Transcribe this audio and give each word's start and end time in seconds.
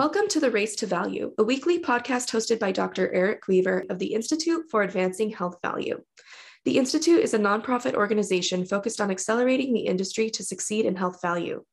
Welcome 0.00 0.28
to 0.28 0.40
The 0.40 0.50
Race 0.50 0.76
to 0.76 0.86
Value, 0.86 1.34
a 1.36 1.44
weekly 1.44 1.78
podcast 1.78 2.30
hosted 2.30 2.58
by 2.58 2.72
Dr. 2.72 3.12
Eric 3.12 3.46
Weaver 3.46 3.84
of 3.90 3.98
the 3.98 4.14
Institute 4.14 4.64
for 4.70 4.80
Advancing 4.80 5.28
Health 5.28 5.58
Value. 5.60 6.02
The 6.64 6.78
Institute 6.78 7.20
is 7.20 7.34
a 7.34 7.38
nonprofit 7.38 7.92
organization 7.92 8.64
focused 8.64 9.02
on 9.02 9.10
accelerating 9.10 9.74
the 9.74 9.80
industry 9.80 10.30
to 10.30 10.42
succeed 10.42 10.86
in 10.86 10.96
health 10.96 11.20
value. 11.20 11.66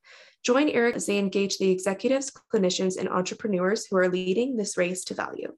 Join 0.44 0.68
Eric 0.68 0.98
as 0.98 1.06
they 1.06 1.20
engage 1.20 1.58
the 1.58 1.72
executives, 1.72 2.30
clinicians, 2.54 2.98
and 2.98 3.08
entrepreneurs 3.08 3.86
who 3.86 3.96
are 3.96 4.10
leading 4.10 4.58
this 4.58 4.76
race 4.76 5.06
to 5.06 5.14
value. 5.14 5.54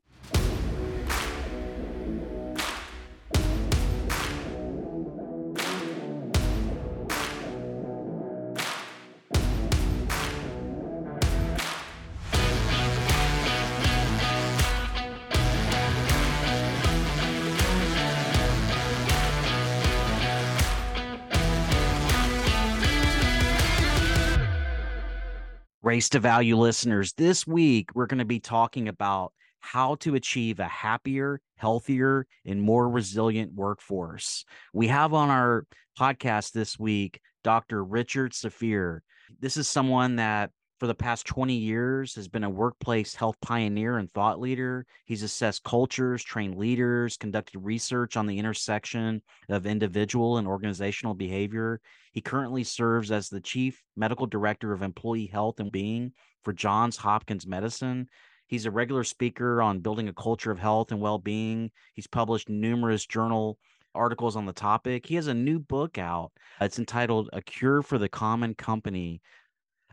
Race 25.90 26.10
to 26.10 26.20
Value 26.20 26.56
listeners, 26.56 27.14
this 27.14 27.48
week 27.48 27.90
we're 27.96 28.06
going 28.06 28.20
to 28.20 28.24
be 28.24 28.40
talking 28.40 28.88
about 28.88 29.34
how 29.60 29.96
to 29.96 30.14
achieve 30.14 30.60
a 30.60 30.68
happier, 30.68 31.42
healthier, 31.56 32.28
and 32.46 32.62
more 32.62 32.88
resilient 32.88 33.54
workforce. 33.56 34.46
We 34.72 34.86
have 34.90 35.16
on 35.16 35.32
our 35.32 35.66
podcast 36.00 36.52
this 36.52 36.78
week 36.78 37.20
Dr. 37.44 37.84
Richard 37.84 38.36
Safeer. 38.36 39.02
This 39.40 39.58
is 39.58 39.68
someone 39.68 40.18
that 40.18 40.52
for 40.80 40.88
the 40.88 40.96
past 40.96 41.26
20 41.28 41.54
years 41.54 42.16
has 42.16 42.30
been 42.30 42.46
a 42.46 42.50
workplace 42.50 43.14
health 43.14 43.36
pioneer 43.42 43.98
and 43.98 44.10
thought 44.10 44.40
leader. 44.40 44.86
He's 45.04 45.24
assessed 45.24 45.64
cultures, 45.66 46.24
trained 46.24 46.58
leaders, 46.58 47.18
conducted 47.18 47.60
research 47.60 48.16
on 48.16 48.28
the 48.28 48.40
intersection 48.40 49.22
of 49.50 49.66
individual 49.66 50.38
and 50.38 50.48
organizational 50.48 51.16
behavior. 51.16 51.82
He 52.14 52.22
currently 52.22 52.64
serves 52.64 53.12
as 53.12 53.28
the 53.28 53.42
chief 53.42 53.84
medical 53.98 54.26
director 54.26 54.72
of 54.72 54.82
employee 54.82 55.28
health 55.28 55.60
and 55.60 55.72
being 55.72 56.14
for 56.44 56.54
Johns 56.54 56.96
Hopkins 56.96 57.46
Medicine. 57.46 58.08
He's 58.48 58.66
a 58.66 58.72
regular 58.72 59.04
speaker 59.04 59.62
on 59.62 59.82
building 59.82 60.08
a 60.08 60.14
culture 60.14 60.50
of 60.50 60.60
health 60.60 60.92
and 60.94 61.02
well-being. 61.02 61.72
He's 61.94 62.08
published 62.08 62.48
numerous 62.48 63.06
journal 63.06 63.60
articles 63.94 64.36
on 64.36 64.46
the 64.46 64.54
topic. 64.54 65.06
He 65.06 65.16
has 65.16 65.28
a 65.28 65.34
new 65.34 65.60
book 65.60 65.98
out. 65.98 66.32
It's 66.62 66.80
entitled 66.80 67.30
A 67.34 67.42
Cure 67.42 67.82
for 67.82 67.98
the 67.98 68.10
Common 68.10 68.56
Company 68.56 69.22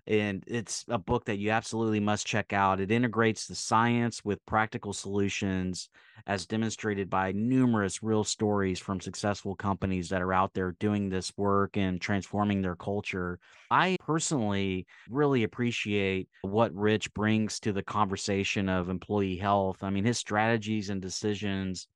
and 0.07 0.45
it's 0.47 0.85
a 0.89 0.99
book 0.99 1.25
that 1.25 1.39
you 1.39 1.51
absolutely 1.51 2.01
must 2.01 2.27
check 2.27 2.53
out. 2.53 2.81
It 2.81 2.91
integrates 2.91 3.47
the 3.47 3.55
science 3.55 4.25
with 4.25 4.45
practical 4.47 4.93
solutions, 4.93 5.89
as 6.27 6.47
demonstrated 6.47 7.11
by 7.11 7.33
numerous 7.33 8.03
real 8.03 8.25
stories 8.25 8.79
from 8.79 9.01
successful 9.01 9.55
companies 9.55 10.09
that 10.09 10.23
are 10.23 10.33
out 10.33 10.55
there 10.55 10.73
doing 10.79 11.09
this 11.09 11.33
work 11.37 11.77
and 11.77 12.01
transforming 12.01 12.63
their 12.63 12.77
culture. 12.77 13.39
I 13.71 13.97
personally 14.01 14.87
really 15.11 15.43
appreciate 15.43 16.29
what 16.43 16.75
Rich 16.75 17.13
brings 17.13 17.59
to 17.61 17.73
the 17.73 17.83
conversation 17.83 18.69
of 18.69 18.89
employee 18.89 19.37
health. 19.37 19.83
I 19.83 19.91
mean, 19.91 20.05
his 20.05 20.19
strategies 20.19 20.91
and 20.91 21.03
decisions 21.03 21.89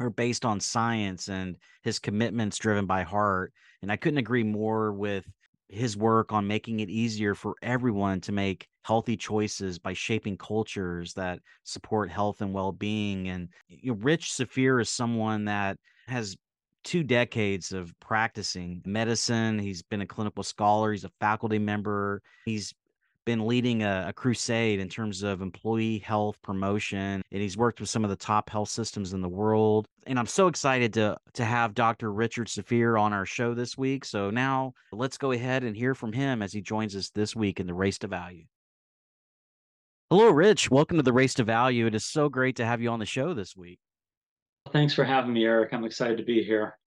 are 0.00 0.10
based 0.10 0.44
on 0.44 0.60
science 0.60 1.28
and 1.28 1.56
his 1.82 1.98
commitments 1.98 2.58
driven 2.58 2.86
by 2.86 3.02
heart. 3.02 3.52
And 3.82 3.90
I 3.90 3.96
couldn't 3.96 4.18
agree 4.18 4.44
more 4.44 4.92
with 4.92 5.24
his 5.68 5.96
work 5.96 6.32
on 6.32 6.46
making 6.46 6.80
it 6.80 6.88
easier 6.88 7.34
for 7.34 7.54
everyone 7.62 8.20
to 8.22 8.32
make 8.32 8.66
healthy 8.84 9.16
choices 9.16 9.78
by 9.78 9.92
shaping 9.92 10.36
cultures 10.36 11.12
that 11.14 11.40
support 11.64 12.10
health 12.10 12.40
and 12.40 12.54
well-being 12.54 13.28
and 13.28 13.48
you 13.68 13.92
know, 13.92 13.98
rich 14.00 14.32
safeer 14.32 14.80
is 14.80 14.88
someone 14.88 15.44
that 15.44 15.76
has 16.06 16.36
two 16.84 17.02
decades 17.02 17.72
of 17.72 17.92
practicing 18.00 18.80
medicine. 18.86 19.58
He's 19.58 19.82
been 19.82 20.00
a 20.00 20.06
clinical 20.06 20.42
scholar 20.42 20.92
he's 20.92 21.04
a 21.04 21.10
faculty 21.20 21.58
member 21.58 22.22
he's 22.46 22.72
been 23.28 23.46
leading 23.46 23.82
a, 23.82 24.06
a, 24.08 24.12
crusade 24.14 24.80
in 24.80 24.88
terms 24.88 25.22
of 25.22 25.42
employee 25.42 25.98
health 25.98 26.40
promotion 26.40 27.20
and 27.30 27.42
he's 27.42 27.58
worked 27.58 27.78
with 27.78 27.90
some 27.90 28.02
of 28.02 28.08
the 28.08 28.16
top 28.16 28.48
health 28.48 28.70
systems 28.70 29.12
in 29.12 29.20
the 29.20 29.28
world 29.28 29.86
and 30.06 30.18
i'm 30.18 30.26
so 30.26 30.46
excited 30.46 30.94
to 30.94 31.14
to 31.34 31.44
have 31.44 31.74
dr 31.74 32.10
richard 32.10 32.48
safeer 32.48 32.96
on 32.96 33.12
our 33.12 33.26
show 33.26 33.52
this 33.52 33.76
week 33.76 34.02
so 34.06 34.30
now 34.30 34.72
let's 34.92 35.18
go 35.18 35.32
ahead 35.32 35.62
and 35.62 35.76
hear 35.76 35.94
from 35.94 36.10
him 36.10 36.40
as 36.40 36.54
he 36.54 36.62
joins 36.62 36.96
us 36.96 37.10
this 37.10 37.36
week 37.36 37.60
in 37.60 37.66
the 37.66 37.74
race 37.74 37.98
to 37.98 38.06
value. 38.06 38.44
Hello 40.08 40.30
rich. 40.30 40.70
Welcome 40.70 40.96
to 40.96 41.02
the 41.02 41.12
race 41.12 41.34
to 41.34 41.44
value. 41.44 41.84
It 41.84 41.94
is 41.94 42.06
so 42.06 42.30
great 42.30 42.56
to 42.56 42.64
have 42.64 42.80
you 42.80 42.88
on 42.88 42.98
the 42.98 43.04
show 43.04 43.34
this 43.34 43.54
week. 43.54 43.78
Thanks 44.72 44.94
for 44.94 45.04
having 45.04 45.34
me 45.34 45.44
eric. 45.44 45.74
I'm 45.74 45.84
excited 45.84 46.16
to 46.16 46.24
be 46.24 46.42
here 46.42 46.77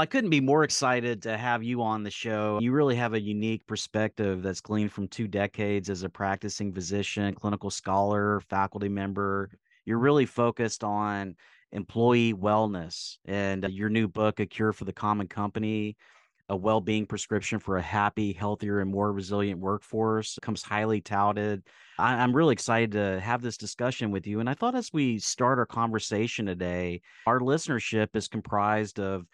I 0.00 0.06
couldn't 0.06 0.30
be 0.30 0.40
more 0.40 0.64
excited 0.64 1.20
to 1.24 1.36
have 1.36 1.62
you 1.62 1.82
on 1.82 2.04
the 2.04 2.10
show. 2.10 2.58
You 2.62 2.72
really 2.72 2.96
have 2.96 3.12
a 3.12 3.20
unique 3.20 3.66
perspective 3.66 4.42
that's 4.42 4.62
gleaned 4.62 4.92
from 4.92 5.08
two 5.08 5.28
decades 5.28 5.90
as 5.90 6.04
a 6.04 6.08
practicing 6.08 6.72
physician, 6.72 7.34
clinical 7.34 7.68
scholar, 7.68 8.40
faculty 8.40 8.88
member. 8.88 9.50
You're 9.84 9.98
really 9.98 10.24
focused 10.24 10.84
on 10.84 11.36
employee 11.72 12.32
wellness 12.32 13.18
and 13.26 13.66
uh, 13.66 13.68
your 13.68 13.90
new 13.90 14.08
book, 14.08 14.40
A 14.40 14.46
Cure 14.46 14.72
for 14.72 14.86
the 14.86 14.92
Common 14.94 15.28
Company, 15.28 15.98
a 16.48 16.56
well-being 16.56 17.04
prescription 17.04 17.58
for 17.58 17.76
a 17.76 17.82
happy, 17.82 18.32
healthier, 18.32 18.80
and 18.80 18.90
more 18.90 19.12
resilient 19.12 19.60
workforce 19.60 20.38
comes 20.40 20.62
highly 20.62 21.02
touted. 21.02 21.62
I, 21.98 22.24
am 22.24 22.34
really 22.34 22.54
excited 22.54 22.92
to 22.92 23.20
have 23.20 23.42
this 23.42 23.58
discussion 23.58 24.10
with 24.10 24.26
you. 24.26 24.40
And 24.40 24.48
I 24.48 24.54
thought 24.54 24.74
as 24.74 24.94
we 24.94 25.18
start 25.18 25.58
our 25.58 25.66
conversation 25.66 26.46
today, 26.46 27.02
our 27.26 27.40
listenership 27.40 28.16
is 28.16 28.28
comprised 28.28 28.98
of 28.98 29.26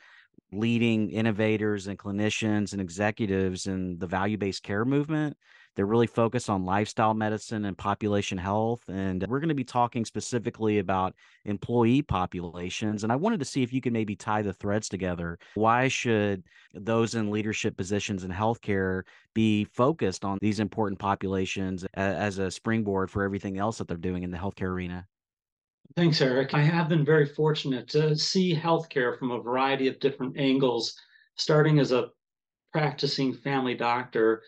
leading 0.52 1.10
innovators 1.10 1.86
and 1.86 1.98
clinicians 1.98 2.72
and 2.72 2.80
executives 2.80 3.66
in 3.66 3.98
the 3.98 4.06
value 4.06 4.38
based 4.38 4.62
care 4.62 4.84
movement. 4.84 5.36
They're 5.74 5.86
really 5.86 6.06
focused 6.06 6.48
on 6.48 6.64
lifestyle 6.64 7.12
medicine 7.12 7.66
and 7.66 7.76
population 7.76 8.38
health. 8.38 8.80
And 8.88 9.24
we're 9.28 9.41
going 9.41 9.50
to 9.50 9.54
be 9.54 9.64
talking 9.64 10.06
specifically 10.06 10.78
about 10.78 11.14
employee 11.44 12.00
populations. 12.00 13.02
And 13.02 13.12
I 13.12 13.16
wanted 13.16 13.41
to 13.41 13.44
see 13.44 13.62
if 13.62 13.74
you 13.74 13.82
could 13.82 13.92
maybe 13.92 14.16
tie 14.16 14.41
the 14.41 14.54
threads 14.54 14.88
together. 14.88 15.38
Why 15.54 15.88
should 15.88 16.44
those 16.72 17.14
in 17.14 17.30
leadership 17.30 17.76
positions 17.76 18.24
in 18.24 18.30
healthcare 18.30 19.03
be 19.34 19.64
focused 19.64 20.24
on 20.24 20.38
these 20.41 20.60
important 20.60 20.98
populations 20.98 21.84
as 21.92 22.38
a 22.38 22.50
springboard 22.50 23.10
for 23.10 23.22
everything 23.22 23.58
else 23.58 23.76
that 23.78 23.86
they're 23.86 23.98
doing 23.98 24.22
in 24.22 24.30
the 24.30 24.38
healthcare 24.38 24.70
arena? 24.70 25.06
Thanks, 25.94 26.20
Eric. 26.20 26.52
I 26.52 26.62
have 26.62 26.88
been 26.88 27.04
very 27.04 27.26
fortunate 27.26 27.88
to 27.88 28.16
see 28.16 28.54
healthcare 28.54 29.19
from 29.19 29.30
a 29.30 29.41
variety 29.41 29.88
of 29.88 30.00
different 30.00 30.36
angles, 30.36 30.94
starting 31.36 31.78
as 31.78 31.92
a 31.92 32.10
practicing 32.72 33.32
family 33.32 33.74
doctor, 33.74 34.42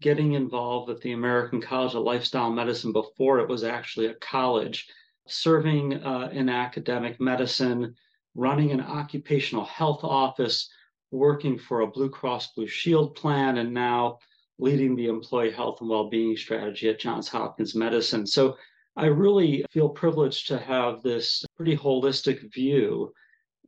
getting 0.00 0.32
involved 0.32 0.88
with 0.88 1.00
the 1.02 1.12
American 1.12 1.60
College 1.60 1.94
of 1.94 2.02
Lifestyle 2.02 2.50
Medicine 2.50 2.92
before 2.92 3.38
it 3.40 3.48
was 3.48 3.64
actually 3.64 4.06
a 4.06 4.14
college, 4.14 4.88
serving 5.26 6.02
uh, 6.02 6.30
in 6.32 6.48
academic 6.48 7.20
medicine, 7.20 7.94
running 8.34 8.72
an 8.72 8.80
occupational 8.80 9.64
health 9.64 10.02
office, 10.02 10.68
working 11.10 11.58
for 11.58 11.82
a 11.82 11.86
Blue 11.86 12.08
Cross 12.08 12.54
Blue 12.54 12.66
Shield 12.66 13.14
plan, 13.14 13.58
and 13.58 13.72
now 13.72 14.18
leading 14.58 14.96
the 14.96 15.06
employee 15.06 15.52
health 15.52 15.80
and 15.80 15.88
well-being 15.88 16.36
strategy 16.36 16.88
at 16.88 16.98
Johns 16.98 17.28
Hopkins 17.28 17.74
Medicine. 17.74 18.26
So 18.26 18.56
I 18.98 19.06
really 19.06 19.64
feel 19.70 19.90
privileged 19.90 20.48
to 20.48 20.58
have 20.58 21.02
this 21.02 21.44
pretty 21.56 21.76
holistic 21.76 22.52
view. 22.52 23.12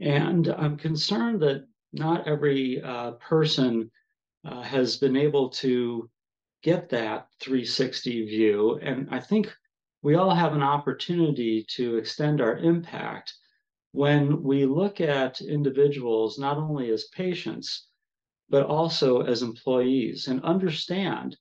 And 0.00 0.48
I'm 0.48 0.76
concerned 0.76 1.40
that 1.42 1.68
not 1.92 2.26
every 2.26 2.82
uh, 2.82 3.12
person 3.12 3.92
uh, 4.44 4.62
has 4.62 4.96
been 4.96 5.16
able 5.16 5.50
to 5.50 6.10
get 6.64 6.88
that 6.88 7.28
360 7.38 8.26
view. 8.26 8.80
And 8.82 9.06
I 9.12 9.20
think 9.20 9.54
we 10.02 10.16
all 10.16 10.34
have 10.34 10.52
an 10.52 10.64
opportunity 10.64 11.64
to 11.76 11.96
extend 11.96 12.40
our 12.40 12.58
impact 12.58 13.32
when 13.92 14.42
we 14.42 14.66
look 14.66 15.00
at 15.00 15.40
individuals 15.40 16.40
not 16.40 16.56
only 16.56 16.90
as 16.90 17.04
patients, 17.14 17.86
but 18.48 18.66
also 18.66 19.20
as 19.20 19.42
employees, 19.42 20.26
and 20.26 20.42
understand 20.42 21.36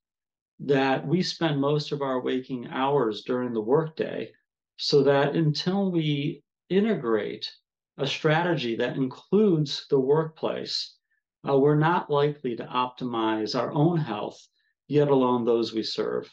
that 0.59 1.07
we 1.07 1.21
spend 1.21 1.59
most 1.59 1.91
of 1.91 2.01
our 2.01 2.21
waking 2.21 2.67
hours 2.67 3.23
during 3.23 3.53
the 3.53 3.61
workday 3.61 4.31
so 4.77 5.03
that 5.03 5.35
until 5.35 5.91
we 5.91 6.43
integrate 6.69 7.49
a 7.97 8.07
strategy 8.07 8.75
that 8.75 8.95
includes 8.95 9.85
the 9.89 9.99
workplace, 9.99 10.95
uh, 11.47 11.57
we're 11.57 11.75
not 11.75 12.09
likely 12.09 12.55
to 12.55 12.65
optimize 12.65 13.59
our 13.59 13.71
own 13.71 13.97
health, 13.97 14.47
yet 14.87 15.07
alone 15.07 15.45
those 15.45 15.73
we 15.73 15.83
serve. 15.83 16.29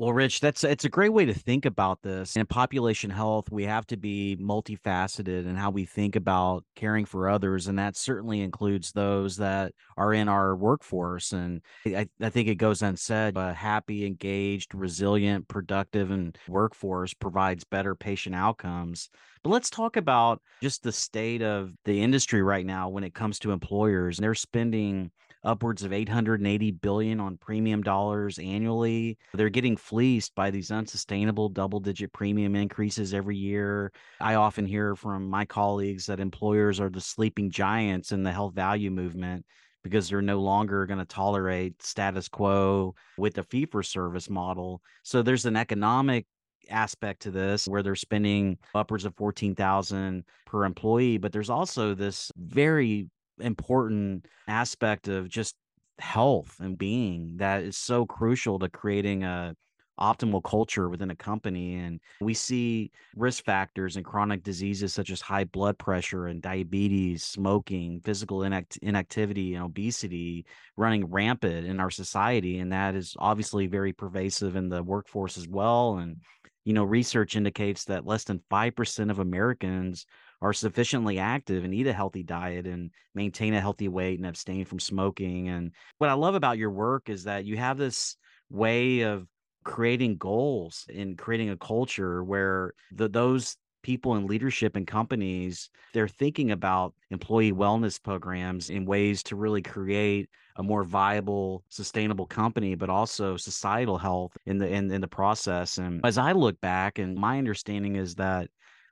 Well, 0.00 0.12
Rich, 0.12 0.38
that's 0.38 0.62
it's 0.62 0.84
a 0.84 0.88
great 0.88 1.12
way 1.12 1.24
to 1.24 1.34
think 1.34 1.66
about 1.66 2.02
this. 2.02 2.36
In 2.36 2.46
population 2.46 3.10
health, 3.10 3.50
we 3.50 3.64
have 3.64 3.84
to 3.88 3.96
be 3.96 4.36
multifaceted 4.40 5.44
in 5.44 5.56
how 5.56 5.70
we 5.70 5.86
think 5.86 6.14
about 6.14 6.64
caring 6.76 7.04
for 7.04 7.28
others, 7.28 7.66
and 7.66 7.76
that 7.80 7.96
certainly 7.96 8.40
includes 8.42 8.92
those 8.92 9.38
that 9.38 9.72
are 9.96 10.14
in 10.14 10.28
our 10.28 10.54
workforce. 10.54 11.32
And 11.32 11.62
I, 11.84 12.06
I 12.20 12.30
think 12.30 12.46
it 12.46 12.54
goes 12.54 12.80
unsaid: 12.80 13.36
a 13.36 13.52
happy, 13.52 14.06
engaged, 14.06 14.72
resilient, 14.72 15.48
productive, 15.48 16.12
and 16.12 16.38
workforce 16.46 17.12
provides 17.12 17.64
better 17.64 17.96
patient 17.96 18.36
outcomes. 18.36 19.10
But 19.42 19.50
let's 19.50 19.68
talk 19.68 19.96
about 19.96 20.40
just 20.62 20.84
the 20.84 20.92
state 20.92 21.42
of 21.42 21.72
the 21.84 22.00
industry 22.00 22.40
right 22.40 22.64
now 22.66 22.88
when 22.88 23.02
it 23.02 23.14
comes 23.14 23.40
to 23.40 23.50
employers. 23.50 24.18
They're 24.18 24.36
spending 24.36 25.10
upwards 25.48 25.82
of 25.82 25.94
880 25.94 26.72
billion 26.72 27.20
on 27.20 27.38
premium 27.38 27.82
dollars 27.82 28.38
annually. 28.38 29.16
They're 29.32 29.48
getting 29.48 29.78
fleeced 29.78 30.34
by 30.34 30.50
these 30.50 30.70
unsustainable 30.70 31.48
double 31.48 31.80
digit 31.80 32.12
premium 32.12 32.54
increases 32.54 33.14
every 33.14 33.38
year. 33.38 33.90
I 34.20 34.34
often 34.34 34.66
hear 34.66 34.94
from 34.94 35.28
my 35.28 35.46
colleagues 35.46 36.04
that 36.06 36.20
employers 36.20 36.80
are 36.80 36.90
the 36.90 37.00
sleeping 37.00 37.50
giants 37.50 38.12
in 38.12 38.22
the 38.22 38.30
health 38.30 38.54
value 38.54 38.90
movement 38.90 39.46
because 39.82 40.10
they're 40.10 40.20
no 40.20 40.38
longer 40.38 40.84
going 40.84 40.98
to 40.98 41.06
tolerate 41.06 41.82
status 41.82 42.28
quo 42.28 42.94
with 43.16 43.34
the 43.34 43.42
fee 43.44 43.64
for 43.64 43.82
service 43.82 44.28
model. 44.28 44.82
So 45.02 45.22
there's 45.22 45.46
an 45.46 45.56
economic 45.56 46.26
aspect 46.68 47.22
to 47.22 47.30
this 47.30 47.66
where 47.66 47.82
they're 47.82 47.94
spending 47.94 48.58
upwards 48.74 49.06
of 49.06 49.14
14,000 49.16 50.24
per 50.44 50.64
employee, 50.66 51.16
but 51.16 51.32
there's 51.32 51.48
also 51.48 51.94
this 51.94 52.30
very 52.36 53.08
important 53.40 54.26
aspect 54.46 55.08
of 55.08 55.28
just 55.28 55.56
health 55.98 56.56
and 56.60 56.78
being 56.78 57.36
that 57.38 57.62
is 57.62 57.76
so 57.76 58.06
crucial 58.06 58.58
to 58.58 58.68
creating 58.68 59.24
a 59.24 59.54
optimal 59.98 60.42
culture 60.42 60.88
within 60.88 61.10
a 61.10 61.16
company 61.16 61.74
and 61.74 62.00
we 62.20 62.32
see 62.32 62.90
risk 63.16 63.44
factors 63.44 63.96
and 63.96 64.04
chronic 64.04 64.42
diseases 64.44 64.94
such 64.94 65.10
as 65.10 65.20
high 65.20 65.44
blood 65.44 65.76
pressure 65.76 66.28
and 66.28 66.40
diabetes 66.40 67.24
smoking 67.24 68.00
physical 68.04 68.38
inact- 68.38 68.78
inactivity 68.82 69.54
and 69.54 69.64
obesity 69.64 70.46
running 70.76 71.04
rampant 71.06 71.66
in 71.66 71.80
our 71.80 71.90
society 71.90 72.60
and 72.60 72.72
that 72.72 72.94
is 72.94 73.16
obviously 73.18 73.66
very 73.66 73.92
pervasive 73.92 74.54
in 74.54 74.68
the 74.68 74.82
workforce 74.82 75.36
as 75.36 75.48
well 75.48 75.98
and 75.98 76.16
you 76.64 76.72
know 76.72 76.84
research 76.84 77.34
indicates 77.34 77.84
that 77.84 78.06
less 78.06 78.22
than 78.22 78.40
5% 78.50 79.10
of 79.10 79.18
americans 79.18 80.06
are 80.40 80.52
sufficiently 80.52 81.18
active 81.18 81.64
and 81.64 81.74
eat 81.74 81.86
a 81.86 81.92
healthy 81.92 82.22
diet 82.22 82.66
and 82.66 82.90
maintain 83.14 83.54
a 83.54 83.60
healthy 83.60 83.88
weight 83.88 84.18
and 84.18 84.26
abstain 84.26 84.64
from 84.64 84.78
smoking. 84.78 85.48
And 85.48 85.72
what 85.98 86.10
I 86.10 86.14
love 86.14 86.34
about 86.34 86.58
your 86.58 86.70
work 86.70 87.08
is 87.08 87.24
that 87.24 87.44
you 87.44 87.56
have 87.56 87.76
this 87.76 88.16
way 88.50 89.00
of 89.00 89.26
creating 89.64 90.16
goals 90.16 90.86
and 90.94 91.18
creating 91.18 91.50
a 91.50 91.56
culture 91.56 92.22
where 92.22 92.72
the, 92.92 93.08
those 93.08 93.56
people 93.82 94.16
in 94.16 94.26
leadership 94.26 94.76
and 94.76 94.86
companies 94.86 95.70
they're 95.92 96.08
thinking 96.08 96.50
about 96.50 96.94
employee 97.10 97.52
wellness 97.52 98.02
programs 98.02 98.70
in 98.70 98.84
ways 98.84 99.22
to 99.22 99.36
really 99.36 99.62
create 99.62 100.28
a 100.56 100.62
more 100.62 100.82
viable 100.82 101.62
sustainable 101.68 102.26
company 102.26 102.74
but 102.74 102.90
also 102.90 103.36
societal 103.36 103.96
health 103.96 104.36
in 104.46 104.58
the 104.58 104.66
in, 104.66 104.90
in 104.90 105.00
the 105.00 105.08
process 105.08 105.78
and 105.78 106.04
as 106.04 106.18
i 106.18 106.32
look 106.32 106.60
back 106.60 106.98
and 106.98 107.14
my 107.14 107.38
understanding 107.38 107.96
is 107.96 108.16
that 108.16 108.48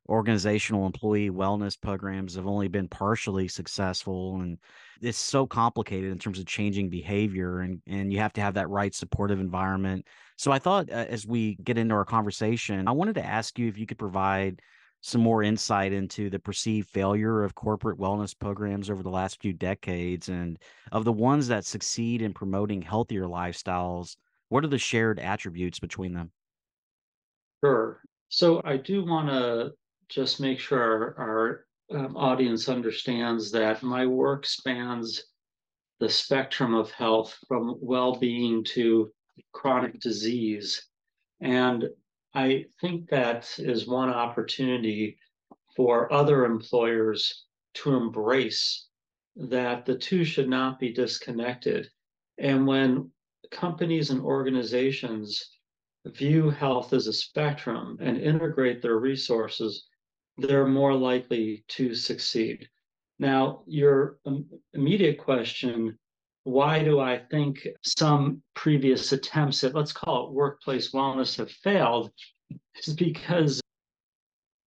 organizational 0.08 0.86
employee 0.86 1.30
wellness 1.30 1.80
programs 1.80 2.34
have 2.34 2.46
only 2.46 2.68
been 2.68 2.88
partially 2.88 3.48
successful 3.48 4.40
and 4.40 4.58
it's 5.00 5.18
so 5.18 5.46
complicated 5.46 6.10
in 6.10 6.18
terms 6.18 6.38
of 6.38 6.46
changing 6.46 6.88
behavior 6.88 7.60
and 7.60 7.80
and 7.86 8.12
you 8.12 8.18
have 8.18 8.32
to 8.32 8.40
have 8.40 8.54
that 8.54 8.68
right 8.68 8.94
supportive 8.94 9.40
environment. 9.40 10.06
So 10.36 10.52
i 10.52 10.58
thought 10.58 10.90
uh, 10.90 11.06
as 11.08 11.26
we 11.26 11.56
get 11.64 11.78
into 11.78 11.94
our 11.94 12.04
conversation 12.04 12.86
i 12.88 12.92
wanted 12.92 13.14
to 13.16 13.24
ask 13.24 13.58
you 13.58 13.68
if 13.68 13.78
you 13.78 13.86
could 13.86 13.98
provide 13.98 14.60
some 15.02 15.20
more 15.20 15.42
insight 15.42 15.92
into 15.92 16.30
the 16.30 16.38
perceived 16.38 16.88
failure 16.88 17.44
of 17.44 17.54
corporate 17.54 17.98
wellness 17.98 18.36
programs 18.36 18.90
over 18.90 19.02
the 19.02 19.10
last 19.10 19.40
few 19.40 19.52
decades 19.52 20.28
and 20.28 20.58
of 20.90 21.04
the 21.04 21.12
ones 21.12 21.48
that 21.48 21.64
succeed 21.64 22.22
in 22.22 22.32
promoting 22.32 22.82
healthier 22.82 23.24
lifestyles 23.24 24.16
what 24.48 24.64
are 24.64 24.68
the 24.68 24.78
shared 24.78 25.18
attributes 25.18 25.80
between 25.80 26.12
them? 26.12 26.30
Sure. 27.64 28.00
So 28.28 28.60
i 28.64 28.76
do 28.76 29.04
want 29.04 29.28
to 29.28 29.72
just 30.08 30.40
make 30.40 30.58
sure 30.58 31.14
our, 31.18 31.64
our 31.90 31.98
um, 31.98 32.16
audience 32.16 32.68
understands 32.68 33.50
that 33.52 33.82
my 33.82 34.06
work 34.06 34.46
spans 34.46 35.24
the 36.00 36.08
spectrum 36.08 36.74
of 36.74 36.90
health 36.90 37.36
from 37.48 37.76
well-being 37.80 38.62
to 38.64 39.10
chronic 39.52 40.00
disease. 40.00 40.88
And 41.40 41.88
i 42.34 42.66
think 42.80 43.08
that 43.08 43.50
is 43.58 43.86
one 43.86 44.10
opportunity 44.10 45.18
for 45.74 46.12
other 46.12 46.44
employers 46.44 47.44
to 47.74 47.94
embrace 47.94 48.88
that 49.36 49.84
the 49.84 49.96
two 49.96 50.24
should 50.24 50.48
not 50.48 50.78
be 50.78 50.92
disconnected. 50.92 51.88
And 52.38 52.66
when 52.66 53.10
companies 53.50 54.10
and 54.10 54.20
organizations 54.20 55.50
view 56.06 56.50
health 56.50 56.92
as 56.92 57.06
a 57.06 57.12
spectrum 57.12 57.98
and 58.00 58.16
integrate 58.16 58.80
their 58.80 58.98
resources 58.98 59.86
they're 60.38 60.66
more 60.66 60.94
likely 60.94 61.64
to 61.68 61.94
succeed. 61.94 62.68
Now, 63.18 63.62
your 63.66 64.18
immediate 64.74 65.18
question 65.18 65.98
why 66.46 66.80
do 66.80 67.00
I 67.00 67.18
think 67.18 67.66
some 67.82 68.40
previous 68.54 69.10
attempts 69.10 69.64
at, 69.64 69.74
let's 69.74 69.92
call 69.92 70.28
it 70.28 70.32
workplace 70.32 70.92
wellness, 70.92 71.36
have 71.38 71.50
failed? 71.50 72.12
Is 72.76 72.94
because 72.94 73.60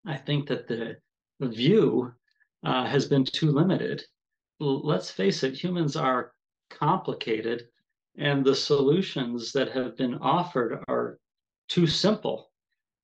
I 0.05 0.17
think 0.17 0.49
that 0.49 0.67
the, 0.67 0.97
the 1.39 1.47
view 1.47 2.13
uh, 2.65 2.85
has 2.85 3.07
been 3.07 3.25
too 3.25 3.53
limited. 3.53 4.03
Let's 4.59 5.13
face 5.13 5.45
it, 5.45 5.55
humans 5.55 5.95
are 5.95 6.33
complicated, 6.69 7.69
and 8.17 8.45
the 8.45 8.57
solutions 8.57 9.53
that 9.53 9.71
have 9.71 9.97
been 9.97 10.17
offered 10.17 10.83
are 10.89 11.21
too 11.69 11.87
simple. 11.87 12.51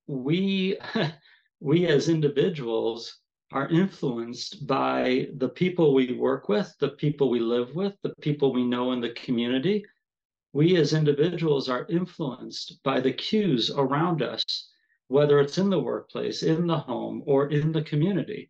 We 0.07 0.77
we 1.65 1.87
as 1.87 2.09
individuals 2.09 3.21
are 3.51 3.67
influenced 3.69 4.67
by 4.67 5.27
the 5.37 5.49
people 5.49 5.95
we 5.95 6.13
work 6.13 6.47
with, 6.47 6.71
the 6.79 6.89
people 6.89 7.27
we 7.27 7.39
live 7.39 7.73
with, 7.73 7.95
the 8.03 8.13
people 8.21 8.53
we 8.53 8.63
know 8.63 8.91
in 8.91 9.01
the 9.01 9.09
community. 9.13 9.83
We 10.53 10.75
as 10.75 10.93
individuals 10.93 11.67
are 11.67 11.87
influenced 11.89 12.83
by 12.83 12.99
the 12.99 13.11
cues 13.11 13.71
around 13.71 14.21
us, 14.21 14.43
whether 15.07 15.39
it's 15.39 15.57
in 15.57 15.71
the 15.71 15.79
workplace, 15.79 16.43
in 16.43 16.67
the 16.67 16.77
home, 16.77 17.23
or 17.25 17.47
in 17.47 17.71
the 17.71 17.81
community. 17.81 18.47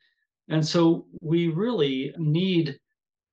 And 0.49 0.67
so 0.67 1.07
we 1.21 1.47
really 1.47 2.13
need 2.17 2.77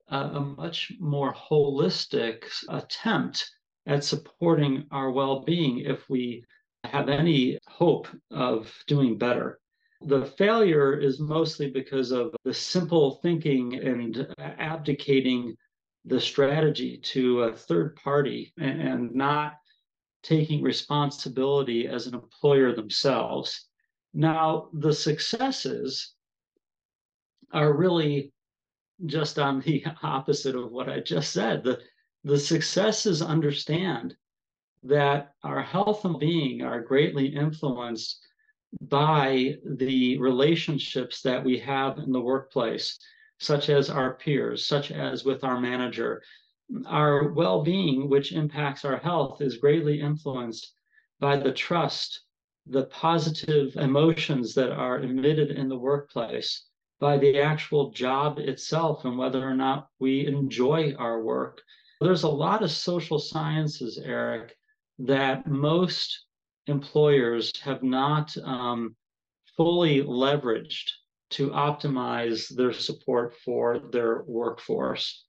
a, 0.07 0.17
a 0.17 0.41
much 0.41 0.93
more 1.01 1.35
holistic 1.35 2.45
attempt 2.69 3.51
at 3.87 4.05
supporting 4.05 4.85
our 4.93 5.11
well 5.11 5.41
being 5.41 5.81
if 5.81 6.09
we 6.09 6.45
have 6.85 7.09
any 7.09 7.59
hope 7.67 8.07
of 8.31 8.73
doing 8.87 9.19
better. 9.19 9.59
The 10.07 10.27
failure 10.27 10.99
is 10.99 11.21
mostly 11.21 11.71
because 11.71 12.11
of 12.11 12.35
the 12.45 12.53
simple 12.53 13.21
thinking 13.23 13.75
and 13.77 14.35
abdicating 14.39 15.57
the 16.05 16.21
strategy 16.21 16.99
to 16.99 17.43
a 17.43 17.53
third 17.53 17.95
party 17.97 18.53
and 18.59 19.15
not 19.15 19.55
taking 20.23 20.63
responsibility 20.63 21.87
as 21.87 22.07
an 22.07 22.15
employer 22.15 22.75
themselves. 22.75 23.69
Now, 24.13 24.71
the 24.73 24.93
successes 24.93 26.15
are 27.53 27.73
really 27.73 28.33
just 29.07 29.39
on 29.39 29.61
the 29.61 29.85
opposite 30.03 30.57
of 30.57 30.73
what 30.73 30.89
I 30.89 30.99
just 31.01 31.33
said. 31.33 31.63
The, 31.63 31.81
the 32.25 32.39
successes 32.39 33.23
understand 33.23 34.17
that 34.83 35.35
our 35.45 35.63
health 35.63 36.05
and 36.05 36.19
being 36.19 36.63
are 36.63 36.81
greatly 36.81 37.27
influenced 37.27 38.27
by 38.81 39.57
the 39.65 40.19
relationships 40.19 41.21
that 41.23 41.45
we 41.45 41.59
have 41.59 41.99
in 41.99 42.13
the 42.13 42.21
workplace, 42.21 42.99
such 43.39 43.69
as 43.69 43.91
our 43.91 44.15
peers, 44.15 44.67
such 44.67 44.91
as 44.91 45.25
with 45.25 45.45
our 45.45 45.61
manager. 45.61 46.23
Our 46.87 47.33
well 47.33 47.63
being, 47.63 48.09
which 48.09 48.33
impacts 48.33 48.85
our 48.85 48.97
health, 48.97 49.43
is 49.43 49.59
greatly 49.59 50.01
influenced 50.01 50.73
by 51.21 51.37
the 51.37 51.53
trust, 51.53 52.23
the 52.67 52.87
positive 52.87 53.77
emotions 53.77 54.55
that 54.55 54.73
are 54.73 55.01
emitted 55.01 55.51
in 55.51 55.69
the 55.69 55.79
workplace, 55.79 56.65
by 56.99 57.19
the 57.19 57.41
actual 57.41 57.91
job 57.91 58.39
itself 58.39 59.05
and 59.05 59.19
whether 59.19 59.47
or 59.47 59.55
not 59.55 59.89
we 59.99 60.27
enjoy 60.27 60.95
our 60.95 61.23
work. 61.23 61.61
There's 62.01 62.23
a 62.23 62.29
lot 62.29 62.63
of 62.63 62.71
social 62.71 63.19
sciences, 63.19 63.99
Eric, 63.99 64.57
that 64.99 65.47
most 65.47 66.27
employers 66.67 67.53
have 67.61 67.83
not 67.83 68.35
um, 68.45 68.95
fully 69.57 70.03
leveraged 70.03 70.91
to 71.31 71.51
optimize 71.51 72.55
their 72.55 72.73
support 72.73 73.35
for 73.45 73.79
their 73.91 74.23
workforce. 74.27 75.25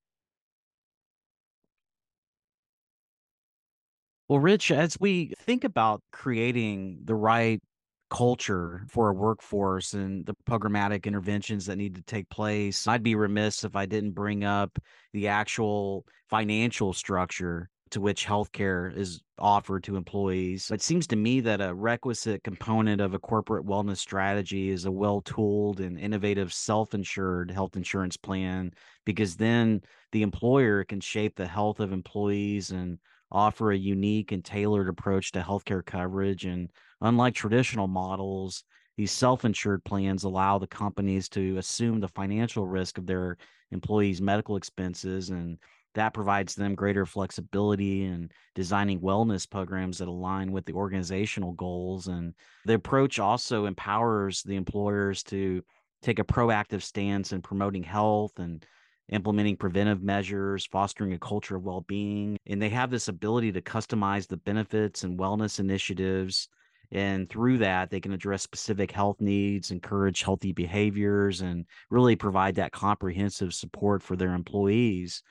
Well, 4.27 4.39
Rich, 4.39 4.71
as 4.71 4.97
we 4.99 5.33
think 5.39 5.63
about 5.63 6.01
creating 6.11 6.99
the 7.03 7.15
right 7.15 7.61
culture 8.09 8.85
for 8.89 9.09
a 9.09 9.13
workforce 9.13 9.93
and 9.93 10.25
the 10.25 10.35
programmatic 10.47 11.05
interventions 11.05 11.65
that 11.65 11.77
need 11.77 11.95
to 11.95 12.01
take 12.03 12.29
place, 12.29 12.87
I'd 12.87 13.03
be 13.03 13.15
remiss 13.15 13.63
if 13.63 13.75
I 13.75 13.85
didn't 13.85 14.11
bring 14.11 14.43
up 14.43 14.77
the 15.13 15.27
actual 15.27 16.05
financial 16.29 16.93
structure 16.93 17.69
to 17.93 18.01
which 18.01 18.25
healthcare 18.25 18.95
is 18.97 19.21
offered 19.37 19.83
to 19.83 19.95
employees. 19.95 20.71
It 20.71 20.81
seems 20.81 21.05
to 21.07 21.15
me 21.15 21.39
that 21.41 21.61
a 21.61 21.73
requisite 21.73 22.43
component 22.43 22.99
of 22.99 23.13
a 23.13 23.19
corporate 23.19 23.65
wellness 23.67 23.97
strategy 23.97 24.69
is 24.69 24.85
a 24.85 24.91
well 24.91 25.21
tooled 25.21 25.79
and 25.79 25.99
innovative 25.99 26.51
self 26.51 26.95
insured 26.95 27.51
health 27.51 27.75
insurance 27.75 28.17
plan, 28.17 28.71
because 29.05 29.35
then 29.35 29.81
the 30.11 30.23
employer 30.23 30.83
can 30.83 31.01
shape 31.01 31.35
the 31.35 31.45
health 31.45 31.79
of 31.79 31.91
employees 31.93 32.71
and 32.71 32.97
offer 33.31 33.71
a 33.71 33.77
unique 33.77 34.31
and 34.31 34.43
tailored 34.43 34.89
approach 34.89 35.31
to 35.33 35.41
healthcare 35.41 35.85
coverage. 35.85 36.45
And 36.45 36.71
unlike 37.01 37.35
traditional 37.35 37.87
models, 37.87 38.63
these 38.97 39.11
self 39.11 39.45
insured 39.45 39.83
plans 39.83 40.23
allow 40.23 40.57
the 40.57 40.67
companies 40.67 41.29
to 41.29 41.57
assume 41.57 41.99
the 41.99 42.07
financial 42.07 42.65
risk 42.65 42.97
of 42.97 43.05
their 43.05 43.37
employees' 43.71 44.21
medical 44.21 44.55
expenses 44.55 45.29
and 45.29 45.59
that 45.95 46.13
provides 46.13 46.55
them 46.55 46.75
greater 46.75 47.05
flexibility 47.05 48.03
in 48.03 48.29
designing 48.55 48.99
wellness 48.99 49.49
programs 49.49 49.99
that 49.99 50.07
align 50.07 50.51
with 50.51 50.65
the 50.65 50.73
organizational 50.73 51.53
goals. 51.53 52.07
And 52.07 52.33
the 52.65 52.75
approach 52.75 53.19
also 53.19 53.65
empowers 53.65 54.43
the 54.43 54.55
employers 54.55 55.23
to 55.23 55.63
take 56.01 56.19
a 56.19 56.23
proactive 56.23 56.81
stance 56.81 57.31
in 57.31 57.41
promoting 57.41 57.83
health 57.83 58.39
and 58.39 58.65
implementing 59.09 59.57
preventive 59.57 60.01
measures, 60.01 60.65
fostering 60.65 61.13
a 61.13 61.19
culture 61.19 61.55
of 61.55 61.63
well 61.63 61.81
being. 61.81 62.37
And 62.47 62.61
they 62.61 62.69
have 62.69 62.89
this 62.89 63.07
ability 63.07 63.51
to 63.53 63.61
customize 63.61 64.27
the 64.27 64.37
benefits 64.37 65.03
and 65.03 65.19
wellness 65.19 65.59
initiatives. 65.59 66.47
And 66.91 67.27
through 67.29 67.57
that, 67.59 67.89
they 67.89 67.99
can 67.99 68.13
address 68.13 68.43
specific 68.43 68.91
health 68.91 69.19
needs, 69.19 69.71
encourage 69.71 70.21
healthy 70.21 70.51
behaviors, 70.51 71.41
and 71.41 71.65
really 71.89 72.15
provide 72.15 72.55
that 72.55 72.71
comprehensive 72.71 73.53
support 73.53 74.03
for 74.03 74.15
their 74.15 74.33
employees. 74.33 75.23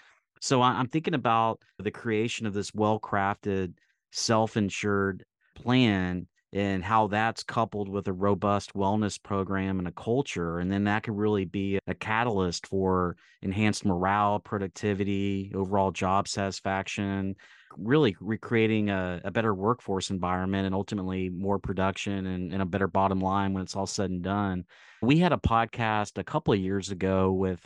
So 0.42 0.61
I'm 0.61 0.88
thinking 0.88 1.14
about 1.14 1.61
the 1.78 1.92
creation 1.92 2.46
of 2.46 2.52
this 2.52 2.75
well 2.75 2.99
crafted, 2.99 3.75
self 4.11 4.56
insured 4.56 5.25
plan 5.54 6.26
and 6.52 6.82
how 6.82 7.06
that's 7.06 7.44
coupled 7.44 7.88
with 7.88 8.08
a 8.08 8.12
robust 8.12 8.75
wellness 8.75 9.22
program 9.22 9.78
and 9.78 9.87
a 9.87 9.92
culture. 9.92 10.58
And 10.58 10.70
then 10.70 10.82
that 10.84 11.04
could 11.04 11.16
really 11.16 11.44
be 11.44 11.78
a 11.87 11.94
catalyst 11.94 12.66
for 12.66 13.14
enhanced 13.40 13.84
morale, 13.84 14.40
productivity, 14.40 15.52
overall 15.54 15.92
job 15.92 16.26
satisfaction, 16.26 17.37
really 17.78 18.16
recreating 18.20 18.90
a, 18.90 19.20
a 19.22 19.30
better 19.30 19.54
workforce 19.54 20.11
environment 20.11 20.66
and 20.66 20.75
ultimately 20.75 21.28
more 21.28 21.61
production 21.61 22.26
and, 22.26 22.52
and 22.52 22.61
a 22.61 22.66
better 22.66 22.88
bottom 22.88 23.20
line 23.20 23.52
when 23.52 23.62
it's 23.62 23.76
all 23.76 23.87
said 23.87 24.11
and 24.11 24.22
done. 24.22 24.64
We 25.02 25.18
had 25.18 25.32
a 25.32 25.37
podcast 25.37 26.18
a 26.18 26.25
couple 26.25 26.52
of 26.52 26.58
years 26.58 26.90
ago 26.90 27.30
with 27.30 27.64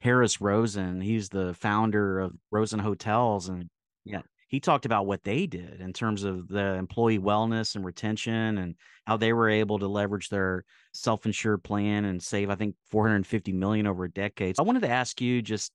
Harris 0.00 0.40
Rosen. 0.40 1.00
He's 1.00 1.28
the 1.28 1.54
founder 1.54 2.20
of 2.20 2.32
Rosen 2.50 2.78
Hotels, 2.78 3.48
and 3.48 3.68
yeah, 4.04 4.22
he 4.48 4.58
talked 4.60 4.86
about 4.86 5.06
what 5.06 5.24
they 5.24 5.46
did 5.46 5.80
in 5.80 5.92
terms 5.92 6.24
of 6.24 6.48
the 6.48 6.74
employee 6.74 7.18
wellness 7.18 7.76
and 7.76 7.84
retention, 7.84 8.58
and 8.58 8.74
how 9.06 9.16
they 9.16 9.32
were 9.32 9.48
able 9.48 9.78
to 9.78 9.86
leverage 9.86 10.28
their 10.28 10.64
self-insured 10.92 11.62
plan 11.62 12.04
and 12.04 12.22
save, 12.22 12.50
I 12.50 12.54
think, 12.54 12.76
450 12.90 13.52
million 13.52 13.86
over 13.86 14.04
a 14.04 14.10
decade. 14.10 14.56
So 14.56 14.62
I 14.62 14.66
wanted 14.66 14.82
to 14.82 14.90
ask 14.90 15.20
you 15.20 15.42
just 15.42 15.72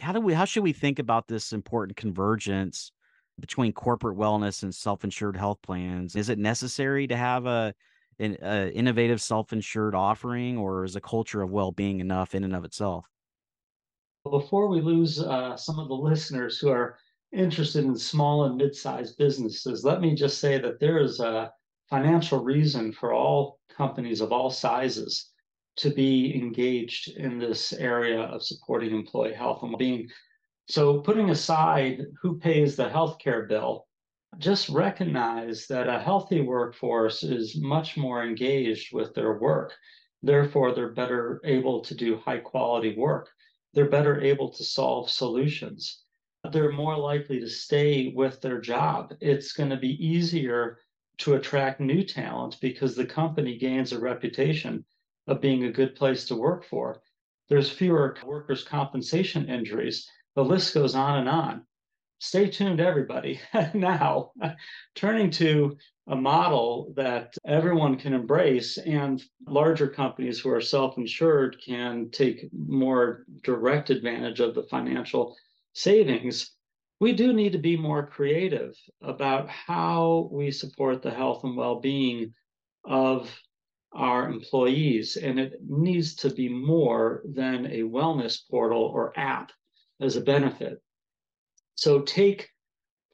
how 0.00 0.12
do 0.12 0.20
we 0.20 0.34
how 0.34 0.44
should 0.44 0.62
we 0.62 0.72
think 0.72 0.98
about 0.98 1.28
this 1.28 1.52
important 1.52 1.96
convergence 1.96 2.92
between 3.38 3.72
corporate 3.72 4.16
wellness 4.16 4.62
and 4.62 4.74
self-insured 4.74 5.36
health 5.36 5.58
plans? 5.62 6.16
Is 6.16 6.28
it 6.28 6.38
necessary 6.38 7.06
to 7.06 7.16
have 7.16 7.46
a 7.46 7.74
an 8.18 8.34
innovative 8.70 9.20
self-insured 9.20 9.94
offering, 9.94 10.56
or 10.56 10.84
is 10.84 10.96
a 10.96 11.00
culture 11.00 11.42
of 11.42 11.50
well-being 11.50 12.00
enough 12.00 12.34
in 12.34 12.44
and 12.44 12.56
of 12.56 12.64
itself? 12.64 13.06
Before 14.30 14.68
we 14.68 14.80
lose 14.80 15.20
uh, 15.20 15.56
some 15.56 15.78
of 15.78 15.88
the 15.88 15.94
listeners 15.94 16.58
who 16.58 16.68
are 16.68 16.98
interested 17.32 17.84
in 17.84 17.96
small 17.96 18.44
and 18.44 18.56
mid-sized 18.56 19.16
businesses, 19.18 19.84
let 19.84 20.00
me 20.00 20.14
just 20.14 20.38
say 20.38 20.58
that 20.58 20.80
there 20.80 20.98
is 20.98 21.20
a 21.20 21.52
financial 21.88 22.42
reason 22.42 22.92
for 22.92 23.12
all 23.12 23.60
companies 23.76 24.20
of 24.20 24.32
all 24.32 24.50
sizes 24.50 25.30
to 25.76 25.90
be 25.90 26.34
engaged 26.34 27.16
in 27.16 27.38
this 27.38 27.72
area 27.72 28.20
of 28.20 28.42
supporting 28.42 28.94
employee 28.94 29.34
health 29.34 29.62
and 29.62 29.72
well-being. 29.72 30.08
So 30.68 31.00
putting 31.00 31.30
aside 31.30 32.06
who 32.20 32.38
pays 32.38 32.74
the 32.74 32.88
healthcare 32.88 33.48
bill, 33.48 33.86
just 34.38 34.68
recognize 34.68 35.66
that 35.68 35.88
a 35.88 36.00
healthy 36.00 36.40
workforce 36.40 37.22
is 37.22 37.60
much 37.60 37.96
more 37.96 38.24
engaged 38.24 38.92
with 38.92 39.14
their 39.14 39.38
work. 39.38 39.72
Therefore, 40.22 40.74
they're 40.74 40.92
better 40.92 41.40
able 41.44 41.82
to 41.82 41.94
do 41.94 42.16
high 42.16 42.38
quality 42.38 42.96
work 42.96 43.28
they're 43.76 43.90
better 43.90 44.18
able 44.22 44.48
to 44.48 44.64
solve 44.64 45.10
solutions. 45.10 46.02
They're 46.50 46.72
more 46.72 46.96
likely 46.96 47.40
to 47.40 47.46
stay 47.46 48.10
with 48.16 48.40
their 48.40 48.58
job. 48.58 49.12
It's 49.20 49.52
going 49.52 49.68
to 49.68 49.76
be 49.76 50.02
easier 50.02 50.78
to 51.18 51.34
attract 51.34 51.78
new 51.78 52.02
talent 52.02 52.56
because 52.62 52.96
the 52.96 53.04
company 53.04 53.58
gains 53.58 53.92
a 53.92 54.00
reputation 54.00 54.82
of 55.26 55.42
being 55.42 55.64
a 55.64 55.72
good 55.72 55.94
place 55.94 56.24
to 56.24 56.36
work 56.36 56.64
for. 56.64 57.02
There's 57.50 57.70
fewer 57.70 58.16
workers' 58.24 58.64
compensation 58.64 59.46
injuries. 59.50 60.10
The 60.36 60.44
list 60.44 60.72
goes 60.72 60.94
on 60.94 61.18
and 61.18 61.28
on. 61.28 61.66
Stay 62.26 62.50
tuned, 62.50 62.80
everybody. 62.80 63.40
now, 63.74 64.32
turning 64.96 65.30
to 65.30 65.76
a 66.08 66.16
model 66.16 66.92
that 66.96 67.32
everyone 67.46 67.96
can 67.96 68.12
embrace 68.12 68.78
and 68.78 69.22
larger 69.46 69.86
companies 69.86 70.40
who 70.40 70.50
are 70.50 70.60
self-insured 70.60 71.56
can 71.64 72.10
take 72.10 72.48
more 72.52 73.24
direct 73.44 73.90
advantage 73.90 74.40
of 74.40 74.56
the 74.56 74.64
financial 74.64 75.36
savings 75.72 76.50
we 76.98 77.12
do 77.12 77.32
need 77.32 77.52
to 77.52 77.58
be 77.58 77.76
more 77.76 78.04
creative 78.04 78.74
about 79.02 79.48
how 79.48 80.28
we 80.32 80.50
support 80.50 81.02
the 81.02 81.10
health 81.12 81.44
and 81.44 81.56
well-being 81.56 82.34
of 82.84 83.32
our 83.92 84.28
employees 84.28 85.16
and 85.16 85.38
it 85.38 85.60
needs 85.64 86.16
to 86.16 86.30
be 86.30 86.48
more 86.48 87.22
than 87.24 87.66
a 87.66 87.82
wellness 87.82 88.40
portal 88.50 88.82
or 88.82 89.16
app 89.16 89.52
as 90.00 90.16
a 90.16 90.20
benefit 90.20 90.82
so 91.76 92.00
take 92.00 92.50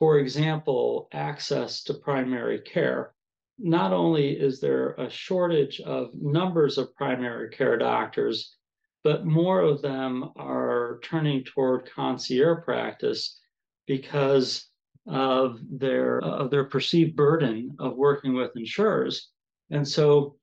for 0.02 0.18
example, 0.18 1.06
access 1.12 1.84
to 1.84 1.94
primary 1.94 2.58
care. 2.58 3.14
Not 3.56 3.92
only 3.92 4.32
is 4.32 4.58
there 4.58 4.94
a 4.94 5.08
shortage 5.08 5.78
of 5.78 6.10
numbers 6.12 6.76
of 6.76 6.92
primary 6.96 7.50
care 7.50 7.78
doctors, 7.78 8.56
but 9.04 9.24
more 9.24 9.60
of 9.60 9.80
them 9.80 10.32
are 10.34 10.98
turning 11.04 11.44
toward 11.44 11.88
concierge 11.88 12.64
practice 12.64 13.38
because 13.86 14.66
of 15.06 15.60
their 15.70 16.18
of 16.18 16.50
their 16.50 16.64
perceived 16.64 17.14
burden 17.14 17.76
of 17.78 17.94
working 17.94 18.34
with 18.34 18.56
insurers. 18.56 19.30
And 19.70 19.86
so 19.86 20.34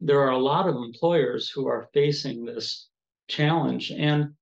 there 0.00 0.22
are 0.22 0.30
a 0.30 0.38
lot 0.38 0.66
of 0.66 0.76
employers 0.76 1.50
who 1.50 1.66
are 1.68 1.90
facing 1.92 2.46
this 2.46 2.88
challenge. 3.28 3.90
And 3.90 4.32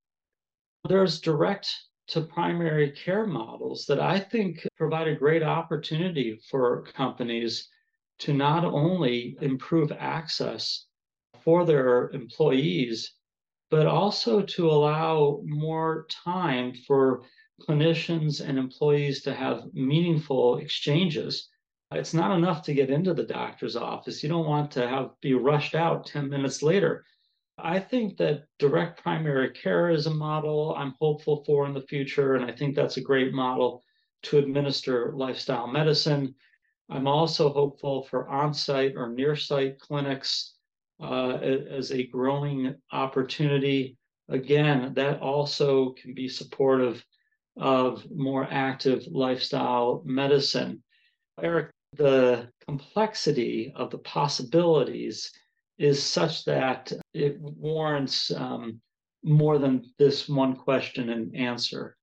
there's 0.89 1.21
direct 1.21 1.69
to 2.11 2.21
primary 2.21 2.91
care 2.91 3.25
models 3.25 3.87
that 3.87 4.01
I 4.01 4.19
think 4.19 4.67
provide 4.77 5.07
a 5.07 5.15
great 5.15 5.45
opportunity 5.45 6.41
for 6.51 6.83
companies 6.83 7.69
to 8.19 8.33
not 8.35 8.65
only 8.65 9.37
improve 9.41 9.93
access 9.93 10.87
for 11.45 11.65
their 11.65 12.11
employees, 12.11 13.13
but 13.71 13.87
also 13.87 14.43
to 14.43 14.69
allow 14.69 15.41
more 15.45 16.07
time 16.11 16.75
for 16.87 17.23
clinicians 17.61 18.47
and 18.47 18.59
employees 18.59 19.23
to 19.23 19.33
have 19.33 19.73
meaningful 19.73 20.59
exchanges. 20.59 21.49
It's 21.93 22.15
not 22.15 22.37
enough 22.37 22.63
to 22.65 22.75
get 22.75 22.91
into 22.91 23.15
the 23.15 23.25
doctor's 23.25 23.77
office. 23.77 24.23
You 24.23 24.29
don't 24.29 24.47
want 24.47 24.73
to 24.73 24.89
have 24.89 25.11
be 25.21 25.35
rushed 25.35 25.77
out 25.77 26.07
10 26.07 26.29
minutes 26.29 26.63
later. 26.63 27.05
I 27.63 27.81
think 27.81 28.17
that 28.19 28.45
direct 28.59 29.03
primary 29.03 29.51
care 29.51 29.91
is 29.91 30.07
a 30.07 30.15
model 30.15 30.75
I'm 30.77 30.95
hopeful 30.99 31.45
for 31.45 31.67
in 31.67 31.75
the 31.75 31.83
future, 31.83 32.35
and 32.35 32.45
I 32.45 32.53
think 32.53 32.75
that's 32.75 32.97
a 32.97 33.03
great 33.03 33.33
model 33.33 33.83
to 34.25 34.39
administer 34.39 35.13
lifestyle 35.15 35.67
medicine. 35.67 36.35
I'm 36.91 37.07
also 37.07 37.53
hopeful 37.53 38.03
for 38.05 38.29
on 38.29 38.53
site 38.53 38.95
or 38.97 39.09
near 39.09 39.37
site 39.37 39.79
clinics 39.79 40.55
uh, 41.01 41.39
as 41.39 41.93
a 41.93 42.07
growing 42.07 42.75
opportunity. 42.93 43.97
Again, 44.29 44.93
that 44.95 45.21
also 45.21 45.91
can 45.93 46.15
be 46.15 46.29
supportive 46.29 47.05
of 47.57 48.05
more 48.11 48.47
active 48.51 49.07
lifestyle 49.11 50.03
medicine. 50.05 50.83
Eric, 51.43 51.71
the 51.97 52.49
complexity 52.65 53.73
of 53.75 53.91
the 53.91 53.99
possibilities 53.99 55.33
is 55.81 56.03
such 56.03 56.45
that 56.45 56.93
it 57.15 57.41
warrants 57.41 58.31
um, 58.33 58.79
more 59.25 59.59
than 59.59 59.83
this 59.99 60.29
one 60.29 60.55
question 60.55 61.09
and 61.09 61.35
answer. 61.35 61.97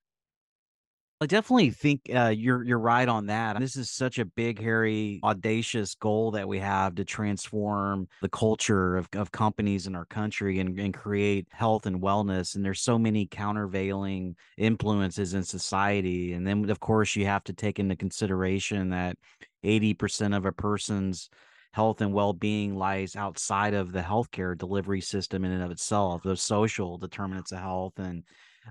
I 1.19 1.25
definitely 1.25 1.71
think 1.71 2.01
uh, 2.13 2.33
you're 2.35 2.63
you're 2.63 2.77
right 2.77 3.07
on 3.07 3.25
that. 3.27 3.59
This 3.59 3.75
is 3.75 3.89
such 3.89 4.19
a 4.19 4.25
big, 4.25 4.61
hairy, 4.61 5.19
audacious 5.23 5.95
goal 5.95 6.29
that 6.31 6.47
we 6.47 6.59
have 6.59 6.93
to 6.95 7.05
transform 7.05 8.07
the 8.21 8.29
culture 8.29 8.97
of, 8.97 9.09
of 9.13 9.31
companies 9.31 9.87
in 9.87 9.95
our 9.95 10.05
country 10.05 10.59
and, 10.59 10.79
and 10.79 10.93
create 10.93 11.47
health 11.51 11.87
and 11.87 12.01
wellness. 12.01 12.55
And 12.55 12.63
there's 12.63 12.81
so 12.81 12.99
many 12.99 13.25
countervailing 13.25 14.35
influences 14.57 15.33
in 15.33 15.43
society. 15.43 16.33
And 16.33 16.45
then, 16.45 16.69
of 16.69 16.79
course, 16.79 17.15
you 17.15 17.25
have 17.25 17.43
to 17.45 17.53
take 17.53 17.79
into 17.79 17.95
consideration 17.95 18.89
that 18.89 19.17
80% 19.63 20.37
of 20.37 20.45
a 20.45 20.51
person's 20.51 21.31
health 21.77 22.01
and 22.01 22.11
well-being 22.11 22.75
lies 22.75 23.15
outside 23.15 23.75
of 23.75 23.91
the 23.91 24.01
healthcare 24.01 24.57
delivery 24.57 24.99
system 24.99 25.45
in 25.45 25.51
and 25.51 25.61
of 25.61 25.69
itself 25.69 26.23
those 26.23 26.41
social 26.41 26.97
determinants 26.97 27.51
of 27.51 27.59
health 27.59 27.93
and 27.99 28.23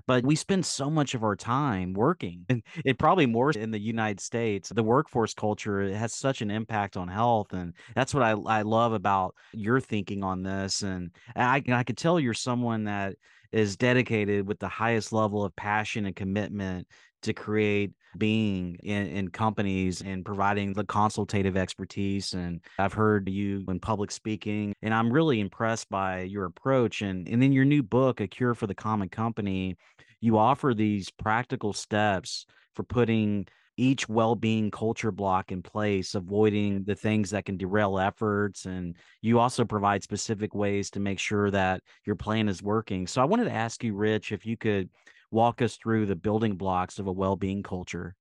but 0.07 0.25
we 0.25 0.35
spend 0.35 0.65
so 0.65 0.89
much 0.89 1.15
of 1.15 1.23
our 1.23 1.37
time 1.37 1.93
working 1.93 2.45
and 2.49 2.61
it 2.83 2.99
probably 2.99 3.25
more 3.25 3.51
in 3.51 3.71
the 3.71 3.79
united 3.79 4.19
states 4.19 4.67
the 4.75 4.83
workforce 4.83 5.33
culture 5.33 5.89
has 5.95 6.13
such 6.13 6.41
an 6.41 6.51
impact 6.51 6.97
on 6.97 7.07
health 7.07 7.53
and 7.53 7.73
that's 7.95 8.13
what 8.13 8.23
i, 8.23 8.31
I 8.31 8.63
love 8.63 8.91
about 8.91 9.33
your 9.53 9.79
thinking 9.79 10.21
on 10.21 10.43
this 10.43 10.81
and 10.81 11.11
i, 11.33 11.63
I 11.65 11.83
could 11.85 11.97
tell 11.97 12.19
you're 12.19 12.33
someone 12.33 12.83
that 12.83 13.15
is 13.53 13.77
dedicated 13.77 14.45
with 14.45 14.59
the 14.59 14.67
highest 14.67 15.13
level 15.13 15.45
of 15.45 15.55
passion 15.55 16.05
and 16.07 16.15
commitment 16.15 16.85
to 17.27 17.33
create 17.33 17.91
being 18.17 18.75
in, 18.83 19.07
in, 19.07 19.27
companies 19.29 20.01
and 20.01 20.25
providing 20.25 20.73
the 20.73 20.83
consultative 20.83 21.55
expertise. 21.55 22.33
And 22.33 22.61
I've 22.79 22.93
heard 22.93 23.29
you 23.29 23.63
in 23.67 23.79
public 23.79 24.11
speaking, 24.11 24.73
and 24.81 24.93
I'm 24.93 25.11
really 25.11 25.39
impressed 25.39 25.89
by 25.89 26.21
your 26.21 26.45
approach. 26.45 27.01
And, 27.01 27.27
and 27.27 27.43
in 27.43 27.51
your 27.51 27.65
new 27.65 27.83
book, 27.83 28.19
A 28.19 28.27
Cure 28.27 28.55
for 28.55 28.67
the 28.67 28.75
Common 28.75 29.09
Company, 29.09 29.77
you 30.19 30.37
offer 30.37 30.73
these 30.73 31.11
practical 31.11 31.73
steps 31.73 32.45
for 32.73 32.83
putting 32.83 33.47
each 33.77 34.09
well-being 34.09 34.71
culture 34.71 35.11
block 35.11 35.51
in 35.51 35.61
place 35.61 36.15
avoiding 36.15 36.83
the 36.85 36.95
things 36.95 37.29
that 37.29 37.45
can 37.45 37.57
derail 37.57 37.99
efforts 37.99 38.65
and 38.65 38.95
you 39.21 39.39
also 39.39 39.63
provide 39.63 40.01
specific 40.01 40.55
ways 40.55 40.89
to 40.89 40.99
make 40.99 41.19
sure 41.19 41.51
that 41.51 41.81
your 42.03 42.15
plan 42.15 42.49
is 42.49 42.63
working 42.63 43.05
so 43.05 43.21
i 43.21 43.25
wanted 43.25 43.45
to 43.45 43.53
ask 43.53 43.83
you 43.83 43.93
rich 43.93 44.31
if 44.31 44.45
you 44.47 44.57
could 44.57 44.89
walk 45.31 45.61
us 45.61 45.75
through 45.75 46.05
the 46.05 46.15
building 46.15 46.55
blocks 46.55 46.99
of 46.99 47.07
a 47.07 47.11
well-being 47.11 47.63
culture? 47.63 48.15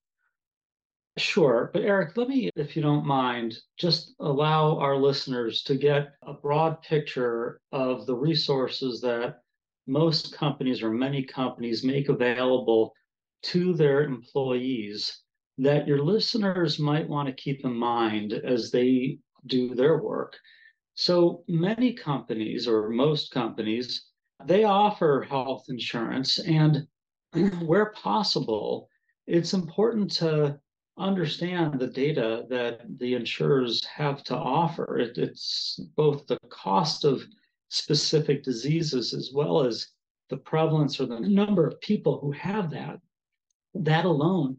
Sure. 1.18 1.70
But 1.72 1.82
Eric, 1.82 2.16
let 2.16 2.28
me, 2.28 2.50
if 2.56 2.76
you 2.76 2.82
don't 2.82 3.06
mind, 3.06 3.56
just 3.78 4.14
allow 4.20 4.78
our 4.78 4.96
listeners 4.96 5.62
to 5.62 5.76
get 5.76 6.12
a 6.22 6.34
broad 6.34 6.82
picture 6.82 7.60
of 7.72 8.06
the 8.06 8.14
resources 8.14 9.00
that 9.00 9.38
most 9.86 10.34
companies 10.34 10.82
or 10.82 10.90
many 10.90 11.22
companies 11.22 11.84
make 11.84 12.08
available 12.08 12.92
to 13.44 13.72
their 13.72 14.02
employees 14.02 15.22
that 15.58 15.86
your 15.86 16.02
listeners 16.02 16.78
might 16.78 17.08
want 17.08 17.28
to 17.28 17.34
keep 17.34 17.64
in 17.64 17.72
mind 17.72 18.34
as 18.34 18.70
they 18.70 19.18
do 19.46 19.74
their 19.74 20.02
work. 20.02 20.36
So 20.94 21.44
many 21.48 21.94
companies, 21.94 22.68
or 22.68 22.90
most 22.90 23.30
companies, 23.30 24.06
they 24.44 24.64
offer 24.64 25.24
health 25.28 25.64
insurance 25.68 26.38
and 26.40 26.86
where 27.66 27.86
possible, 27.92 28.88
it's 29.26 29.54
important 29.54 30.10
to 30.12 30.58
understand 30.98 31.78
the 31.78 31.86
data 31.86 32.46
that 32.48 32.80
the 32.98 33.14
insurers 33.14 33.84
have 33.84 34.24
to 34.24 34.36
offer. 34.36 34.98
It, 34.98 35.18
it's 35.18 35.78
both 35.96 36.26
the 36.26 36.38
cost 36.48 37.04
of 37.04 37.22
specific 37.68 38.42
diseases 38.42 39.12
as 39.12 39.30
well 39.34 39.62
as 39.62 39.88
the 40.30 40.36
prevalence 40.36 41.00
or 41.00 41.06
the 41.06 41.20
number 41.20 41.66
of 41.66 41.80
people 41.80 42.18
who 42.20 42.32
have 42.32 42.70
that. 42.70 43.00
That 43.74 44.04
alone 44.04 44.56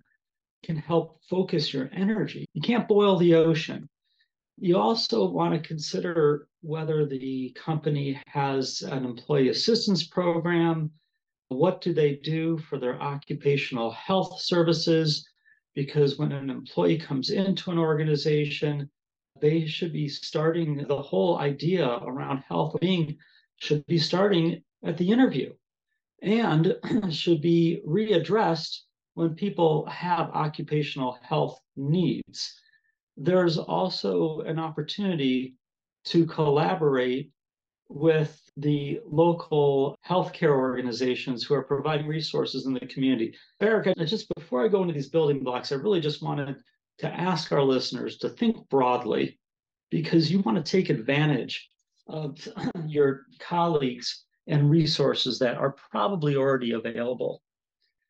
can 0.64 0.78
help 0.78 1.22
focus 1.30 1.74
your 1.74 1.90
energy. 1.94 2.46
You 2.54 2.62
can't 2.62 2.88
boil 2.88 3.18
the 3.18 3.36
ocean. 3.36 3.90
You 4.60 4.78
also 4.78 5.28
want 5.30 5.54
to 5.54 5.68
consider 5.68 6.48
whether 6.62 7.06
the 7.06 7.56
company 7.56 8.20
has 8.28 8.82
an 8.82 9.06
employee 9.06 9.50
assistance 9.50 10.06
program, 10.06 10.92
what 11.50 11.82
do 11.82 11.94
they 11.94 12.16
do 12.16 12.58
for 12.58 12.78
their 12.78 13.02
occupational 13.02 13.92
health 13.92 14.42
services? 14.42 15.28
Because 15.76 16.18
when 16.18 16.32
an 16.32 16.50
employee 16.50 16.98
comes 16.98 17.30
into 17.30 17.72
an 17.72 17.78
organization, 17.78 18.90
they 19.40 19.66
should 19.66 19.94
be 19.94 20.08
starting 20.08 20.86
the 20.88 21.02
whole 21.02 21.38
idea 21.38 21.88
around 21.88 22.40
health 22.40 22.76
being 22.82 23.18
should 23.58 23.86
be 23.88 23.98
starting 23.98 24.64
at 24.84 24.98
the 24.98 25.10
interview 25.10 25.52
and 26.22 26.76
should 27.10 27.42
be 27.42 27.82
readdressed 27.88 28.82
when 29.14 29.34
people 29.36 29.86
have 29.88 30.30
occupational 30.30 31.18
health 31.22 31.60
needs. 31.76 32.60
There's 33.16 33.58
also 33.58 34.42
an 34.42 34.60
opportunity 34.60 35.56
to 36.06 36.26
collaborate 36.26 37.32
with 37.90 38.42
the 38.58 39.00
local 39.06 39.98
healthcare 40.08 40.56
organizations 40.58 41.44
who 41.44 41.54
are 41.54 41.64
providing 41.64 42.08
resources 42.08 42.66
in 42.66 42.74
the 42.74 42.80
community. 42.82 43.36
Eric, 43.62 43.96
just 44.06 44.28
before 44.36 44.64
I 44.64 44.68
go 44.68 44.82
into 44.82 44.94
these 44.94 45.10
building 45.10 45.44
blocks, 45.44 45.72
I 45.72 45.76
really 45.76 46.02
just 46.02 46.22
wanted 46.22 46.58
to 47.00 47.08
ask 47.08 47.52
our 47.52 47.64
listeners 47.64 48.18
to 48.18 48.30
think 48.30 48.68
broadly 48.70 49.40
because 49.90 50.32
you 50.32 50.40
want 50.40 50.58
to 50.58 50.72
take 50.72 50.90
advantage 50.90 51.70
of 52.08 52.48
your 52.86 53.26
colleagues 53.40 54.26
and 54.48 54.70
resources 54.70 55.40
that 55.40 55.58
are 55.58 55.76
probably 55.92 56.36
already 56.36 56.72
available. 56.72 57.42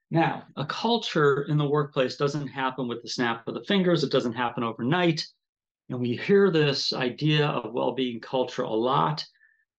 Now, 0.10 0.44
a 0.56 0.66
culture 0.66 1.44
in 1.44 1.58
the 1.58 1.68
workplace 1.68 2.16
doesn't 2.16 2.48
happen 2.48 2.88
with 2.88 3.02
the 3.02 3.10
snap 3.10 3.48
of 3.48 3.56
the 3.56 3.64
fingers, 3.64 4.04
it 4.04 4.12
doesn't 4.12 4.34
happen 4.34 4.64
overnight. 4.64 5.26
And 5.90 6.00
we 6.00 6.16
hear 6.16 6.52
this 6.52 6.94
idea 6.94 7.48
of 7.48 7.74
well 7.74 7.94
being 7.94 8.20
culture 8.20 8.64
a 8.64 8.70
lot. 8.70 9.26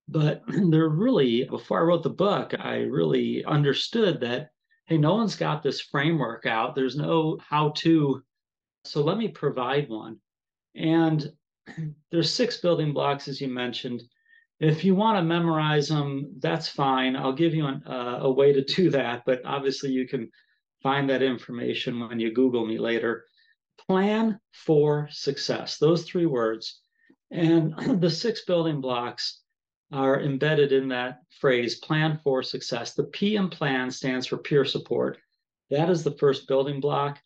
But 0.09 0.43
they're 0.49 0.89
really, 0.89 1.45
before 1.45 1.81
I 1.81 1.85
wrote 1.85 2.03
the 2.03 2.11
book, 2.11 2.55
I 2.59 2.79
really 2.79 3.45
understood 3.45 4.21
that, 4.21 4.51
hey, 4.87 4.97
no 4.97 5.15
one's 5.15 5.37
got 5.37 5.63
this 5.63 5.81
framework 5.81 6.47
out. 6.47 6.75
There's 6.75 6.97
no 6.97 7.39
how 7.47 7.71
to. 7.77 8.23
So 8.85 9.03
let 9.03 9.19
me 9.19 9.29
provide 9.29 9.89
one. 9.89 10.19
And 10.75 11.31
there's 12.11 12.33
six 12.33 12.57
building 12.57 12.93
blocks, 12.93 13.29
as 13.29 13.41
you 13.41 13.49
mentioned. 13.49 14.03
If 14.61 14.85
you 14.85 14.95
want 14.95 15.19
to 15.19 15.23
memorize 15.23 15.89
them, 15.89 16.35
that's 16.39 16.69
fine. 16.69 17.15
I'll 17.15 17.33
give 17.33 17.55
you 17.55 17.67
an, 17.67 17.83
uh, 17.87 18.19
a 18.23 18.31
way 18.31 18.53
to 18.53 18.65
do 18.65 18.91
that, 18.91 19.23
but 19.25 19.43
obviously 19.45 19.91
you 19.91 20.09
can 20.09 20.31
find 20.83 21.09
that 21.11 21.23
information 21.23 22.01
when 22.01 22.19
you 22.19 22.33
Google 22.33 22.67
me 22.67 22.79
later. 22.79 23.25
Plan 23.87 24.41
for 24.53 25.09
success, 25.13 25.79
those 25.79 26.05
three 26.05 26.27
words. 26.27 26.81
And 27.31 27.75
the 28.01 28.11
six 28.11 28.45
building 28.45 28.81
blocks 28.81 29.43
are 29.91 30.21
embedded 30.21 30.73
in 30.73 30.89
that 30.89 31.23
phrase 31.41 31.77
plan 31.77 32.21
for 32.23 32.43
success. 32.43 32.95
The 32.95 33.05
P 33.05 33.37
in 33.37 33.49
plan 33.49 33.91
stands 33.91 34.27
for 34.27 34.39
peer 34.39 34.65
support. 34.65 35.19
That 35.71 35.91
is 35.91 36.05
the 36.05 36.17
first 36.19 36.47
building 36.47 36.81
block. 36.81 37.19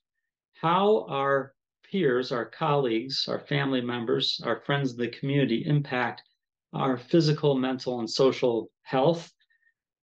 How 0.54 1.06
our 1.08 1.54
peers, 1.82 2.32
our 2.32 2.46
colleagues, 2.46 3.26
our 3.28 3.40
family 3.40 3.80
members, 3.80 4.40
our 4.44 4.60
friends 4.60 4.92
in 4.92 4.98
the 4.98 5.08
community 5.08 5.64
impact 5.66 6.22
our 6.72 6.96
physical, 6.96 7.54
mental, 7.54 7.98
and 7.98 8.08
social 8.08 8.70
health. 8.82 9.32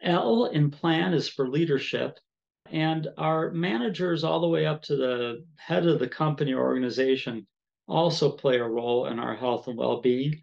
L 0.02 0.46
in 0.46 0.70
plan 0.70 1.14
is 1.14 1.28
for 1.28 1.50
leadership. 1.50 2.20
And 2.72 3.08
our 3.18 3.52
managers, 3.52 4.24
all 4.24 4.40
the 4.40 4.48
way 4.48 4.66
up 4.66 4.84
to 4.84 4.96
the 4.96 5.46
head 5.58 5.88
of 5.88 6.00
the 6.00 6.08
company 6.08 6.54
or 6.54 6.62
organization, 6.62 7.48
also 7.88 8.32
play 8.32 8.58
a 8.58 8.68
role 8.68 9.08
in 9.08 9.18
our 9.18 9.36
health 9.36 9.68
and 9.68 9.78
well 9.78 10.02
being. 10.02 10.40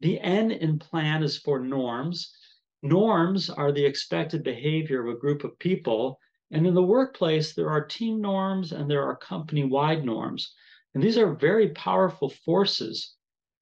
The 0.00 0.20
N 0.20 0.50
in 0.50 0.78
plan 0.78 1.22
is 1.22 1.38
for 1.38 1.58
norms. 1.58 2.34
Norms 2.82 3.48
are 3.48 3.72
the 3.72 3.84
expected 3.84 4.42
behavior 4.44 5.00
of 5.00 5.14
a 5.14 5.18
group 5.18 5.42
of 5.42 5.58
people. 5.58 6.20
And 6.50 6.66
in 6.66 6.74
the 6.74 6.82
workplace, 6.82 7.54
there 7.54 7.70
are 7.70 7.84
team 7.84 8.20
norms 8.20 8.72
and 8.72 8.90
there 8.90 9.02
are 9.02 9.16
company 9.16 9.64
wide 9.64 10.04
norms. 10.04 10.54
And 10.94 11.02
these 11.02 11.18
are 11.18 11.34
very 11.34 11.70
powerful 11.70 12.28
forces 12.28 13.16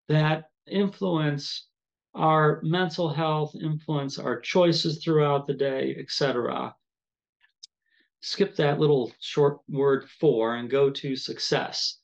that 0.09 0.51
influence 0.67 1.69
our 2.15 2.61
mental 2.63 3.09
health, 3.09 3.55
influence 3.55 4.19
our 4.19 4.41
choices 4.41 5.03
throughout 5.03 5.47
the 5.47 5.55
day, 5.55 5.97
etc. 5.99 6.75
Skip 8.21 8.57
that 8.57 8.79
little 8.79 9.13
short 9.21 9.59
word 9.69 10.09
for 10.21 10.57
and 10.57 10.71
go 10.71 10.91
to 10.91 11.17
success. 11.17 11.99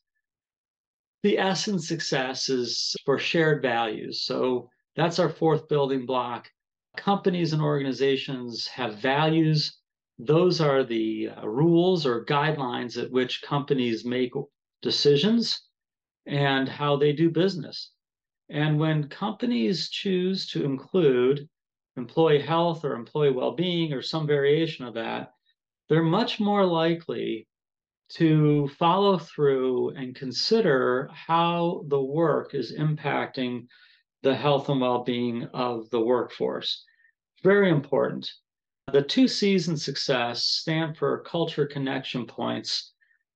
The 1.23 1.37
S 1.37 1.67
in 1.67 1.79
success 1.79 2.49
is 2.49 2.95
for 3.05 3.19
shared 3.19 3.61
values. 3.61 4.23
So 4.23 4.69
That's 4.95 5.19
our 5.19 5.29
fourth 5.29 5.67
building 5.69 6.05
block. 6.05 6.49
Companies 6.97 7.53
and 7.53 7.61
organizations 7.61 8.67
have 8.67 8.97
values. 8.97 9.77
Those 10.19 10.59
are 10.59 10.83
the 10.83 11.29
uh, 11.29 11.47
rules 11.47 12.05
or 12.05 12.25
guidelines 12.25 13.01
at 13.01 13.11
which 13.11 13.41
companies 13.41 14.03
make 14.05 14.33
decisions 14.81 15.61
and 16.25 16.67
how 16.67 16.97
they 16.97 17.13
do 17.13 17.29
business. 17.29 17.91
And 18.49 18.77
when 18.77 19.07
companies 19.07 19.89
choose 19.89 20.47
to 20.49 20.65
include 20.65 21.47
employee 21.95 22.41
health 22.41 22.83
or 22.83 22.93
employee 22.95 23.31
well 23.31 23.53
being 23.53 23.93
or 23.93 24.01
some 24.01 24.27
variation 24.27 24.85
of 24.85 24.93
that, 24.95 25.31
they're 25.87 26.03
much 26.03 26.39
more 26.39 26.65
likely 26.65 27.47
to 28.15 28.67
follow 28.79 29.17
through 29.17 29.89
and 29.91 30.15
consider 30.15 31.09
how 31.13 31.85
the 31.87 32.01
work 32.01 32.53
is 32.53 32.73
impacting 32.73 33.67
the 34.23 34.35
health 34.35 34.69
and 34.69 34.81
well 34.81 35.03
being 35.03 35.45
of 35.53 35.89
the 35.89 35.99
workforce. 35.99 36.83
Very 37.43 37.69
important. 37.69 38.31
The 38.91 39.01
two 39.01 39.27
C's 39.27 39.67
in 39.67 39.77
success 39.77 40.43
stand 40.43 40.97
for 40.97 41.23
culture 41.23 41.65
connection 41.65 42.25
points, 42.25 42.93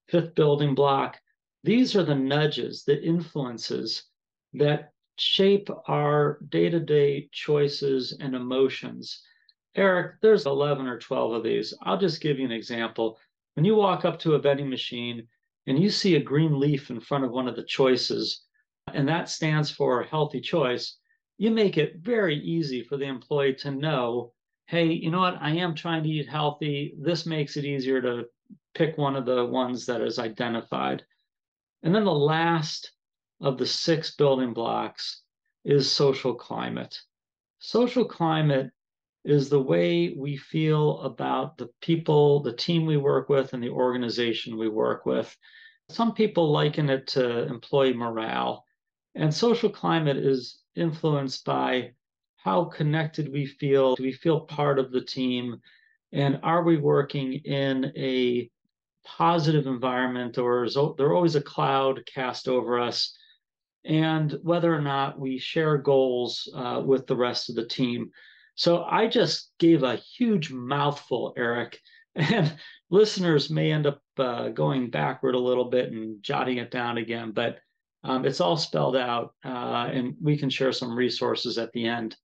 fifth 0.10 0.36
building 0.36 0.76
block. 0.76 1.20
These 1.64 1.96
are 1.96 2.04
the 2.04 2.16
nudges, 2.16 2.84
the 2.84 3.02
influences 3.02 4.04
that 4.54 4.92
shape 5.18 5.70
our 5.88 6.40
day 6.50 6.70
to 6.70 6.80
day 6.80 7.30
choices 7.32 8.18
and 8.20 8.36
emotions. 8.36 9.24
Eric, 9.76 10.22
there's 10.22 10.46
11 10.46 10.88
or 10.88 11.00
12 11.00 11.34
of 11.34 11.44
these. 11.44 11.74
I'll 11.82 11.98
just 11.98 12.22
give 12.22 12.40
you 12.40 12.46
an 12.46 12.52
example. 12.52 13.18
When 13.56 13.66
you 13.66 13.76
walk 13.76 14.06
up 14.06 14.20
to 14.20 14.36
a 14.36 14.40
vending 14.40 14.70
machine 14.70 15.28
and 15.66 15.82
you 15.82 15.90
see 15.90 16.16
a 16.16 16.24
green 16.24 16.60
leaf 16.60 16.90
in 16.90 17.00
front 17.00 17.24
of 17.24 17.32
one 17.32 17.48
of 17.48 17.56
the 17.56 17.64
choices, 17.64 18.44
and 18.94 19.08
that 19.08 19.30
stands 19.30 19.72
for 19.72 20.04
healthy 20.04 20.42
choice, 20.42 20.98
you 21.38 21.52
make 21.52 21.78
it 21.78 21.98
very 21.98 22.38
easy 22.38 22.84
for 22.84 22.98
the 22.98 23.06
employee 23.06 23.56
to 23.56 23.72
know 23.72 24.34
hey, 24.68 24.86
you 24.86 25.12
know 25.12 25.20
what? 25.20 25.38
I 25.42 25.52
am 25.52 25.76
trying 25.76 26.04
to 26.04 26.10
eat 26.10 26.28
healthy. 26.28 26.96
This 27.00 27.26
makes 27.26 27.56
it 27.56 27.66
easier 27.66 28.02
to 28.02 28.26
pick 28.74 28.98
one 28.98 29.16
of 29.16 29.26
the 29.26 29.46
ones 29.46 29.86
that 29.86 30.02
is 30.02 30.18
identified. 30.18 31.04
And 31.84 31.94
then 31.94 32.04
the 32.04 32.12
last 32.12 32.92
of 33.42 33.58
the 33.58 33.66
six 33.68 34.16
building 34.16 34.54
blocks 34.54 35.22
is 35.64 35.92
social 35.92 36.34
climate. 36.34 36.98
Social 37.60 38.06
climate 38.06 38.72
is 39.26 39.50
the 39.50 39.60
way 39.60 40.14
we 40.16 40.38
feel 40.38 41.02
about 41.02 41.58
the 41.58 41.70
people, 41.82 42.42
the 42.42 42.54
team 42.54 42.86
we 42.86 42.98
work 42.98 43.28
with, 43.28 43.54
and 43.54 43.64
the 43.64 43.70
organization 43.70 44.58
we 44.58 44.70
work 44.70 45.06
with. 45.06 45.36
Some 45.90 46.14
people 46.14 46.52
liken 46.52 46.90
it 46.90 47.08
to 47.08 47.48
employee 47.48 47.94
morale. 47.94 48.64
And 49.16 49.34
social 49.34 49.70
climate 49.70 50.18
is 50.18 50.62
influenced 50.76 51.44
by 51.46 51.94
how 52.38 52.66
connected 52.66 53.32
we 53.32 53.48
feel. 53.48 53.96
Do 53.96 54.04
we 54.04 54.14
feel 54.14 54.42
part 54.42 54.78
of 54.78 54.92
the 54.92 55.02
team? 55.02 55.60
And 56.12 56.40
are 56.44 56.64
we 56.64 56.78
working 56.78 57.34
in 57.34 57.92
a 57.98 58.50
positive 59.06 59.68
environment 59.68 60.38
or 60.38 60.66
is 60.66 60.78
there 60.98 61.14
always 61.14 61.36
a 61.36 61.42
cloud 61.42 62.04
cast 62.06 62.48
over 62.48 62.80
us? 62.80 63.18
And 63.84 64.38
whether 64.44 64.74
or 64.74 64.82
not 64.82 65.20
we 65.20 65.38
share 65.38 65.78
goals 65.78 66.48
uh, 66.56 66.82
with 66.86 67.08
the 67.08 67.16
rest 67.16 67.50
of 67.50 67.56
the 67.56 67.68
team. 67.68 68.12
So 68.56 68.84
I 68.84 69.08
just 69.08 69.52
gave 69.60 69.84
a 69.84 69.98
huge 69.98 70.52
mouthful, 70.52 71.34
Eric, 71.38 71.80
and 72.16 72.56
listeners 72.90 73.50
may 73.50 73.72
end 73.72 73.86
up 73.86 74.02
uh, 74.18 74.50
going 74.50 74.90
backward 74.90 75.36
a 75.36 75.40
little 75.40 75.66
bit 75.66 75.92
and 75.92 76.24
jotting 76.24 76.58
it 76.58 76.72
down 76.72 76.98
again, 76.98 77.32
but 77.32 77.60
um, 78.04 78.26
it's 78.26 78.40
all 78.40 78.56
spelled 78.56 78.96
out, 78.96 79.34
uh, 79.44 79.90
and 79.92 80.16
we 80.22 80.38
can 80.38 80.50
share 80.50 80.72
some 80.72 80.96
resources 80.96 81.58
at 81.58 81.72
the 81.74 81.88
end. 81.88 82.16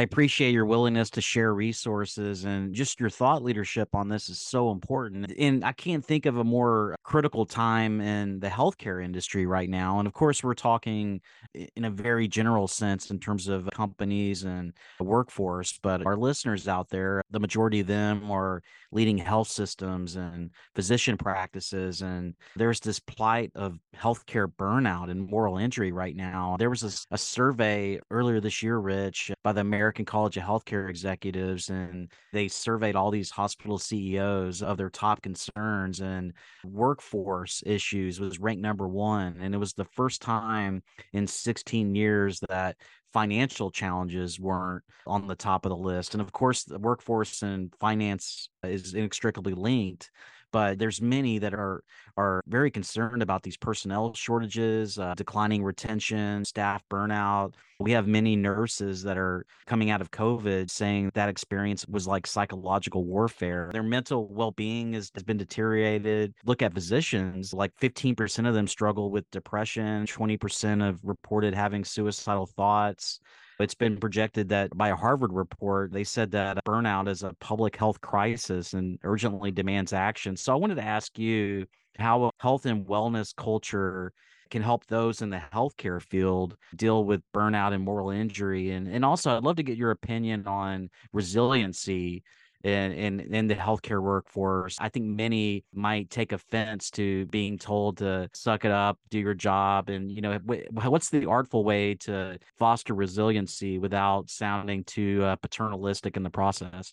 I 0.00 0.04
appreciate 0.04 0.52
your 0.52 0.64
willingness 0.64 1.10
to 1.10 1.20
share 1.20 1.52
resources 1.52 2.46
and 2.46 2.74
just 2.74 2.98
your 2.98 3.10
thought 3.10 3.42
leadership 3.42 3.94
on 3.94 4.08
this 4.08 4.30
is 4.30 4.40
so 4.40 4.70
important. 4.70 5.30
And 5.38 5.62
I 5.62 5.72
can't 5.72 6.02
think 6.02 6.24
of 6.24 6.38
a 6.38 6.44
more 6.44 6.96
critical 7.02 7.44
time 7.44 8.00
in 8.00 8.40
the 8.40 8.48
healthcare 8.48 9.04
industry 9.04 9.44
right 9.44 9.68
now. 9.68 9.98
And 9.98 10.08
of 10.08 10.14
course, 10.14 10.42
we're 10.42 10.54
talking 10.54 11.20
in 11.52 11.84
a 11.84 11.90
very 11.90 12.28
general 12.28 12.66
sense 12.66 13.10
in 13.10 13.18
terms 13.18 13.46
of 13.46 13.68
companies 13.74 14.44
and 14.44 14.72
workforce, 15.00 15.78
but 15.82 16.06
our 16.06 16.16
listeners 16.16 16.66
out 16.66 16.88
there, 16.88 17.22
the 17.30 17.38
majority 17.38 17.80
of 17.80 17.86
them 17.86 18.30
are 18.30 18.62
leading 18.92 19.18
health 19.18 19.48
systems 19.48 20.16
and 20.16 20.50
physician 20.74 21.18
practices. 21.18 22.00
And 22.00 22.34
there's 22.56 22.80
this 22.80 23.00
plight 23.00 23.50
of 23.54 23.78
healthcare 23.94 24.46
burnout 24.46 25.10
and 25.10 25.28
moral 25.28 25.58
injury 25.58 25.92
right 25.92 26.16
now. 26.16 26.56
There 26.58 26.70
was 26.70 26.84
a, 27.10 27.14
a 27.14 27.18
survey 27.18 28.00
earlier 28.10 28.40
this 28.40 28.62
year, 28.62 28.78
Rich, 28.78 29.30
by 29.44 29.52
the 29.52 29.60
American 29.60 29.89
College 29.92 30.36
of 30.36 30.42
Healthcare 30.44 30.88
Executives, 30.88 31.70
and 31.70 32.10
they 32.32 32.48
surveyed 32.48 32.96
all 32.96 33.10
these 33.10 33.30
hospital 33.30 33.78
CEOs 33.78 34.62
of 34.62 34.76
their 34.76 34.90
top 34.90 35.22
concerns, 35.22 36.00
and 36.00 36.32
workforce 36.64 37.62
issues 37.66 38.20
was 38.20 38.38
ranked 38.38 38.62
number 38.62 38.88
one. 38.88 39.36
And 39.40 39.54
it 39.54 39.58
was 39.58 39.72
the 39.72 39.84
first 39.84 40.22
time 40.22 40.82
in 41.12 41.26
16 41.26 41.94
years 41.94 42.40
that 42.48 42.76
financial 43.12 43.70
challenges 43.70 44.38
weren't 44.38 44.84
on 45.06 45.26
the 45.26 45.34
top 45.34 45.64
of 45.64 45.70
the 45.70 45.76
list. 45.76 46.14
And 46.14 46.20
of 46.20 46.32
course, 46.32 46.64
the 46.64 46.78
workforce 46.78 47.42
and 47.42 47.74
finance 47.80 48.48
is 48.62 48.94
inextricably 48.94 49.54
linked 49.54 50.10
but 50.52 50.78
there's 50.78 51.00
many 51.00 51.38
that 51.38 51.54
are 51.54 51.82
are 52.16 52.42
very 52.46 52.70
concerned 52.70 53.22
about 53.22 53.42
these 53.42 53.56
personnel 53.56 54.12
shortages, 54.14 54.98
uh, 54.98 55.14
declining 55.14 55.62
retention, 55.62 56.44
staff 56.44 56.82
burnout. 56.90 57.54
We 57.78 57.92
have 57.92 58.06
many 58.06 58.36
nurses 58.36 59.02
that 59.04 59.16
are 59.16 59.46
coming 59.66 59.90
out 59.90 60.02
of 60.02 60.10
COVID 60.10 60.70
saying 60.70 61.12
that 61.14 61.30
experience 61.30 61.86
was 61.88 62.06
like 62.06 62.26
psychological 62.26 63.04
warfare. 63.04 63.70
Their 63.72 63.82
mental 63.82 64.28
well 64.28 64.50
being 64.50 64.92
has, 64.92 65.10
has 65.14 65.22
been 65.22 65.38
deteriorated. 65.38 66.34
Look 66.44 66.60
at 66.62 66.74
physicians, 66.74 67.54
like 67.54 67.72
15% 67.80 68.46
of 68.46 68.54
them 68.54 68.66
struggle 68.66 69.10
with 69.10 69.30
depression, 69.30 70.04
20% 70.04 70.86
of 70.86 71.00
reported 71.02 71.54
having 71.54 71.84
suicidal 71.84 72.46
thoughts. 72.46 73.20
It's 73.60 73.74
been 73.74 73.98
projected 73.98 74.48
that 74.48 74.76
by 74.76 74.88
a 74.88 74.96
Harvard 74.96 75.32
report, 75.32 75.92
they 75.92 76.04
said 76.04 76.30
that 76.32 76.64
burnout 76.64 77.08
is 77.08 77.22
a 77.22 77.34
public 77.40 77.76
health 77.76 78.00
crisis 78.00 78.72
and 78.72 78.98
urgently 79.02 79.50
demands 79.50 79.92
action. 79.92 80.36
So 80.36 80.52
I 80.52 80.56
wanted 80.56 80.76
to 80.76 80.84
ask 80.84 81.18
you 81.18 81.66
how 81.98 82.30
health 82.38 82.66
and 82.66 82.86
wellness 82.86 83.34
culture 83.34 84.12
can 84.50 84.62
help 84.62 84.86
those 84.86 85.22
in 85.22 85.30
the 85.30 85.42
healthcare 85.52 86.02
field 86.02 86.56
deal 86.74 87.04
with 87.04 87.22
burnout 87.32 87.72
and 87.72 87.84
moral 87.84 88.10
injury. 88.10 88.70
And, 88.70 88.88
and 88.88 89.04
also, 89.04 89.36
I'd 89.36 89.44
love 89.44 89.56
to 89.56 89.62
get 89.62 89.78
your 89.78 89.92
opinion 89.92 90.46
on 90.46 90.90
resiliency 91.12 92.24
in, 92.64 92.92
in 92.92 93.20
in 93.34 93.46
the 93.46 93.54
healthcare 93.54 94.02
workforce. 94.02 94.76
I 94.80 94.88
think 94.88 95.06
many 95.06 95.64
might 95.72 96.10
take 96.10 96.32
offense 96.32 96.90
to 96.92 97.26
being 97.26 97.58
told 97.58 97.98
to 97.98 98.28
suck 98.34 98.64
it 98.64 98.70
up, 98.70 98.98
do 99.08 99.18
your 99.18 99.34
job, 99.34 99.88
and 99.88 100.10
you 100.10 100.20
know 100.20 100.38
what's 100.70 101.10
the 101.10 101.26
artful 101.26 101.64
way 101.64 101.94
to 101.96 102.38
foster 102.58 102.94
resiliency 102.94 103.78
without 103.78 104.28
sounding 104.30 104.84
too 104.84 105.22
uh, 105.24 105.36
paternalistic 105.36 106.16
in 106.16 106.22
the 106.22 106.30
process. 106.30 106.92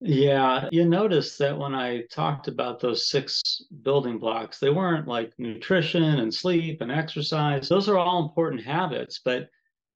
Yeah, 0.00 0.68
you 0.70 0.84
notice 0.84 1.36
that 1.38 1.58
when 1.58 1.74
I 1.74 2.02
talked 2.10 2.46
about 2.46 2.78
those 2.78 3.08
six 3.08 3.64
building 3.82 4.18
blocks, 4.18 4.60
they 4.60 4.70
weren't 4.70 5.08
like 5.08 5.32
nutrition 5.38 6.20
and 6.20 6.32
sleep 6.32 6.82
and 6.82 6.92
exercise. 6.92 7.68
Those 7.68 7.88
are 7.88 7.98
all 7.98 8.22
important 8.22 8.62
habits, 8.62 9.20
but 9.24 9.48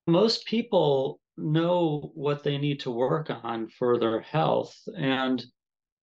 most 0.09 0.45
people 0.47 1.21
know 1.37 2.13
what 2.15 2.43
they 2.43 2.59
need 2.59 2.81
to 2.81 2.91
work 2.91 3.31
on 3.43 3.69
for 3.69 3.99
their 3.99 4.21
health 4.21 4.77
and 4.97 5.45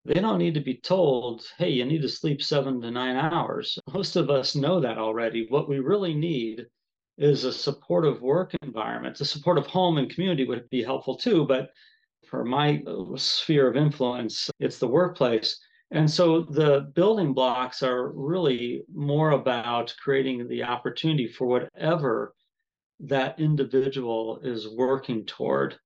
they 0.05 0.21
don't 0.21 0.37
need 0.37 0.53
to 0.53 0.61
be 0.61 0.77
told 0.77 1.43
hey 1.57 1.69
you 1.69 1.83
need 1.83 2.01
to 2.01 2.09
sleep 2.09 2.41
seven 2.41 2.81
to 2.81 2.89
nine 2.89 3.17
hours. 3.17 3.77
Most 3.93 4.15
of 4.15 4.29
us 4.29 4.55
know 4.55 4.79
that 4.79 4.97
already. 4.97 5.45
What 5.49 5.67
we 5.67 5.79
really 5.79 6.13
need 6.13 6.65
is 7.17 7.43
a 7.43 7.51
supportive 7.51 8.21
work 8.21 8.53
environment. 8.61 9.19
A 9.19 9.25
supportive 9.25 9.67
home 9.67 9.97
and 9.97 10.09
community 10.09 10.45
would 10.45 10.69
be 10.69 10.83
helpful 10.83 11.17
too 11.17 11.45
but 11.45 11.71
for 12.29 12.45
my 12.45 12.81
uh, 12.87 13.15
sphere 13.17 13.67
of 13.67 13.75
influence 13.75 14.49
it's 14.59 14.79
the 14.79 14.87
workplace. 14.87 15.59
And 15.91 16.09
so 16.09 16.41
the 16.41 16.91
building 16.95 17.33
blocks 17.33 17.81
are 17.81 18.11
really 18.11 18.83
more 18.93 19.31
about 19.31 19.93
creating 20.01 20.47
the 20.47 20.63
opportunity 20.63 21.27
for 21.27 21.47
whatever 21.47 22.33
that 22.99 23.39
individual 23.39 24.39
is 24.43 24.67
working 24.67 25.25
toward. 25.25 25.77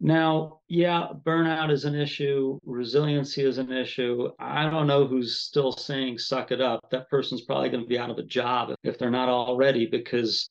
Now, 0.00 0.60
yeah, 0.66 1.08
burnout 1.26 1.70
is 1.70 1.84
an 1.84 1.94
issue, 1.94 2.58
resiliency 2.64 3.42
is 3.42 3.58
an 3.58 3.70
issue. 3.70 4.30
I 4.38 4.68
don't 4.70 4.86
know 4.86 5.06
who's 5.06 5.40
still 5.40 5.72
saying 5.72 6.18
suck 6.18 6.52
it 6.52 6.60
up. 6.60 6.88
That 6.90 7.10
person's 7.10 7.42
probably 7.42 7.68
going 7.68 7.84
to 7.84 7.88
be 7.88 7.98
out 7.98 8.08
of 8.08 8.16
a 8.16 8.22
job 8.22 8.74
if 8.82 8.98
they're 8.98 9.10
not 9.10 9.28
already, 9.28 9.86
because 9.86 10.48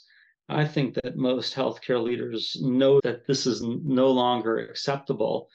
I 0.50 0.66
think 0.66 0.94
that 0.96 1.18
most 1.18 1.56
healthcare 1.56 2.02
leaders 2.02 2.58
know 2.62 3.00
that 3.04 3.26
this 3.26 3.48
is 3.48 3.64
no 3.64 4.12
longer 4.12 4.60
acceptable. 4.60 5.50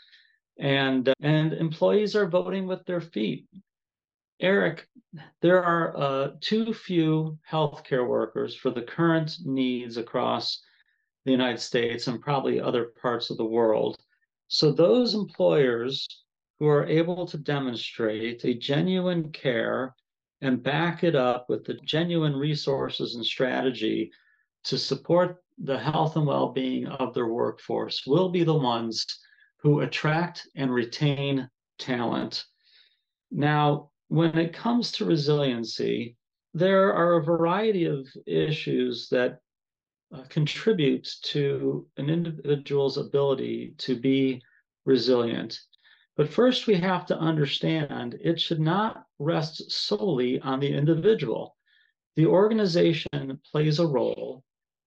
And, 0.59 1.13
and 1.21 1.53
employees 1.53 2.17
are 2.17 2.29
voting 2.29 2.67
with 2.67 2.85
their 2.87 3.01
feet. 3.01 3.47
Eric, 4.41 4.89
there 5.43 5.63
are 5.63 5.97
uh, 5.97 6.31
too 6.41 6.75
few 6.75 7.39
healthcare 7.51 8.07
workers 8.07 8.55
for 8.55 8.71
the 8.71 8.83
current 8.83 9.37
needs 9.45 9.97
across 9.97 10.63
the 11.25 11.31
United 11.31 11.61
States 11.61 12.09
and 12.09 12.21
probably 12.21 12.61
other 12.61 12.93
parts 13.01 13.31
of 13.31 13.37
the 13.37 13.45
world. 13.45 13.97
So, 14.49 14.73
those 14.73 15.15
employers 15.15 16.07
who 16.59 16.67
are 16.67 16.87
able 16.87 17.27
to 17.27 17.39
demonstrate 17.39 18.45
a 18.45 18.55
genuine 18.55 19.31
care 19.33 19.95
and 20.41 20.63
back 20.63 21.05
it 21.05 21.15
up 21.15 21.49
with 21.49 21.65
the 21.65 21.75
genuine 21.85 22.37
resources 22.37 23.15
and 23.15 23.25
strategy 23.25 24.11
to 24.65 24.77
support 24.77 25.43
the 25.59 25.79
health 25.79 26.17
and 26.17 26.27
well 26.27 26.49
being 26.49 26.87
of 26.87 27.15
their 27.15 27.29
workforce 27.29 28.05
will 28.07 28.29
be 28.29 28.45
the 28.45 28.55
ones 28.55 29.07
who 29.59 29.81
attract 29.81 30.47
and 30.57 30.73
retain 30.73 31.49
talent. 31.79 32.45
Now, 33.31 33.91
when 34.09 34.37
it 34.39 34.53
comes 34.53 34.93
to 34.93 35.05
resiliency, 35.05 36.17
there 36.53 36.93
are 36.95 37.15
a 37.15 37.25
variety 37.25 37.85
of 37.87 38.07
issues 38.27 39.09
that 39.09 39.41
uh, 40.15 40.23
contribute 40.29 41.09
to 41.23 41.87
an 41.97 42.09
individual's 42.09 42.97
ability 42.97 43.75
to 43.79 43.99
be 43.99 44.41
resilient. 44.85 45.59
But 46.17 46.29
first, 46.29 46.67
we 46.67 46.75
have 46.77 47.07
to 47.07 47.19
understand 47.19 48.19
it 48.21 48.41
should 48.41 48.61
not 48.61 49.05
rest 49.19 49.71
solely 49.73 50.41
on 50.41 50.61
the 50.61 50.73
individual. 50.73 51.57
The 52.15 52.27
organization 52.27 53.41
plays 53.51 53.81
a 53.81 53.87
role 53.87 54.45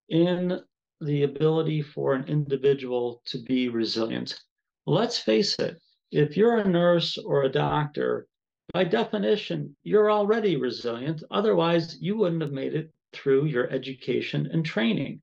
in 0.07 0.61
the 1.01 1.23
ability 1.23 1.81
for 1.81 2.13
an 2.13 2.23
individual 2.27 3.21
to 3.25 3.39
be 3.39 3.67
resilient. 3.67 4.39
Let's 4.85 5.19
face 5.19 5.59
it, 5.59 5.77
if 6.11 6.37
you're 6.37 6.57
a 6.57 6.69
nurse 6.69 7.17
or 7.17 7.43
a 7.43 7.51
doctor, 7.51 8.27
by 8.73 8.83
definition, 8.83 9.75
you're 9.83 10.11
already 10.11 10.57
resilient. 10.57 11.23
Otherwise, 11.31 11.97
you 12.01 12.17
wouldn't 12.17 12.41
have 12.41 12.51
made 12.51 12.75
it 12.75 12.91
through 13.13 13.45
your 13.45 13.69
education 13.69 14.49
and 14.51 14.65
training. 14.65 15.21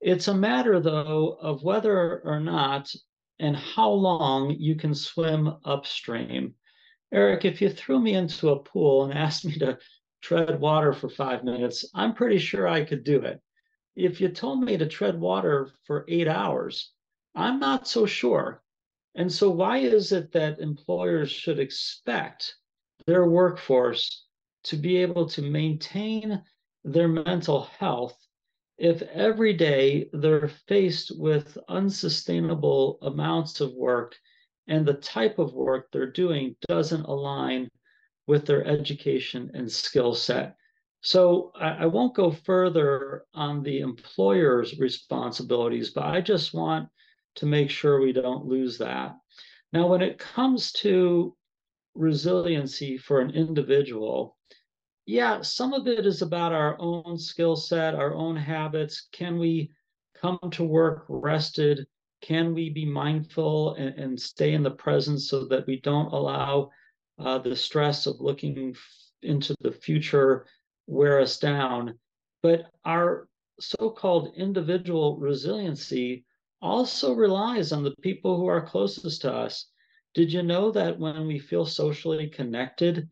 It's 0.00 0.28
a 0.28 0.34
matter, 0.34 0.80
though, 0.80 1.38
of 1.40 1.62
whether 1.62 2.20
or 2.20 2.40
not 2.40 2.92
and 3.38 3.56
how 3.56 3.90
long 3.90 4.50
you 4.50 4.74
can 4.74 4.94
swim 4.94 5.56
upstream. 5.64 6.54
Eric, 7.12 7.44
if 7.44 7.62
you 7.62 7.70
threw 7.70 8.00
me 8.00 8.14
into 8.14 8.50
a 8.50 8.62
pool 8.62 9.04
and 9.04 9.14
asked 9.18 9.44
me 9.44 9.58
to 9.58 9.78
tread 10.20 10.60
water 10.60 10.92
for 10.92 11.08
five 11.08 11.44
minutes, 11.44 11.84
I'm 11.94 12.14
pretty 12.14 12.38
sure 12.38 12.66
I 12.66 12.84
could 12.84 13.04
do 13.04 13.22
it. 13.22 13.40
If 13.96 14.20
you 14.20 14.28
told 14.28 14.62
me 14.62 14.76
to 14.76 14.86
tread 14.86 15.18
water 15.18 15.70
for 15.84 16.04
eight 16.08 16.28
hours, 16.28 16.92
I'm 17.34 17.60
not 17.60 17.88
so 17.88 18.06
sure. 18.06 18.62
And 19.14 19.32
so, 19.32 19.50
why 19.50 19.78
is 19.78 20.12
it 20.12 20.32
that 20.32 20.60
employers 20.60 21.30
should 21.30 21.58
expect 21.58 22.54
their 23.06 23.28
workforce 23.28 24.26
to 24.64 24.76
be 24.76 24.98
able 24.98 25.26
to 25.26 25.42
maintain 25.42 26.42
their 26.84 27.08
mental 27.08 27.62
health 27.62 28.16
if 28.76 29.02
every 29.02 29.52
day 29.52 30.08
they're 30.12 30.48
faced 30.48 31.18
with 31.18 31.58
unsustainable 31.68 32.98
amounts 33.02 33.60
of 33.60 33.72
work 33.74 34.14
and 34.66 34.86
the 34.86 34.94
type 34.94 35.38
of 35.38 35.54
work 35.54 35.90
they're 35.90 36.10
doing 36.10 36.54
doesn't 36.68 37.04
align 37.04 37.68
with 38.26 38.46
their 38.46 38.64
education 38.66 39.50
and 39.54 39.70
skill 39.72 40.14
set? 40.14 40.54
So 41.00 41.52
I, 41.54 41.70
I 41.70 41.86
won't 41.86 42.14
go 42.14 42.30
further 42.30 43.24
on 43.32 43.62
the 43.62 43.80
employer's 43.80 44.78
responsibilities, 44.78 45.90
but 45.90 46.04
I 46.04 46.20
just 46.20 46.52
want 46.52 46.88
to 47.38 47.46
make 47.46 47.70
sure 47.70 48.00
we 48.00 48.12
don't 48.12 48.46
lose 48.46 48.78
that. 48.78 49.16
Now, 49.72 49.86
when 49.86 50.02
it 50.02 50.18
comes 50.18 50.72
to 50.72 51.36
resiliency 51.94 52.98
for 52.98 53.20
an 53.20 53.30
individual, 53.30 54.36
yeah, 55.06 55.40
some 55.42 55.72
of 55.72 55.86
it 55.86 56.04
is 56.04 56.20
about 56.20 56.52
our 56.52 56.76
own 56.80 57.16
skill 57.16 57.56
set, 57.56 57.94
our 57.94 58.12
own 58.12 58.36
habits. 58.36 59.08
Can 59.12 59.38
we 59.38 59.70
come 60.20 60.38
to 60.52 60.64
work 60.64 61.04
rested? 61.08 61.86
Can 62.20 62.54
we 62.54 62.70
be 62.70 62.84
mindful 62.84 63.74
and, 63.74 63.98
and 63.98 64.20
stay 64.20 64.54
in 64.54 64.62
the 64.62 64.70
present 64.70 65.20
so 65.20 65.44
that 65.46 65.66
we 65.66 65.80
don't 65.80 66.12
allow 66.12 66.70
uh, 67.18 67.38
the 67.38 67.54
stress 67.54 68.06
of 68.06 68.20
looking 68.20 68.74
into 69.22 69.54
the 69.60 69.72
future 69.72 70.44
wear 70.88 71.20
us 71.20 71.38
down? 71.38 71.98
But 72.42 72.70
our 72.84 73.28
so 73.60 73.90
called 73.90 74.34
individual 74.36 75.16
resiliency 75.18 76.24
also 76.60 77.14
relies 77.14 77.72
on 77.72 77.82
the 77.82 77.94
people 78.02 78.36
who 78.36 78.46
are 78.46 78.60
closest 78.64 79.22
to 79.22 79.32
us. 79.32 79.66
Did 80.14 80.32
you 80.32 80.42
know 80.42 80.70
that 80.72 80.98
when 80.98 81.26
we 81.26 81.38
feel 81.38 81.66
socially 81.66 82.28
connected 82.28 83.08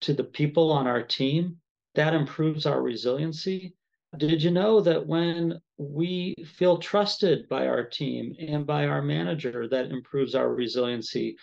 to 0.00 0.14
the 0.14 0.24
people 0.24 0.72
on 0.72 0.86
our 0.86 1.02
team, 1.02 1.60
that 1.94 2.14
improves 2.14 2.66
our 2.66 2.82
resiliency? 2.82 3.74
Did 4.16 4.42
you 4.42 4.50
know 4.50 4.80
that 4.80 5.06
when 5.06 5.60
we 5.76 6.34
feel 6.56 6.78
trusted 6.78 7.48
by 7.48 7.66
our 7.66 7.84
team 7.84 8.34
and 8.38 8.66
by 8.66 8.86
our 8.86 9.02
manager, 9.02 9.68
that 9.68 9.90
improves 9.90 10.34
our 10.34 10.52
resiliency? 10.52 11.36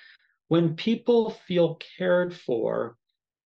When 0.48 0.76
people 0.76 1.30
feel 1.30 1.76
cared 1.98 2.36
for 2.36 2.98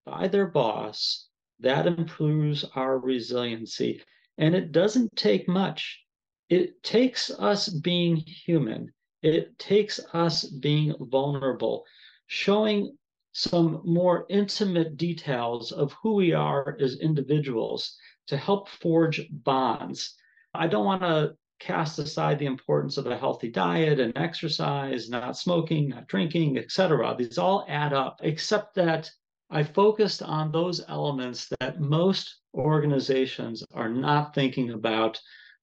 by 0.05 0.27
their 0.27 0.47
boss, 0.47 1.27
that 1.59 1.85
improves 1.85 2.63
our 2.75 2.97
resiliency. 2.97 4.01
And 4.37 4.55
it 4.55 4.71
doesn't 4.71 5.15
take 5.15 5.47
much 5.47 6.01
it 6.49 6.81
takes 6.83 7.29
us 7.29 7.69
being 7.69 8.15
human, 8.17 8.91
it 9.21 9.57
takes 9.59 9.99
us 10.13 10.43
being 10.43 10.95
vulnerable, 10.99 11.85
showing 12.27 12.97
some 13.33 13.81
more 13.85 14.25
intimate 14.29 14.97
details 14.97 15.71
of 15.71 15.93
who 16.01 16.15
we 16.15 16.33
are 16.33 16.75
as 16.81 16.99
individuals 16.99 17.95
to 18.27 18.35
help 18.35 18.67
forge 18.67 19.27
bonds. 19.31 20.15
I 20.53 20.67
don't 20.67 20.85
want 20.85 21.03
to 21.03 21.35
cast 21.59 21.99
aside 21.99 22.39
the 22.39 22.45
importance 22.45 22.97
of 22.97 23.05
a 23.05 23.17
healthy 23.17 23.49
diet 23.49 23.99
and 23.99 24.17
exercise, 24.17 25.09
not 25.09 25.37
smoking, 25.37 25.89
not 25.89 26.07
drinking, 26.07 26.57
etc. 26.57 27.15
These 27.17 27.37
all 27.37 27.65
add 27.67 27.93
up, 27.93 28.19
except 28.23 28.75
that 28.75 29.11
I 29.49 29.63
focused 29.63 30.21
on 30.21 30.51
those 30.51 30.81
elements 30.87 31.51
that 31.59 31.79
most 31.79 32.37
organizations 32.53 33.63
are 33.73 33.89
not 33.89 34.33
thinking 34.33 34.71
about 34.71 35.19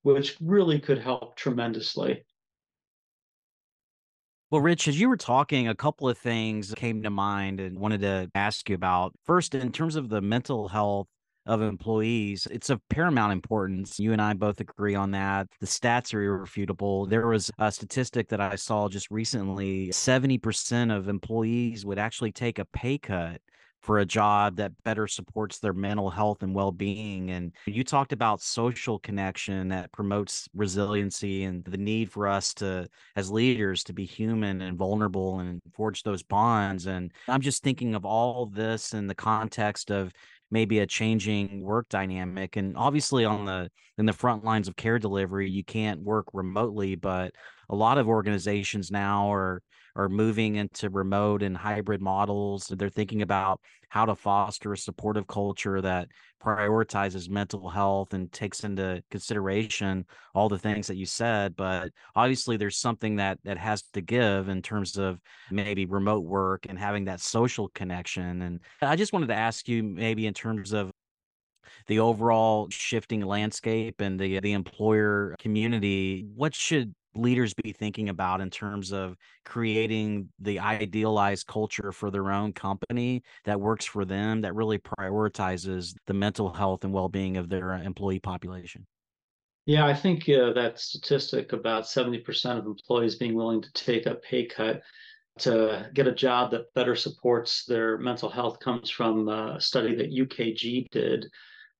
which 0.06 0.36
really 0.40 0.78
could 0.78 0.98
help 0.98 1.34
tremendously. 1.34 2.24
Well, 4.52 4.60
Rich, 4.60 4.86
as 4.86 5.00
you 5.00 5.08
were 5.08 5.16
talking, 5.16 5.66
a 5.66 5.74
couple 5.74 6.08
of 6.08 6.16
things 6.16 6.72
came 6.76 7.02
to 7.02 7.10
mind 7.10 7.58
and 7.58 7.76
wanted 7.76 8.02
to 8.02 8.30
ask 8.36 8.68
you 8.68 8.76
about. 8.76 9.14
First, 9.24 9.56
in 9.56 9.72
terms 9.72 9.96
of 9.96 10.08
the 10.08 10.20
mental 10.20 10.68
health 10.68 11.08
of 11.44 11.60
employees, 11.60 12.46
it's 12.52 12.70
of 12.70 12.80
paramount 12.88 13.32
importance. 13.32 13.98
You 13.98 14.12
and 14.12 14.22
I 14.22 14.34
both 14.34 14.60
agree 14.60 14.94
on 14.94 15.10
that. 15.10 15.48
The 15.58 15.66
stats 15.66 16.14
are 16.14 16.22
irrefutable. 16.22 17.06
There 17.06 17.26
was 17.26 17.50
a 17.58 17.72
statistic 17.72 18.28
that 18.28 18.40
I 18.40 18.54
saw 18.54 18.88
just 18.88 19.10
recently 19.10 19.88
70% 19.88 20.96
of 20.96 21.08
employees 21.08 21.84
would 21.84 21.98
actually 21.98 22.30
take 22.30 22.60
a 22.60 22.64
pay 22.64 22.98
cut 22.98 23.40
for 23.86 24.00
a 24.00 24.04
job 24.04 24.56
that 24.56 24.72
better 24.82 25.06
supports 25.06 25.60
their 25.60 25.72
mental 25.72 26.10
health 26.10 26.42
and 26.42 26.52
well-being 26.52 27.30
and 27.30 27.52
you 27.66 27.84
talked 27.84 28.12
about 28.12 28.42
social 28.42 28.98
connection 28.98 29.68
that 29.68 29.92
promotes 29.92 30.48
resiliency 30.54 31.44
and 31.44 31.64
the 31.64 31.78
need 31.78 32.10
for 32.10 32.26
us 32.26 32.52
to 32.52 32.84
as 33.14 33.30
leaders 33.30 33.84
to 33.84 33.92
be 33.92 34.04
human 34.04 34.60
and 34.60 34.76
vulnerable 34.76 35.38
and 35.38 35.62
forge 35.72 36.02
those 36.02 36.24
bonds 36.24 36.86
and 36.86 37.12
i'm 37.28 37.40
just 37.40 37.62
thinking 37.62 37.94
of 37.94 38.04
all 38.04 38.46
this 38.46 38.92
in 38.92 39.06
the 39.06 39.14
context 39.14 39.92
of 39.92 40.12
maybe 40.50 40.80
a 40.80 40.86
changing 40.86 41.62
work 41.62 41.88
dynamic 41.88 42.56
and 42.56 42.76
obviously 42.76 43.24
on 43.24 43.44
the 43.44 43.70
in 43.98 44.06
the 44.06 44.12
front 44.12 44.44
lines 44.44 44.66
of 44.66 44.74
care 44.74 44.98
delivery 44.98 45.48
you 45.48 45.62
can't 45.62 46.00
work 46.00 46.26
remotely 46.32 46.96
but 46.96 47.32
a 47.70 47.74
lot 47.76 47.98
of 47.98 48.08
organizations 48.08 48.90
now 48.90 49.32
are 49.32 49.62
are 49.96 50.08
moving 50.08 50.56
into 50.56 50.90
remote 50.90 51.42
and 51.42 51.56
hybrid 51.56 52.00
models. 52.00 52.66
They're 52.66 52.88
thinking 52.88 53.22
about 53.22 53.60
how 53.88 54.04
to 54.04 54.14
foster 54.14 54.72
a 54.72 54.78
supportive 54.78 55.26
culture 55.26 55.80
that 55.80 56.08
prioritizes 56.42 57.30
mental 57.30 57.68
health 57.68 58.12
and 58.12 58.30
takes 58.30 58.64
into 58.64 59.02
consideration 59.10 60.04
all 60.34 60.48
the 60.48 60.58
things 60.58 60.86
that 60.88 60.96
you 60.96 61.06
said. 61.06 61.56
But 61.56 61.90
obviously, 62.14 62.56
there's 62.56 62.76
something 62.76 63.16
that 63.16 63.38
that 63.44 63.58
has 63.58 63.82
to 63.94 64.00
give 64.00 64.48
in 64.48 64.62
terms 64.62 64.98
of 64.98 65.18
maybe 65.50 65.86
remote 65.86 66.24
work 66.24 66.66
and 66.68 66.78
having 66.78 67.06
that 67.06 67.20
social 67.20 67.68
connection. 67.70 68.42
And 68.42 68.60
I 68.82 68.96
just 68.96 69.12
wanted 69.12 69.28
to 69.28 69.34
ask 69.34 69.66
you, 69.66 69.82
maybe 69.82 70.26
in 70.26 70.34
terms 70.34 70.72
of 70.72 70.90
the 71.86 72.00
overall 72.00 72.68
shifting 72.70 73.20
landscape 73.20 74.00
and 74.00 74.18
the 74.18 74.40
the 74.40 74.52
employer 74.52 75.34
community 75.38 76.26
what 76.34 76.54
should 76.54 76.94
leaders 77.16 77.54
be 77.54 77.72
thinking 77.72 78.08
about 78.08 78.40
in 78.40 78.50
terms 78.50 78.92
of 78.92 79.16
creating 79.44 80.28
the 80.38 80.58
idealized 80.58 81.46
culture 81.46 81.92
for 81.92 82.10
their 82.10 82.30
own 82.30 82.52
company 82.52 83.22
that 83.44 83.60
works 83.60 83.84
for 83.84 84.04
them 84.04 84.40
that 84.42 84.54
really 84.54 84.78
prioritizes 84.78 85.94
the 86.06 86.14
mental 86.14 86.52
health 86.52 86.84
and 86.84 86.92
well-being 86.92 87.36
of 87.36 87.48
their 87.48 87.72
uh, 87.72 87.82
employee 87.82 88.20
population? 88.20 88.86
Yeah 89.66 89.84
i 89.86 89.94
think 89.94 90.28
uh, 90.28 90.52
that 90.52 90.78
statistic 90.78 91.52
about 91.52 91.84
70% 91.84 92.58
of 92.58 92.66
employees 92.66 93.16
being 93.16 93.34
willing 93.34 93.62
to 93.62 93.72
take 93.72 94.06
a 94.06 94.14
pay 94.14 94.46
cut 94.46 94.82
to 95.38 95.90
get 95.92 96.06
a 96.06 96.14
job 96.14 96.50
that 96.52 96.72
better 96.74 96.96
supports 96.96 97.64
their 97.66 97.98
mental 97.98 98.30
health 98.30 98.58
comes 98.60 98.88
from 98.88 99.28
uh, 99.28 99.56
a 99.56 99.60
study 99.60 99.94
that 99.94 100.12
ukg 100.12 100.88
did 100.90 101.26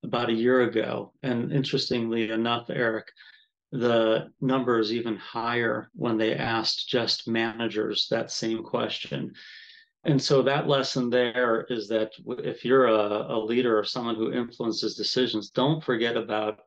about 0.03 0.29
a 0.29 0.33
year 0.33 0.61
ago. 0.61 1.11
And 1.23 1.51
interestingly 1.51 2.29
enough 2.29 2.69
eric 2.69 3.07
the 3.71 4.31
number 4.39 4.79
is 4.79 4.93
even 4.93 5.17
higher 5.17 5.89
when 5.93 6.17
they 6.17 6.35
asked 6.35 6.87
just 6.87 7.27
managers 7.27 8.07
that 8.09 8.31
same 8.31 8.63
question. 8.63 9.33
And 10.03 10.21
so 10.21 10.41
that 10.43 10.67
lesson 10.67 11.09
there 11.09 11.65
is 11.69 11.89
that 11.89 12.11
if 12.27 12.63
you're 12.63 12.87
a, 12.87 13.35
a 13.35 13.39
leader 13.39 13.77
or 13.77 13.83
someone 13.83 14.15
who 14.15 14.31
influences 14.31 14.95
decisions, 14.95 15.49
don't 15.49 15.83
forget 15.83 16.15
about 16.15 16.59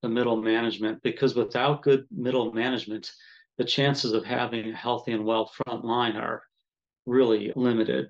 the 0.00 0.08
middle 0.08 0.40
management 0.40 1.02
because 1.02 1.34
without 1.34 1.82
good 1.82 2.06
middle 2.10 2.52
management, 2.52 3.10
the 3.58 3.64
chances 3.64 4.12
of 4.12 4.24
having 4.24 4.70
a 4.70 4.76
healthy 4.76 5.12
and 5.12 5.24
well 5.24 5.46
front 5.46 5.84
line 5.84 6.16
are 6.16 6.42
really 7.04 7.52
limited. 7.56 8.08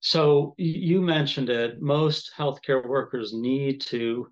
So 0.00 0.54
you 0.56 1.00
mentioned 1.00 1.50
it. 1.50 1.82
Most 1.82 2.30
healthcare 2.38 2.86
workers 2.86 3.34
need 3.34 3.80
to 3.82 4.28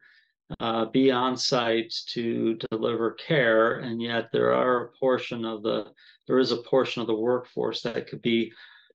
uh, 0.60 0.84
be 0.86 1.10
on 1.10 1.36
site 1.36 1.92
to 2.08 2.54
deliver 2.70 3.12
care, 3.12 3.80
and 3.80 4.00
yet 4.00 4.30
there 4.32 4.52
are 4.54 4.84
a 4.84 4.92
portion 4.98 5.44
of 5.44 5.62
the 5.62 5.92
there 6.26 6.38
is 6.38 6.52
a 6.52 6.62
portion 6.62 7.00
of 7.00 7.06
the 7.08 7.14
workforce 7.14 7.82
that 7.82 8.08
could 8.08 8.22
be 8.22 8.52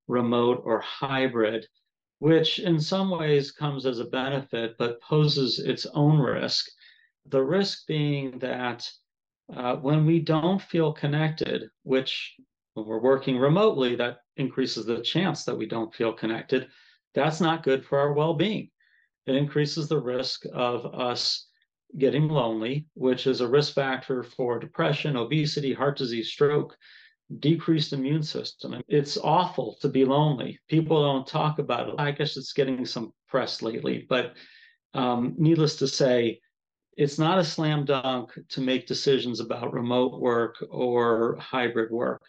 remote 0.07 0.61
or 0.65 0.79
hybrid, 0.81 1.65
which 2.19 2.59
in 2.59 2.79
some 2.79 3.09
ways 3.09 3.51
comes 3.51 3.85
as 3.85 3.99
a 3.99 4.05
benefit 4.05 4.75
but 4.77 5.01
poses 5.01 5.59
its 5.59 5.85
own 5.93 6.19
risk. 6.19 6.67
The 7.27 7.43
risk 7.43 7.85
being 7.87 8.39
that 8.39 8.89
uh, 9.53 9.75
when 9.77 10.05
we 10.05 10.19
don't 10.19 10.61
feel 10.61 10.93
connected, 10.93 11.69
which 11.83 12.35
when 12.73 12.85
we're 12.85 13.01
working 13.01 13.37
remotely, 13.37 13.95
that 13.97 14.19
increases 14.37 14.85
the 14.85 15.01
chance 15.01 15.43
that 15.45 15.57
we 15.57 15.65
don't 15.65 15.93
feel 15.93 16.13
connected. 16.13 16.67
That's 17.13 17.41
not 17.41 17.63
good 17.63 17.85
for 17.85 17.99
our 17.99 18.13
well 18.13 18.33
being. 18.33 18.69
It 19.25 19.35
increases 19.35 19.87
the 19.87 19.99
risk 19.99 20.43
of 20.53 20.85
us 20.93 21.47
getting 21.97 22.27
lonely, 22.27 22.85
which 22.93 23.27
is 23.27 23.41
a 23.41 23.47
risk 23.47 23.73
factor 23.73 24.23
for 24.23 24.59
depression, 24.59 25.17
obesity, 25.17 25.73
heart 25.73 25.97
disease, 25.97 26.29
stroke, 26.29 26.75
decreased 27.39 27.93
immune 27.93 28.23
system. 28.23 28.81
It's 28.87 29.17
awful 29.17 29.77
to 29.81 29.89
be 29.89 30.05
lonely. 30.05 30.59
People 30.67 31.01
don't 31.01 31.27
talk 31.27 31.59
about 31.59 31.89
it. 31.89 31.95
I 31.97 32.11
guess 32.11 32.37
it's 32.37 32.53
getting 32.53 32.85
some 32.85 33.13
press 33.27 33.61
lately, 33.61 34.05
but 34.09 34.33
um, 34.93 35.35
needless 35.37 35.77
to 35.77 35.87
say, 35.87 36.39
it's 36.97 37.17
not 37.17 37.39
a 37.39 37.43
slam 37.43 37.85
dunk 37.85 38.31
to 38.49 38.61
make 38.61 38.85
decisions 38.85 39.39
about 39.39 39.73
remote 39.73 40.19
work 40.19 40.55
or 40.69 41.37
hybrid 41.39 41.89
work. 41.91 42.21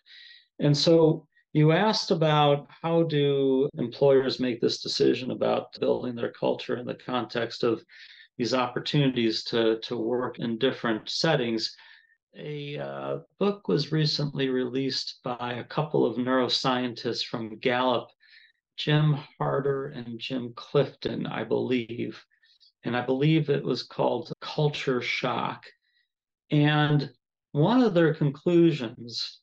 And 0.61 0.77
so 0.77 1.27
you 1.53 1.73
asked 1.73 2.11
about 2.11 2.67
how 2.83 3.03
do 3.03 3.69
employers 3.77 4.41
make 4.41 4.61
this 4.61 4.81
decision 4.81 5.31
about 5.31 5.79
building 5.79 6.15
their 6.15 6.33
culture 6.33 6.77
in 6.77 6.87
the 6.87 6.95
context 6.95 7.63
of 7.63 7.85
these 8.39 8.55
opportunities 8.55 9.45
to, 9.45 9.79
to 9.81 9.97
work 9.97 10.39
in 10.39 10.57
different 10.57 11.11
settings. 11.11 11.77
A 12.39 12.79
uh, 12.79 13.19
book 13.39 13.69
was 13.69 13.93
recently 13.93 14.49
released 14.49 15.21
by 15.23 15.55
a 15.55 15.65
couple 15.65 16.07
of 16.07 16.17
neuroscientists 16.17 17.23
from 17.23 17.59
Gallup, 17.59 18.09
Jim 18.79 19.19
Harter 19.39 19.89
and 19.89 20.19
Jim 20.19 20.55
Clifton, 20.57 21.27
I 21.27 21.45
believe. 21.45 22.25
And 22.85 22.97
I 22.97 23.05
believe 23.05 23.51
it 23.51 23.63
was 23.63 23.83
called 23.83 24.33
Culture 24.41 25.03
Shock. 25.03 25.67
And 26.51 27.13
one 27.53 27.83
of 27.83 27.93
their 27.93 28.15
conclusions 28.15 29.42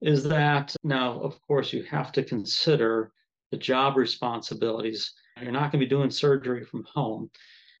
is 0.00 0.22
that 0.24 0.74
now, 0.84 1.18
of 1.20 1.40
course, 1.42 1.72
you 1.72 1.82
have 1.84 2.12
to 2.12 2.22
consider 2.22 3.12
the 3.50 3.56
job 3.56 3.96
responsibilities. 3.96 5.12
You're 5.40 5.52
not 5.52 5.72
going 5.72 5.80
to 5.80 5.86
be 5.86 5.86
doing 5.86 6.10
surgery 6.10 6.64
from 6.64 6.84
home. 6.84 7.30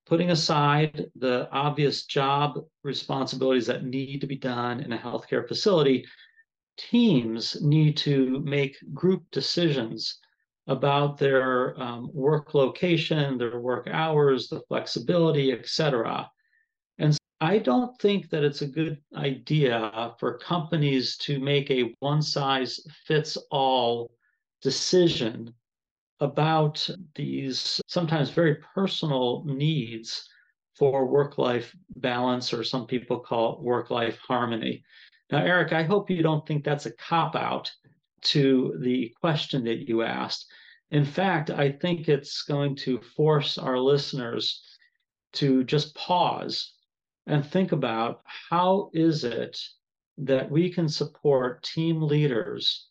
Putting 0.06 0.30
aside 0.30 1.06
the 1.16 1.48
obvious 1.52 2.06
job 2.06 2.58
responsibilities 2.82 3.66
that 3.66 3.84
need 3.84 4.20
to 4.22 4.26
be 4.26 4.36
done 4.36 4.80
in 4.80 4.92
a 4.92 4.98
healthcare 4.98 5.46
facility, 5.46 6.06
teams 6.78 7.60
need 7.60 7.96
to 7.98 8.40
make 8.44 8.76
group 8.94 9.24
decisions 9.30 10.18
about 10.66 11.18
their 11.18 11.80
um, 11.80 12.10
work 12.12 12.54
location, 12.54 13.36
their 13.36 13.60
work 13.60 13.88
hours, 13.90 14.48
the 14.48 14.60
flexibility, 14.68 15.52
et 15.52 15.66
cetera. 15.66 16.30
I 17.40 17.58
don't 17.58 17.96
think 18.00 18.30
that 18.30 18.42
it's 18.42 18.62
a 18.62 18.66
good 18.66 18.98
idea 19.14 20.14
for 20.18 20.38
companies 20.38 21.16
to 21.18 21.38
make 21.38 21.70
a 21.70 21.94
one 22.00 22.20
size 22.20 22.80
fits 23.06 23.38
all 23.50 24.10
decision 24.60 25.54
about 26.20 26.88
these 27.14 27.80
sometimes 27.86 28.30
very 28.30 28.56
personal 28.56 29.44
needs 29.44 30.28
for 30.74 31.06
work 31.06 31.38
life 31.38 31.76
balance, 31.96 32.52
or 32.52 32.64
some 32.64 32.86
people 32.86 33.20
call 33.20 33.54
it 33.54 33.60
work 33.60 33.90
life 33.90 34.18
harmony. 34.18 34.82
Now, 35.30 35.44
Eric, 35.44 35.72
I 35.72 35.84
hope 35.84 36.10
you 36.10 36.22
don't 36.22 36.46
think 36.46 36.64
that's 36.64 36.86
a 36.86 36.96
cop 36.96 37.36
out 37.36 37.70
to 38.22 38.76
the 38.80 39.14
question 39.20 39.64
that 39.64 39.88
you 39.88 40.02
asked. 40.02 40.46
In 40.90 41.04
fact, 41.04 41.50
I 41.50 41.70
think 41.70 42.08
it's 42.08 42.42
going 42.42 42.74
to 42.76 43.00
force 43.00 43.58
our 43.58 43.78
listeners 43.78 44.62
to 45.34 45.62
just 45.64 45.94
pause 45.94 46.72
and 47.28 47.44
think 47.44 47.72
about 47.72 48.22
how 48.24 48.90
is 48.92 49.22
it 49.22 49.60
that 50.16 50.50
we 50.50 50.70
can 50.70 50.88
support 50.88 51.62
team 51.62 52.02
leaders 52.02 52.88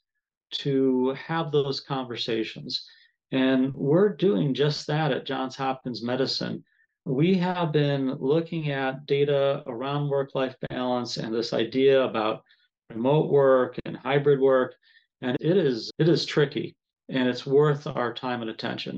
to 0.52 1.14
have 1.14 1.52
those 1.52 1.82
conversations. 1.82 2.88
And 3.32 3.74
we're 3.74 4.10
doing 4.10 4.54
just 4.54 4.88
that 4.88 5.12
at 5.12 5.26
Johns 5.26 5.56
Hopkins 5.56 6.02
Medicine. 6.02 6.64
We 7.04 7.36
have 7.36 7.72
been 7.72 8.16
looking 8.16 8.72
at 8.72 9.06
data 9.06 9.64
around 9.66 10.10
work 10.10 10.36
life 10.36 10.56
balance 10.70 11.18
and 11.18 11.34
this 11.34 11.52
idea 11.52 12.04
about 12.04 12.44
remote 12.90 13.30
work 13.30 13.76
and 13.86 13.98
hybrid 13.98 14.40
work. 14.40 14.76
And 15.22 15.36
it 15.42 15.58
is 15.58 15.92
it 15.98 16.08
is 16.08 16.26
tricky 16.26 16.76
and 17.10 17.28
it's 17.28 17.46
worth 17.46 17.88
our 17.88 18.14
time 18.14 18.42
and 18.42 18.52
attention. 18.52 18.98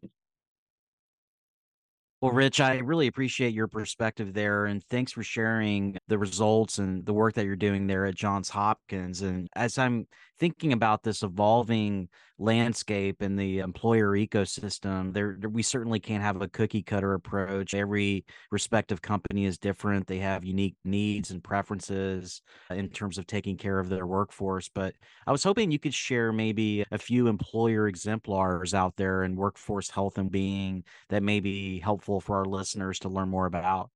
Well, 2.21 2.34
Rich, 2.34 2.60
I 2.60 2.79
really 2.79 3.08
appreciate 3.08 3.53
your 3.53 3.67
perspective 3.67 4.34
there. 4.34 4.65
And 4.65 4.84
thanks 4.89 5.13
for 5.13 5.23
sharing 5.23 5.97
the 6.10 6.17
results 6.17 6.77
and 6.77 7.05
the 7.05 7.13
work 7.13 7.36
that 7.36 7.45
you're 7.45 7.55
doing 7.55 7.88
there 7.88 8.05
at 8.05 8.15
Johns 8.15 8.49
Hopkins. 8.49 9.21
And 9.21 9.47
as 9.55 9.77
I'm 9.77 10.05
thinking 10.38 10.73
about 10.73 11.03
this 11.03 11.23
evolving 11.23 12.10
landscape 12.39 13.21
and 13.21 13.38
the 13.38 13.60
employer 13.60 14.12
ecosystem, 14.12 15.13
there, 15.13 15.38
we 15.49 15.62
certainly 15.62 15.99
can't 15.99 16.23
have 16.23 16.41
a 16.41 16.47
cookie 16.47 16.82
cutter 16.82 17.13
approach. 17.13 17.73
Every 17.73 18.25
respective 18.49 19.02
company 19.02 19.45
is 19.45 19.58
different. 19.58 20.08
They 20.08 20.19
have 20.19 20.45
unique 20.45 20.75
needs 20.86 21.32
and 21.32 21.43
preferences 21.43 22.41
uh, 22.71 22.75
in 22.75 22.89
terms 22.89 23.17
of 23.17 23.28
taking 23.28 23.58
care 23.58 23.80
of 23.80 23.89
their 23.89 24.08
workforce. 24.08 24.69
But 24.73 24.95
I 25.28 25.32
was 25.32 25.43
hoping 25.43 25.69
you 25.69 25.80
could 25.80 25.93
share 25.93 26.32
maybe 26.32 26.86
a 26.91 26.97
few 26.97 27.28
employer 27.28 27.88
exemplars 27.88 28.73
out 28.73 28.95
there 28.95 29.23
in 29.23 29.36
workforce 29.36 29.89
health 29.89 30.17
and 30.17 30.32
being 30.32 30.84
that 31.10 31.23
may 31.23 31.41
be 31.41 31.80
helpful 31.80 32.21
for 32.21 32.38
our 32.38 32.45
listeners 32.45 32.99
to 32.99 33.10
learn 33.10 33.30
more 33.30 33.45
about. 33.45 33.89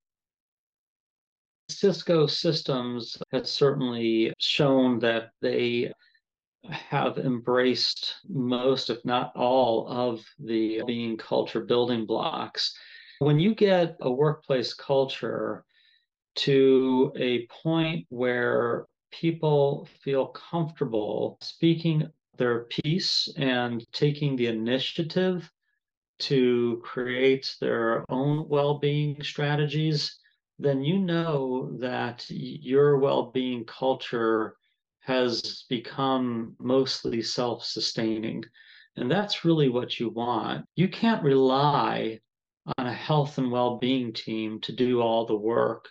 Cisco 1.70 2.28
Systems 2.28 3.18
has 3.32 3.50
certainly 3.50 4.34
shown 4.38 5.00
that 5.00 5.30
they 5.42 5.92
have 6.70 7.18
embraced 7.18 8.16
most, 8.30 8.90
if 8.90 9.04
not 9.06 9.36
all, 9.36 9.88
of 9.88 10.26
the 10.40 10.82
being 10.88 11.18
culture 11.18 11.62
building 11.62 12.06
blocks. 12.06 12.76
When 13.20 13.40
you 13.40 13.54
get 13.54 13.98
a 14.02 14.12
workplace 14.12 14.74
culture 14.74 15.66
to 16.36 17.12
a 17.16 17.48
point 17.48 18.06
where 18.10 18.86
people 19.12 19.88
feel 20.02 20.28
comfortable 20.28 21.38
speaking 21.42 22.08
their 22.38 22.64
piece 22.66 23.32
and 23.38 23.86
taking 23.92 24.36
the 24.36 24.48
initiative 24.48 25.52
to 26.20 26.82
create 26.84 27.56
their 27.60 28.06
own 28.10 28.48
well 28.48 28.80
being 28.80 29.22
strategies, 29.22 30.18
then 30.60 30.84
you 30.84 30.98
know 30.98 31.76
that 31.80 32.26
your 32.30 32.98
well 32.98 33.32
being 33.32 33.66
culture 33.66 34.56
has 35.04 35.66
become 35.70 36.56
mostly 36.60 37.22
self 37.22 37.66
sustaining. 37.66 38.44
And 38.96 39.12
that's 39.12 39.44
really 39.44 39.70
what 39.70 40.00
you 40.00 40.10
want. 40.10 40.66
You 40.76 40.88
can't 40.88 41.24
rely 41.24 42.20
on 42.78 42.88
a 42.88 42.94
health 42.94 43.38
and 43.38 43.52
well 43.52 43.78
being 43.78 44.14
team 44.14 44.62
to 44.62 44.72
do 44.72 45.02
all 45.02 45.26
the 45.26 45.36
work. 45.36 45.90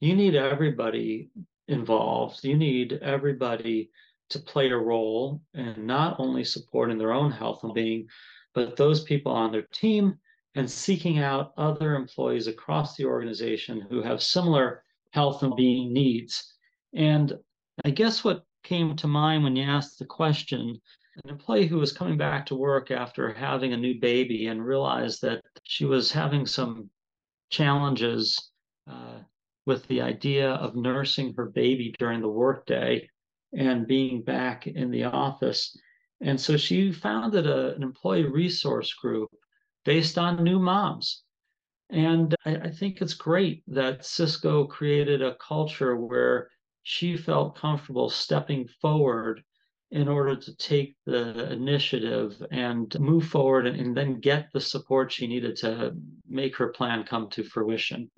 You 0.00 0.14
need 0.14 0.34
everybody 0.34 1.30
involved. 1.68 2.44
You 2.44 2.56
need 2.56 2.94
everybody 3.02 3.90
to 4.30 4.38
play 4.38 4.70
a 4.70 4.76
role 4.76 5.42
in 5.54 5.86
not 5.86 6.18
only 6.18 6.44
supporting 6.44 6.98
their 6.98 7.12
own 7.12 7.30
health 7.30 7.62
and 7.62 7.74
being, 7.74 8.06
but 8.54 8.76
those 8.76 9.04
people 9.04 9.32
on 9.32 9.52
their 9.52 9.66
team 9.72 10.18
and 10.54 10.70
seeking 10.70 11.18
out 11.18 11.52
other 11.58 11.94
employees 11.94 12.46
across 12.46 12.96
the 12.96 13.04
organization 13.04 13.86
who 13.90 14.02
have 14.02 14.22
similar 14.22 14.82
health 15.10 15.42
and 15.42 15.54
being 15.56 15.92
needs. 15.92 16.54
And 16.94 17.34
I 17.84 17.90
guess 17.90 18.24
what 18.24 18.45
came 18.66 18.96
to 18.96 19.06
mind 19.06 19.44
when 19.44 19.56
you 19.56 19.62
asked 19.62 19.98
the 19.98 20.04
question 20.04 20.80
an 21.22 21.30
employee 21.30 21.66
who 21.66 21.78
was 21.78 21.92
coming 21.92 22.18
back 22.18 22.44
to 22.46 22.54
work 22.54 22.90
after 22.90 23.32
having 23.32 23.72
a 23.72 23.76
new 23.76 23.98
baby 23.98 24.48
and 24.48 24.64
realized 24.64 25.22
that 25.22 25.40
she 25.62 25.84
was 25.84 26.12
having 26.12 26.44
some 26.44 26.90
challenges 27.48 28.50
uh, 28.90 29.20
with 29.64 29.86
the 29.86 30.02
idea 30.02 30.50
of 30.50 30.76
nursing 30.76 31.32
her 31.36 31.46
baby 31.46 31.94
during 31.98 32.20
the 32.20 32.28
workday 32.28 33.08
and 33.56 33.86
being 33.86 34.20
back 34.22 34.66
in 34.66 34.90
the 34.90 35.04
office. 35.04 35.76
And 36.20 36.38
so 36.38 36.56
she 36.56 36.92
founded 36.92 37.46
a, 37.46 37.74
an 37.76 37.82
employee 37.82 38.26
resource 38.26 38.92
group 38.94 39.30
based 39.84 40.18
on 40.18 40.44
new 40.44 40.58
moms. 40.58 41.22
And 41.90 42.34
I, 42.44 42.56
I 42.56 42.70
think 42.70 43.00
it's 43.00 43.14
great 43.14 43.62
that 43.68 44.04
Cisco 44.04 44.66
created 44.66 45.22
a 45.22 45.36
culture 45.36 45.96
where 45.96 46.50
she 46.88 47.16
felt 47.16 47.56
comfortable 47.56 48.08
stepping 48.08 48.68
forward 48.80 49.42
in 49.90 50.06
order 50.06 50.36
to 50.36 50.54
take 50.54 50.94
the 51.04 51.50
initiative 51.52 52.40
and 52.52 52.96
move 53.00 53.26
forward 53.26 53.66
and, 53.66 53.80
and, 53.80 53.96
then 53.96 54.20
get 54.20 54.46
the 54.52 54.60
support 54.60 55.10
she 55.10 55.26
needed 55.26 55.56
to 55.56 55.92
make 56.28 56.54
her 56.54 56.68
plan 56.68 57.02
come 57.02 57.28
to 57.28 57.42
fruition. 57.42 58.08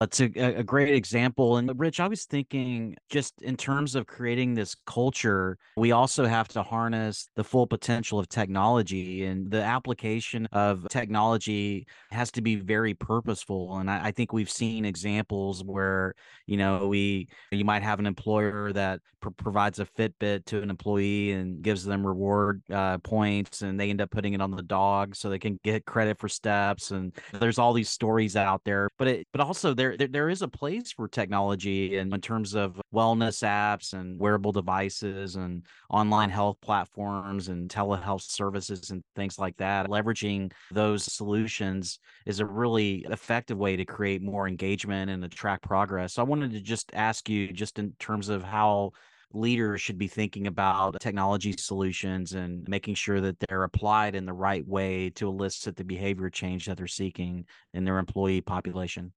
That's 0.00 0.20
a, 0.20 0.24
a 0.24 0.62
great 0.62 0.94
example. 0.94 1.56
And 1.56 1.70
Rich, 1.78 2.00
I 2.00 2.08
was 2.08 2.24
thinking 2.24 2.96
just 3.10 3.40
in 3.42 3.56
terms 3.56 3.94
of 3.94 4.06
creating 4.06 4.54
this 4.54 4.74
culture, 4.86 5.56
we 5.76 5.92
also 5.92 6.26
have 6.26 6.48
to 6.48 6.62
harness 6.62 7.28
the 7.36 7.44
full 7.44 7.66
potential 7.66 8.18
of 8.18 8.28
technology 8.28 9.24
and 9.24 9.50
the 9.50 9.62
application 9.62 10.46
of 10.52 10.86
technology 10.88 11.86
has 12.10 12.32
to 12.32 12.42
be 12.42 12.56
very 12.56 12.94
purposeful. 12.94 13.78
And 13.78 13.88
I, 13.88 14.06
I 14.06 14.10
think 14.10 14.32
we've 14.32 14.50
seen 14.50 14.84
examples 14.84 15.62
where, 15.62 16.14
you 16.46 16.56
know, 16.56 16.88
we, 16.88 17.28
you 17.52 17.64
might 17.64 17.82
have 17.82 18.00
an 18.00 18.06
employer 18.06 18.72
that 18.72 19.00
pr- 19.20 19.30
provides 19.30 19.78
a 19.78 19.86
Fitbit 19.86 20.44
to 20.46 20.60
an 20.60 20.70
employee 20.70 21.32
and 21.32 21.62
gives 21.62 21.84
them 21.84 22.06
reward 22.06 22.62
uh, 22.70 22.98
points 22.98 23.62
and 23.62 23.78
they 23.78 23.90
end 23.90 24.00
up 24.00 24.10
putting 24.10 24.34
it 24.34 24.40
on 24.40 24.50
the 24.50 24.62
dog 24.62 25.14
so 25.16 25.30
they 25.30 25.38
can 25.38 25.58
get 25.62 25.86
credit 25.86 26.18
for 26.18 26.28
steps. 26.28 26.90
And 26.90 27.14
there's 27.32 27.58
all 27.58 27.72
these 27.72 27.90
stories 27.90 28.36
out 28.36 28.62
there, 28.64 28.90
but 28.98 29.08
it, 29.08 29.28
but 29.32 29.40
also 29.40 29.72
there, 29.72 29.83
there, 29.92 30.08
there 30.08 30.30
is 30.30 30.42
a 30.42 30.48
place 30.48 30.92
for 30.92 31.08
technology 31.08 31.98
in, 31.98 32.12
in 32.12 32.20
terms 32.20 32.54
of 32.54 32.80
wellness 32.94 33.42
apps 33.42 33.92
and 33.92 34.18
wearable 34.18 34.52
devices 34.52 35.36
and 35.36 35.64
online 35.90 36.30
health 36.30 36.56
platforms 36.60 37.48
and 37.48 37.68
telehealth 37.68 38.22
services 38.22 38.90
and 38.90 39.02
things 39.16 39.38
like 39.38 39.56
that. 39.56 39.88
Leveraging 39.88 40.52
those 40.70 41.04
solutions 41.04 41.98
is 42.26 42.40
a 42.40 42.46
really 42.46 43.06
effective 43.10 43.58
way 43.58 43.76
to 43.76 43.84
create 43.84 44.22
more 44.22 44.48
engagement 44.48 45.10
and 45.10 45.24
attract 45.24 45.62
progress. 45.62 46.14
So 46.14 46.22
I 46.22 46.26
wanted 46.26 46.52
to 46.52 46.60
just 46.60 46.90
ask 46.94 47.28
you, 47.28 47.52
just 47.52 47.78
in 47.78 47.92
terms 47.98 48.28
of 48.28 48.42
how 48.42 48.92
leaders 49.32 49.80
should 49.80 49.98
be 49.98 50.06
thinking 50.06 50.46
about 50.46 51.00
technology 51.00 51.52
solutions 51.58 52.34
and 52.34 52.66
making 52.68 52.94
sure 52.94 53.20
that 53.20 53.36
they're 53.40 53.64
applied 53.64 54.14
in 54.14 54.24
the 54.24 54.32
right 54.32 54.66
way 54.66 55.10
to 55.10 55.28
elicit 55.28 55.76
the 55.76 55.84
behavior 55.84 56.30
change 56.30 56.66
that 56.66 56.76
they're 56.76 56.86
seeking 56.86 57.44
in 57.72 57.84
their 57.84 57.98
employee 57.98 58.40
population? 58.40 59.12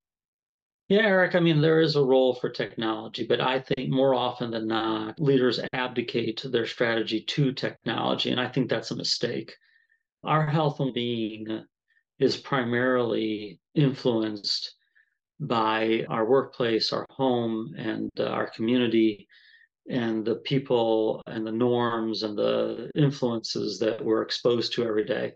Yeah, 0.89 1.01
Eric, 1.01 1.35
I 1.35 1.41
mean, 1.41 1.59
there 1.59 1.81
is 1.81 1.97
a 1.97 2.03
role 2.03 2.33
for 2.33 2.49
technology, 2.49 3.25
but 3.27 3.41
I 3.41 3.59
think 3.59 3.89
more 3.89 4.15
often 4.15 4.51
than 4.51 4.67
not, 4.67 5.19
leaders 5.19 5.59
abdicate 5.73 6.45
their 6.45 6.65
strategy 6.65 7.21
to 7.21 7.51
technology. 7.51 8.31
And 8.31 8.39
I 8.39 8.47
think 8.47 8.69
that's 8.69 8.91
a 8.91 8.95
mistake. 8.95 9.53
Our 10.23 10.47
health 10.47 10.79
and 10.79 10.93
being 10.93 11.65
is 12.19 12.37
primarily 12.37 13.59
influenced 13.75 14.75
by 15.41 16.05
our 16.09 16.25
workplace, 16.25 16.93
our 16.93 17.05
home, 17.09 17.75
and 17.77 18.09
uh, 18.17 18.27
our 18.27 18.49
community, 18.49 19.27
and 19.89 20.23
the 20.23 20.35
people 20.35 21.21
and 21.27 21.45
the 21.45 21.51
norms 21.51 22.23
and 22.23 22.37
the 22.37 22.89
influences 22.95 23.77
that 23.79 24.03
we're 24.03 24.21
exposed 24.21 24.71
to 24.73 24.85
every 24.85 25.05
day. 25.05 25.33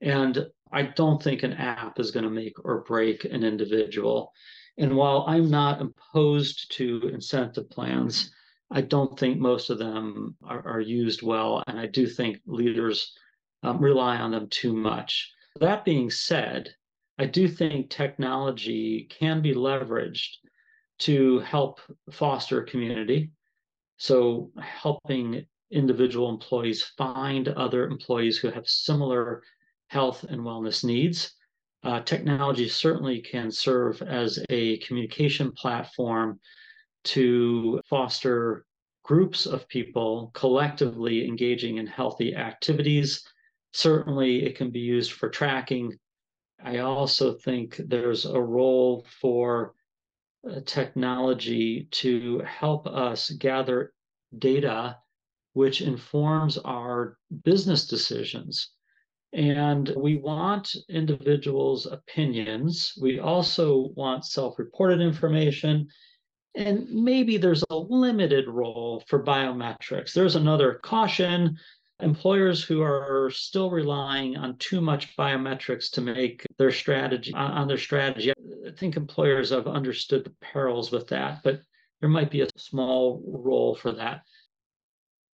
And 0.00 0.46
I 0.72 0.82
don't 0.82 1.22
think 1.22 1.44
an 1.44 1.54
app 1.54 2.00
is 2.00 2.10
going 2.10 2.24
to 2.24 2.30
make 2.30 2.64
or 2.64 2.82
break 2.82 3.24
an 3.24 3.44
individual. 3.44 4.32
And 4.78 4.96
while 4.96 5.24
I'm 5.26 5.50
not 5.50 5.82
opposed 5.82 6.70
to 6.76 7.10
incentive 7.12 7.68
plans, 7.68 8.30
I 8.70 8.80
don't 8.80 9.18
think 9.18 9.38
most 9.38 9.70
of 9.70 9.78
them 9.78 10.36
are, 10.44 10.64
are 10.66 10.80
used 10.80 11.22
well. 11.22 11.64
And 11.66 11.80
I 11.80 11.86
do 11.86 12.06
think 12.06 12.38
leaders 12.46 13.12
um, 13.64 13.78
rely 13.80 14.18
on 14.18 14.30
them 14.30 14.46
too 14.48 14.72
much. 14.72 15.32
That 15.58 15.84
being 15.84 16.10
said, 16.10 16.72
I 17.18 17.26
do 17.26 17.48
think 17.48 17.90
technology 17.90 19.08
can 19.10 19.42
be 19.42 19.52
leveraged 19.52 20.36
to 20.98 21.40
help 21.40 21.80
foster 22.12 22.62
community. 22.62 23.32
So, 23.96 24.52
helping 24.60 25.44
individual 25.72 26.30
employees 26.30 26.84
find 26.96 27.48
other 27.48 27.88
employees 27.88 28.38
who 28.38 28.50
have 28.50 28.68
similar 28.68 29.42
health 29.88 30.22
and 30.22 30.42
wellness 30.42 30.84
needs 30.84 31.34
uh, 31.84 32.00
technology 32.00 32.68
certainly 32.68 33.20
can 33.20 33.50
serve 33.50 34.02
as 34.02 34.44
a 34.50 34.78
communication 34.78 35.52
platform 35.52 36.38
to 37.04 37.80
foster 37.88 38.64
groups 39.04 39.46
of 39.46 39.68
people 39.68 40.30
collectively 40.34 41.26
engaging 41.26 41.78
in 41.78 41.86
healthy 41.86 42.34
activities. 42.34 43.22
Certainly, 43.72 44.44
it 44.44 44.56
can 44.56 44.70
be 44.70 44.80
used 44.80 45.12
for 45.12 45.28
tracking. 45.28 45.96
I 46.62 46.78
also 46.78 47.34
think 47.34 47.76
there's 47.76 48.26
a 48.26 48.40
role 48.40 49.06
for 49.20 49.74
uh, 50.48 50.60
technology 50.66 51.88
to 51.92 52.40
help 52.40 52.86
us 52.86 53.30
gather 53.30 53.92
data 54.36 54.96
which 55.58 55.80
informs 55.80 56.56
our 56.58 57.18
business 57.42 57.86
decisions. 57.86 58.70
And 59.32 59.92
we 59.96 60.16
want 60.16 60.74
individuals' 60.88 61.86
opinions. 61.86 62.94
We 63.00 63.18
also 63.18 63.92
want 63.94 64.24
self 64.24 64.58
reported 64.58 65.00
information. 65.00 65.88
And 66.54 66.88
maybe 66.90 67.36
there's 67.36 67.64
a 67.70 67.76
limited 67.76 68.48
role 68.48 69.04
for 69.06 69.22
biometrics. 69.22 70.12
There's 70.12 70.36
another 70.36 70.74
caution. 70.82 71.58
Employers 72.00 72.62
who 72.64 72.80
are 72.80 73.30
still 73.30 73.70
relying 73.70 74.36
on 74.36 74.56
too 74.58 74.80
much 74.80 75.16
biometrics 75.16 75.90
to 75.92 76.00
make 76.00 76.46
their 76.56 76.70
strategy 76.70 77.34
on 77.34 77.68
their 77.68 77.78
strategy. 77.78 78.30
I 78.30 78.70
think 78.76 78.96
employers 78.96 79.50
have 79.50 79.66
understood 79.66 80.24
the 80.24 80.32
perils 80.40 80.90
with 80.90 81.08
that, 81.08 81.42
but 81.42 81.60
there 82.00 82.08
might 82.08 82.30
be 82.30 82.42
a 82.42 82.48
small 82.56 83.22
role 83.26 83.74
for 83.74 83.92
that. 83.92 84.22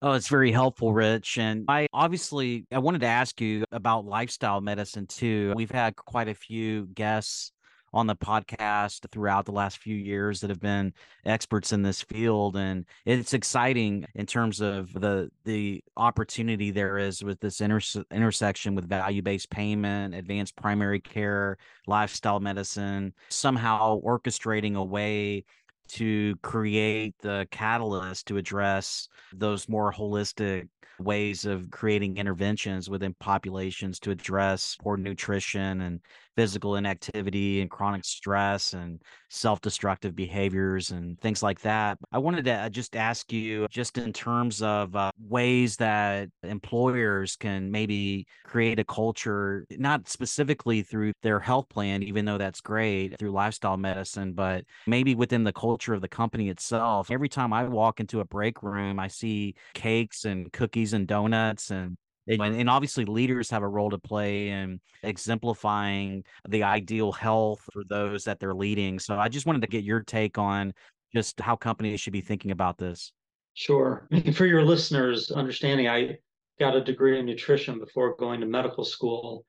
Oh, 0.05 0.15
it's 0.15 0.27
very 0.27 0.51
helpful, 0.51 0.93
Rich. 0.93 1.39
And 1.39 1.65
I 1.69 1.87
obviously 1.93 2.67
I 2.73 2.79
wanted 2.79 3.03
to 3.03 3.07
ask 3.07 3.41
you 3.41 3.65
about 3.71 4.05
lifestyle 4.05 4.61
medicine 4.61 5.07
too. 5.07 5.53
We've 5.55 5.71
had 5.71 5.95
quite 5.95 6.27
a 6.29 6.35
few 6.35 6.87
guests 6.87 7.53
on 7.95 8.09
the 8.09 8.17
podcast 8.17 9.09
throughout 9.13 9.45
the 9.45 9.53
last 9.53 9.79
few 9.79 9.95
years 9.95 10.41
that 10.41 10.51
have 10.51 10.59
been 10.59 10.93
experts 11.25 11.73
in 11.73 11.83
this 11.83 12.01
field 12.03 12.57
and 12.57 12.87
it's 13.05 13.35
exciting 13.35 14.05
in 14.15 14.25
terms 14.25 14.61
of 14.61 14.93
the 14.95 15.31
the 15.45 15.83
opportunity 15.99 16.71
there 16.71 16.97
is 16.97 17.23
with 17.23 17.39
this 17.41 17.61
inter- 17.61 18.05
intersection 18.11 18.75
with 18.75 18.89
value-based 18.89 19.51
payment 19.51 20.15
advanced 20.15 20.57
primary 20.57 21.01
care 21.01 21.59
lifestyle 21.87 22.41
medicine 22.41 23.13
somehow 23.29 24.01
orchestrating 24.01 24.75
a 24.75 24.83
way 24.83 25.45
to 25.93 26.37
create 26.43 27.15
the 27.21 27.47
catalyst 27.51 28.27
to 28.27 28.37
address 28.37 29.09
those 29.35 29.69
more 29.69 29.93
holistic 29.93 30.69
ways 30.99 31.45
of 31.45 31.71
creating 31.71 32.17
interventions 32.17 32.89
within 32.89 33.15
populations 33.21 33.99
to 34.01 34.11
address 34.11 34.77
poor 34.81 34.97
nutrition 34.97 35.81
and 35.83 36.01
physical 36.37 36.77
inactivity 36.77 37.61
and 37.61 37.71
chronic 37.71 38.05
stress 38.05 38.73
and 38.73 39.01
self-destructive 39.31 40.15
behaviors 40.15 40.91
and 40.91 41.19
things 41.21 41.43
like 41.43 41.61
that. 41.61 41.99
I 42.11 42.19
wanted 42.19 42.45
to 42.47 42.53
uh, 42.53 42.69
just 42.69 42.97
ask 42.97 43.33
you 43.33 43.67
just 43.71 43.99
in 43.99 44.13
terms 44.13 44.63
of 44.63 44.95
uh, 44.97 45.11
ways 45.19 45.77
that 45.77 46.29
employers 46.43 47.37
can 47.37 47.71
maybe 47.71 48.27
create 48.45 48.79
a 48.79 48.85
culture 48.85 49.67
not 49.71 50.09
specifically 50.09 50.83
through 50.83 51.13
their 51.23 51.41
health 51.41 51.69
plan 51.69 52.03
even 52.03 52.25
though 52.25 52.39
that's 52.39 52.61
great 52.61 53.19
through 53.19 53.31
lifestyle 53.31 53.77
medicine 53.77 54.33
but 54.33 54.65
maybe 54.87 55.15
within 55.15 55.45
the 55.45 55.53
culture 55.53 55.95
of 55.95 56.01
the 56.01 56.09
company 56.09 56.49
itself. 56.49 57.11
Every 57.11 57.29
time 57.29 57.53
I 57.53 57.65
walk 57.65 58.01
into 58.01 58.21
a 58.21 58.25
break 58.25 58.63
room 58.63 58.99
I 58.99 59.09
see 59.09 59.55
cakes 59.75 60.25
and 60.25 60.53
cookies 60.53 60.93
and 60.93 61.07
donuts 61.07 61.71
and 61.71 61.97
and, 62.29 62.71
obviously 62.71 63.05
leaders 63.05 63.51
have 63.51 63.63
a 63.63 63.69
role 63.69 63.91
to 63.91 63.99
play 63.99 64.49
in 64.49 64.81
exemplifying 65.03 66.25
the 66.49 66.63
ideal 66.63 67.13
health 67.13 67.61
for 67.73 67.83
those 67.89 68.25
that 68.25 68.39
they're 68.39 68.55
leading. 68.55 68.99
So 68.99 69.17
i 69.19 69.29
just 69.29 69.47
wanted 69.47 69.63
to 69.63 69.69
get 69.69 69.85
your 69.85 70.01
take 70.01 70.39
on 70.39 70.73
just 71.15 71.41
how 71.41 71.57
companies 71.57 72.01
should 72.01 72.13
be 72.13 72.21
thinking 72.21 72.51
about 72.51 72.79
this. 72.79 73.13
Sure. 73.55 74.09
For 74.35 74.47
your 74.47 74.63
listeners 74.63 75.31
understanding 75.31 75.89
i 75.89 76.19
got 76.59 76.77
a 76.77 76.85
degree 76.85 77.19
in 77.19 77.27
nutrition 77.27 77.79
before 77.79 78.17
going 78.17 78.41
to 78.41 78.47
medical 78.47 78.85
school. 78.85 79.45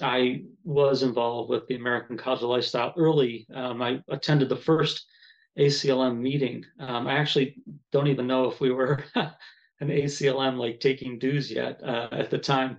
I 0.00 0.42
was 0.64 1.02
involved 1.02 1.50
with 1.50 1.66
the 1.66 1.76
american 1.76 2.16
college 2.16 2.42
of 2.42 2.50
lifestyle 2.50 2.92
early. 2.96 3.46
Um, 3.54 3.82
i 3.82 4.00
attended 4.08 4.48
the 4.48 4.56
first 4.56 5.06
aclm 5.58 6.18
meeting. 6.18 6.64
Um, 6.78 7.06
i 7.06 7.14
actually 7.14 7.56
don't 7.90 8.08
even 8.08 8.26
know 8.26 8.50
if 8.50 8.60
we 8.60 8.70
were 8.70 9.02
an 9.80 9.88
ACLM 9.88 10.56
like 10.56 10.80
taking 10.80 11.18
dues 11.18 11.50
yet 11.50 11.80
uh, 11.82 12.08
at 12.12 12.30
the 12.30 12.38
time. 12.38 12.78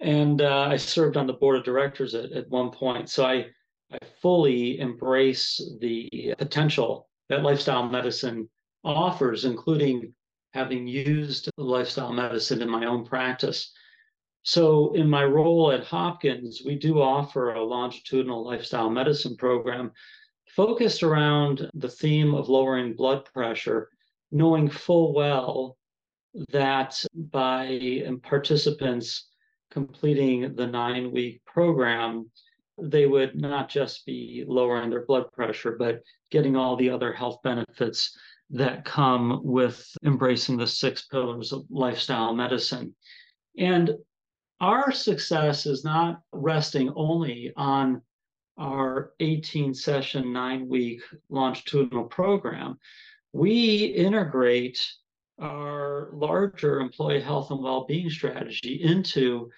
And 0.00 0.42
uh, 0.42 0.68
I 0.70 0.76
served 0.76 1.16
on 1.16 1.26
the 1.26 1.32
board 1.32 1.56
of 1.56 1.64
directors 1.64 2.14
at, 2.14 2.32
at 2.32 2.50
one 2.50 2.70
point. 2.70 3.08
So 3.08 3.24
I, 3.24 3.46
I 3.92 3.98
fully 4.20 4.78
embrace 4.80 5.62
the 5.80 6.34
potential 6.38 7.08
that 7.28 7.42
lifestyle 7.42 7.88
medicine 7.88 8.48
offers, 8.84 9.44
including 9.44 10.12
having 10.52 10.86
used 10.86 11.50
lifestyle 11.56 12.12
medicine 12.12 12.62
in 12.62 12.68
my 12.68 12.84
own 12.86 13.04
practice. 13.04 13.72
So, 14.42 14.92
in 14.92 15.08
my 15.08 15.24
role 15.24 15.72
at 15.72 15.84
Hopkins, 15.84 16.62
we 16.64 16.76
do 16.76 17.00
offer 17.00 17.54
a 17.54 17.64
longitudinal 17.64 18.44
lifestyle 18.44 18.90
medicine 18.90 19.36
program 19.36 19.90
focused 20.48 21.02
around 21.02 21.70
the 21.74 21.88
theme 21.88 22.34
of 22.34 22.50
lowering 22.50 22.94
blood 22.94 23.24
pressure, 23.32 23.88
knowing 24.30 24.68
full 24.68 25.14
well 25.14 25.78
that 26.50 27.02
by 27.14 28.02
participants 28.22 29.28
completing 29.70 30.54
the 30.54 30.66
nine 30.66 31.12
week 31.12 31.42
program, 31.44 32.30
they 32.80 33.06
would 33.06 33.40
not 33.40 33.68
just 33.68 34.04
be 34.04 34.44
lowering 34.46 34.90
their 34.90 35.06
blood 35.06 35.30
pressure, 35.32 35.76
but 35.78 36.02
getting 36.30 36.56
all 36.56 36.76
the 36.76 36.90
other 36.90 37.12
health 37.12 37.38
benefits 37.42 38.16
that 38.50 38.84
come 38.84 39.40
with 39.44 39.86
embracing 40.04 40.56
the 40.56 40.66
six 40.66 41.06
pillars 41.06 41.52
of 41.52 41.64
lifestyle 41.70 42.34
medicine. 42.34 42.94
And 43.56 43.92
our 44.60 44.92
success 44.92 45.66
is 45.66 45.84
not 45.84 46.20
resting 46.32 46.92
only 46.96 47.52
on 47.56 48.02
our 48.56 49.12
18 49.20 49.74
session, 49.74 50.32
nine 50.32 50.68
week 50.68 51.02
longitudinal 51.28 52.04
program. 52.04 52.78
We 53.32 53.86
integrate 53.86 54.80
our 55.40 56.10
larger 56.12 56.80
employee 56.80 57.20
health 57.20 57.50
and 57.50 57.62
well 57.62 57.84
being 57.86 58.08
strategy 58.10 58.80
into 58.82 59.50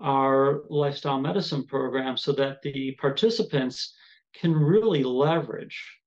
our 0.00 0.62
lifestyle 0.68 1.20
medicine 1.20 1.64
program 1.66 2.16
so 2.16 2.32
that 2.32 2.60
the 2.62 2.92
participants 3.00 3.94
can 4.34 4.52
really 4.52 5.04
leverage 5.04 5.98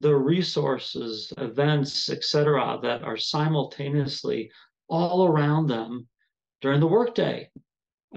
the 0.00 0.14
resources, 0.14 1.32
events, 1.38 2.10
etc., 2.10 2.78
that 2.82 3.02
are 3.02 3.16
simultaneously 3.16 4.50
all 4.88 5.26
around 5.26 5.66
them 5.66 6.06
during 6.60 6.80
the 6.80 6.86
workday. 6.86 7.48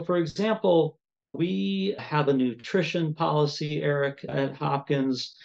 For 0.06 0.18
example, 0.18 1.00
we 1.34 1.96
have 1.98 2.28
a 2.28 2.34
nutrition 2.34 3.14
policy, 3.14 3.82
Eric, 3.82 4.26
at 4.28 4.56
Hopkins, 4.56 5.36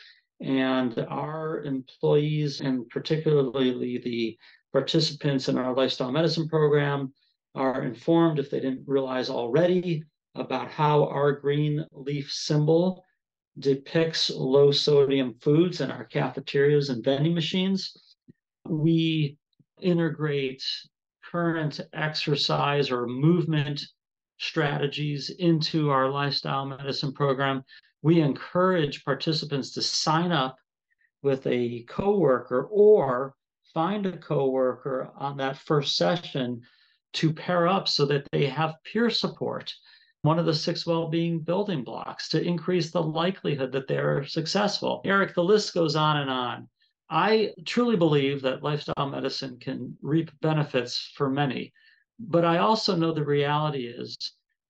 and 0.41 0.99
our 1.09 1.63
employees, 1.63 2.61
and 2.61 2.89
particularly 2.89 3.99
the 3.99 4.37
participants 4.73 5.49
in 5.49 5.59
our 5.59 5.75
lifestyle 5.75 6.13
medicine 6.13 6.49
program, 6.49 7.13
are 7.55 7.83
informed, 7.83 8.39
if 8.39 8.51
they 8.51 8.61
didn't 8.61 8.85
realize 8.87 9.29
already, 9.29 10.03
about 10.35 10.71
how 10.71 11.07
our 11.09 11.33
green 11.33 11.85
leaf 11.93 12.33
symbol 12.33 13.05
depicts 13.59 14.31
low 14.31 14.71
sodium 14.71 15.35
foods 15.41 15.83
in 15.83 15.91
our 15.91 16.05
cafeterias 16.05 16.89
and 16.89 17.05
vending 17.05 17.35
machines. 17.35 18.15
We 18.67 19.37
integrate 19.81 20.65
current 21.31 21.81
exercise 21.93 22.91
or 22.91 23.07
movement 23.07 23.85
strategies 24.39 25.31
into 25.31 25.91
our 25.91 26.09
lifestyle 26.09 26.65
medicine 26.65 27.13
program. 27.13 27.63
We 28.03 28.21
encourage 28.21 29.05
participants 29.05 29.73
to 29.75 29.83
sign 29.83 30.33
up 30.33 30.57
with 31.23 31.47
a 31.47 31.85
coworker 31.89 32.69
or 32.71 33.35
find 33.75 34.07
a 34.07 34.17
coworker 34.17 35.11
on 35.17 35.37
that 35.39 35.57
first 35.57 35.97
session 35.97 36.63
to 37.15 37.33
pair 37.33 37.69
up 37.69 37.89
so 37.89 38.07
that 38.07 38.27
they 38.33 38.47
have 38.47 38.77
peer 38.85 39.11
support. 39.11 39.73
One 40.23 40.39
of 40.39 40.47
the 40.47 40.55
six 40.55 40.87
well 40.87 41.09
being 41.09 41.41
building 41.41 41.83
blocks 41.85 42.29
to 42.29 42.43
increase 42.43 42.91
the 42.91 43.03
likelihood 43.03 43.73
that 43.73 43.89
they're 43.89 44.25
successful. 44.25 45.03
Eric, 45.05 45.35
the 45.35 45.45
list 45.45 45.75
goes 45.75 45.97
on 45.97 46.19
and 46.19 46.31
on. 46.31 46.69
I 47.11 47.53
truly 47.67 47.97
believe 47.97 48.41
that 48.43 48.63
lifestyle 48.63 49.11
medicine 49.11 49.59
can 49.59 49.97
reap 50.01 50.31
benefits 50.41 51.13
for 51.17 51.29
many, 51.29 51.73
but 52.19 52.45
I 52.45 52.59
also 52.59 52.97
know 52.97 53.13
the 53.13 53.25
reality 53.25 53.87
is 53.87 54.17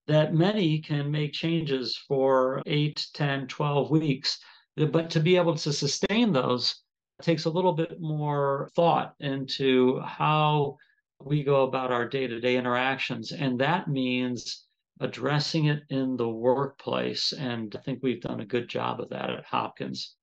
that 0.09 0.35
many 0.35 0.81
can 0.81 1.11
make 1.11 1.33
changes 1.33 1.97
for 2.09 2.61
8, 2.67 3.07
10, 3.15 3.47
12 3.47 3.91
weeks, 3.91 4.39
but 4.77 5.11
to 5.11 5.21
be 5.21 5.37
able 5.37 5.55
to 5.57 5.73
sustain 5.73 6.33
those 6.33 6.82
takes 7.23 7.45
a 7.45 7.51
little 7.51 7.73
bit 7.73 8.01
more 8.01 8.71
thought 8.75 9.15
into 9.21 10.01
how 10.01 10.77
we 11.21 11.43
go 11.43 11.65
about 11.65 11.93
our 11.93 12.09
day 12.09 12.27
to 12.27 12.41
day 12.41 12.57
interactions. 12.57 13.33
And 13.33 13.61
that 13.61 13.89
means 13.89 14.67
addressing 15.01 15.67
it 15.67 15.83
in 15.91 16.17
the 16.17 16.29
workplace. 16.29 17.33
And 17.33 17.75
I 17.77 17.83
think 17.83 18.01
we've 18.03 18.21
done 18.21 18.41
a 18.41 18.47
good 18.47 18.69
job 18.69 19.01
of 19.01 19.09
that 19.11 19.31
at 19.31 19.45
Hopkins. 19.45 20.15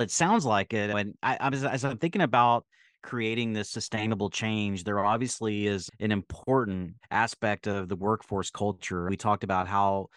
It 0.00 0.10
sounds 0.10 0.44
like 0.44 0.72
it. 0.72 0.90
And 0.90 1.14
I, 1.22 1.36
I 1.40 1.48
was, 1.48 1.64
as 1.64 1.84
I'm 1.84 1.98
thinking 1.98 2.22
about 2.22 2.64
creating 3.02 3.52
this 3.52 3.70
sustainable 3.70 4.30
change, 4.30 4.84
there 4.84 5.04
obviously 5.04 5.66
is 5.66 5.88
an 6.00 6.12
important 6.12 6.94
aspect 7.10 7.66
of 7.66 7.88
the 7.88 7.96
workforce 7.96 8.50
culture. 8.50 9.08
We 9.08 9.16
talked 9.16 9.44
about 9.44 9.68
how 9.68 10.08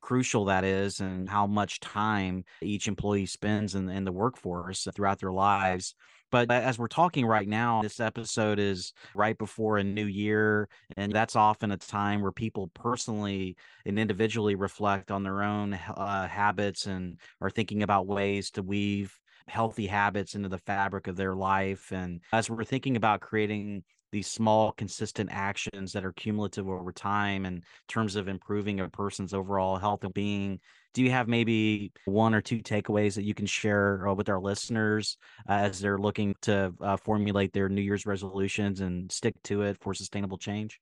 crucial 0.00 0.46
that 0.46 0.64
is 0.64 1.00
and 1.00 1.28
how 1.28 1.46
much 1.46 1.80
time 1.80 2.44
each 2.60 2.88
employee 2.88 3.26
spends 3.26 3.74
in, 3.74 3.88
in 3.88 4.04
the 4.04 4.12
workforce 4.12 4.86
throughout 4.94 5.20
their 5.20 5.32
lives. 5.32 5.94
But 6.30 6.50
as 6.50 6.78
we're 6.78 6.88
talking 6.88 7.26
right 7.26 7.46
now, 7.46 7.82
this 7.82 8.00
episode 8.00 8.58
is 8.58 8.94
right 9.14 9.36
before 9.36 9.76
a 9.76 9.84
new 9.84 10.06
year. 10.06 10.66
And 10.96 11.12
that's 11.12 11.36
often 11.36 11.70
a 11.72 11.76
time 11.76 12.22
where 12.22 12.32
people 12.32 12.70
personally 12.74 13.54
and 13.84 13.98
individually 13.98 14.54
reflect 14.54 15.10
on 15.10 15.22
their 15.22 15.42
own 15.42 15.74
uh, 15.74 16.26
habits 16.26 16.86
and 16.86 17.18
are 17.42 17.50
thinking 17.50 17.82
about 17.82 18.06
ways 18.06 18.50
to 18.52 18.62
weave 18.62 19.20
healthy 19.46 19.86
habits 19.86 20.34
into 20.34 20.48
the 20.48 20.58
fabric 20.58 21.06
of 21.06 21.16
their 21.16 21.34
life. 21.34 21.92
And 21.92 22.20
as 22.32 22.50
we're 22.50 22.64
thinking 22.64 22.96
about 22.96 23.20
creating 23.20 23.84
these 24.12 24.26
small, 24.26 24.72
consistent 24.72 25.30
actions 25.32 25.92
that 25.92 26.04
are 26.04 26.12
cumulative 26.12 26.68
over 26.68 26.92
time 26.92 27.46
in 27.46 27.62
terms 27.88 28.14
of 28.14 28.28
improving 28.28 28.80
a 28.80 28.88
person's 28.88 29.32
overall 29.32 29.76
health 29.76 30.04
and 30.04 30.12
being, 30.12 30.60
do 30.92 31.02
you 31.02 31.10
have 31.10 31.26
maybe 31.26 31.90
one 32.04 32.34
or 32.34 32.42
two 32.42 32.58
takeaways 32.58 33.14
that 33.14 33.24
you 33.24 33.34
can 33.34 33.46
share 33.46 34.06
uh, 34.06 34.14
with 34.14 34.28
our 34.28 34.40
listeners 34.40 35.16
uh, 35.48 35.52
as 35.52 35.80
they're 35.80 35.98
looking 35.98 36.34
to 36.42 36.74
uh, 36.82 36.96
formulate 36.98 37.54
their 37.54 37.70
New 37.70 37.80
Year's 37.80 38.04
resolutions 38.04 38.80
and 38.80 39.10
stick 39.10 39.34
to 39.44 39.62
it 39.62 39.78
for 39.80 39.94
sustainable 39.94 40.36
change? 40.36 40.78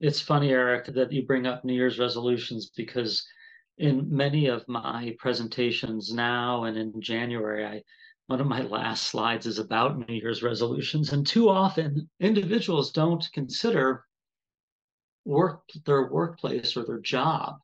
It's 0.00 0.20
funny, 0.20 0.50
Eric, 0.50 0.86
that 0.86 1.12
you 1.12 1.24
bring 1.24 1.46
up 1.46 1.64
New 1.64 1.74
Year's 1.74 2.00
resolutions 2.00 2.70
because 2.76 3.24
in 3.78 4.14
many 4.14 4.46
of 4.46 4.66
my 4.68 5.16
presentations 5.18 6.12
now 6.12 6.64
and 6.64 6.76
in 6.76 7.00
January, 7.00 7.64
I 7.64 7.82
one 8.26 8.40
of 8.40 8.46
my 8.46 8.62
last 8.62 9.08
slides 9.08 9.44
is 9.44 9.58
about 9.58 10.08
New 10.08 10.14
Year's 10.14 10.42
resolutions, 10.42 11.12
and 11.12 11.26
too 11.26 11.50
often 11.50 12.08
individuals 12.20 12.90
don't 12.90 13.28
consider 13.34 14.06
work 15.26 15.62
their 15.84 16.10
workplace 16.10 16.74
or 16.74 16.86
their 16.86 17.00
job 17.00 17.56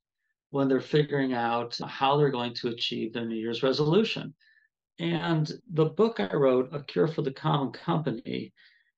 when 0.50 0.68
they're 0.68 0.80
figuring 0.80 1.32
out 1.32 1.78
how 1.86 2.16
they're 2.16 2.30
going 2.30 2.54
to 2.54 2.68
achieve 2.68 3.12
their 3.12 3.24
New 3.24 3.36
Year's 3.36 3.62
resolution. 3.62 4.34
And 4.98 5.50
the 5.72 5.86
book 5.86 6.20
I 6.20 6.34
wrote, 6.34 6.68
A 6.72 6.82
Cure 6.82 7.08
for 7.08 7.22
the 7.22 7.32
Common 7.32 7.72
Company, 7.72 8.52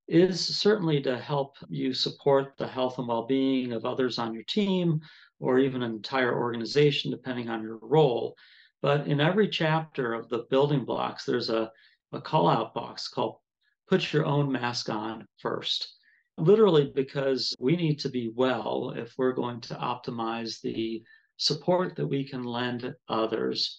is 0.09 0.45
certainly 0.57 1.01
to 1.01 1.17
help 1.17 1.55
you 1.69 1.93
support 1.93 2.55
the 2.57 2.67
health 2.67 2.97
and 2.97 3.07
well 3.07 3.25
being 3.25 3.71
of 3.71 3.85
others 3.85 4.19
on 4.19 4.33
your 4.33 4.43
team 4.43 4.99
or 5.43 5.59
even 5.59 5.83
an 5.83 5.91
entire 5.91 6.33
organization, 6.33 7.11
depending 7.11 7.49
on 7.49 7.61
your 7.61 7.77
role. 7.81 8.33
But 8.81 9.07
in 9.07 9.19
every 9.19 9.49
chapter 9.49 10.13
of 10.13 10.29
the 10.29 10.45
building 10.49 10.85
blocks, 10.85 11.25
there's 11.25 11.49
a, 11.49 11.69
a 12.13 12.21
call 12.21 12.47
out 12.47 12.73
box 12.73 13.09
called 13.09 13.39
Put 13.89 14.13
Your 14.13 14.25
Own 14.25 14.49
Mask 14.49 14.89
On 14.89 15.27
First. 15.39 15.97
Literally, 16.37 16.93
because 16.95 17.53
we 17.59 17.75
need 17.75 17.99
to 17.99 18.09
be 18.09 18.31
well 18.33 18.93
if 18.95 19.13
we're 19.17 19.33
going 19.33 19.59
to 19.61 19.75
optimize 19.75 20.61
the 20.61 21.03
support 21.35 21.97
that 21.97 22.07
we 22.07 22.23
can 22.23 22.45
lend 22.45 22.95
others. 23.09 23.77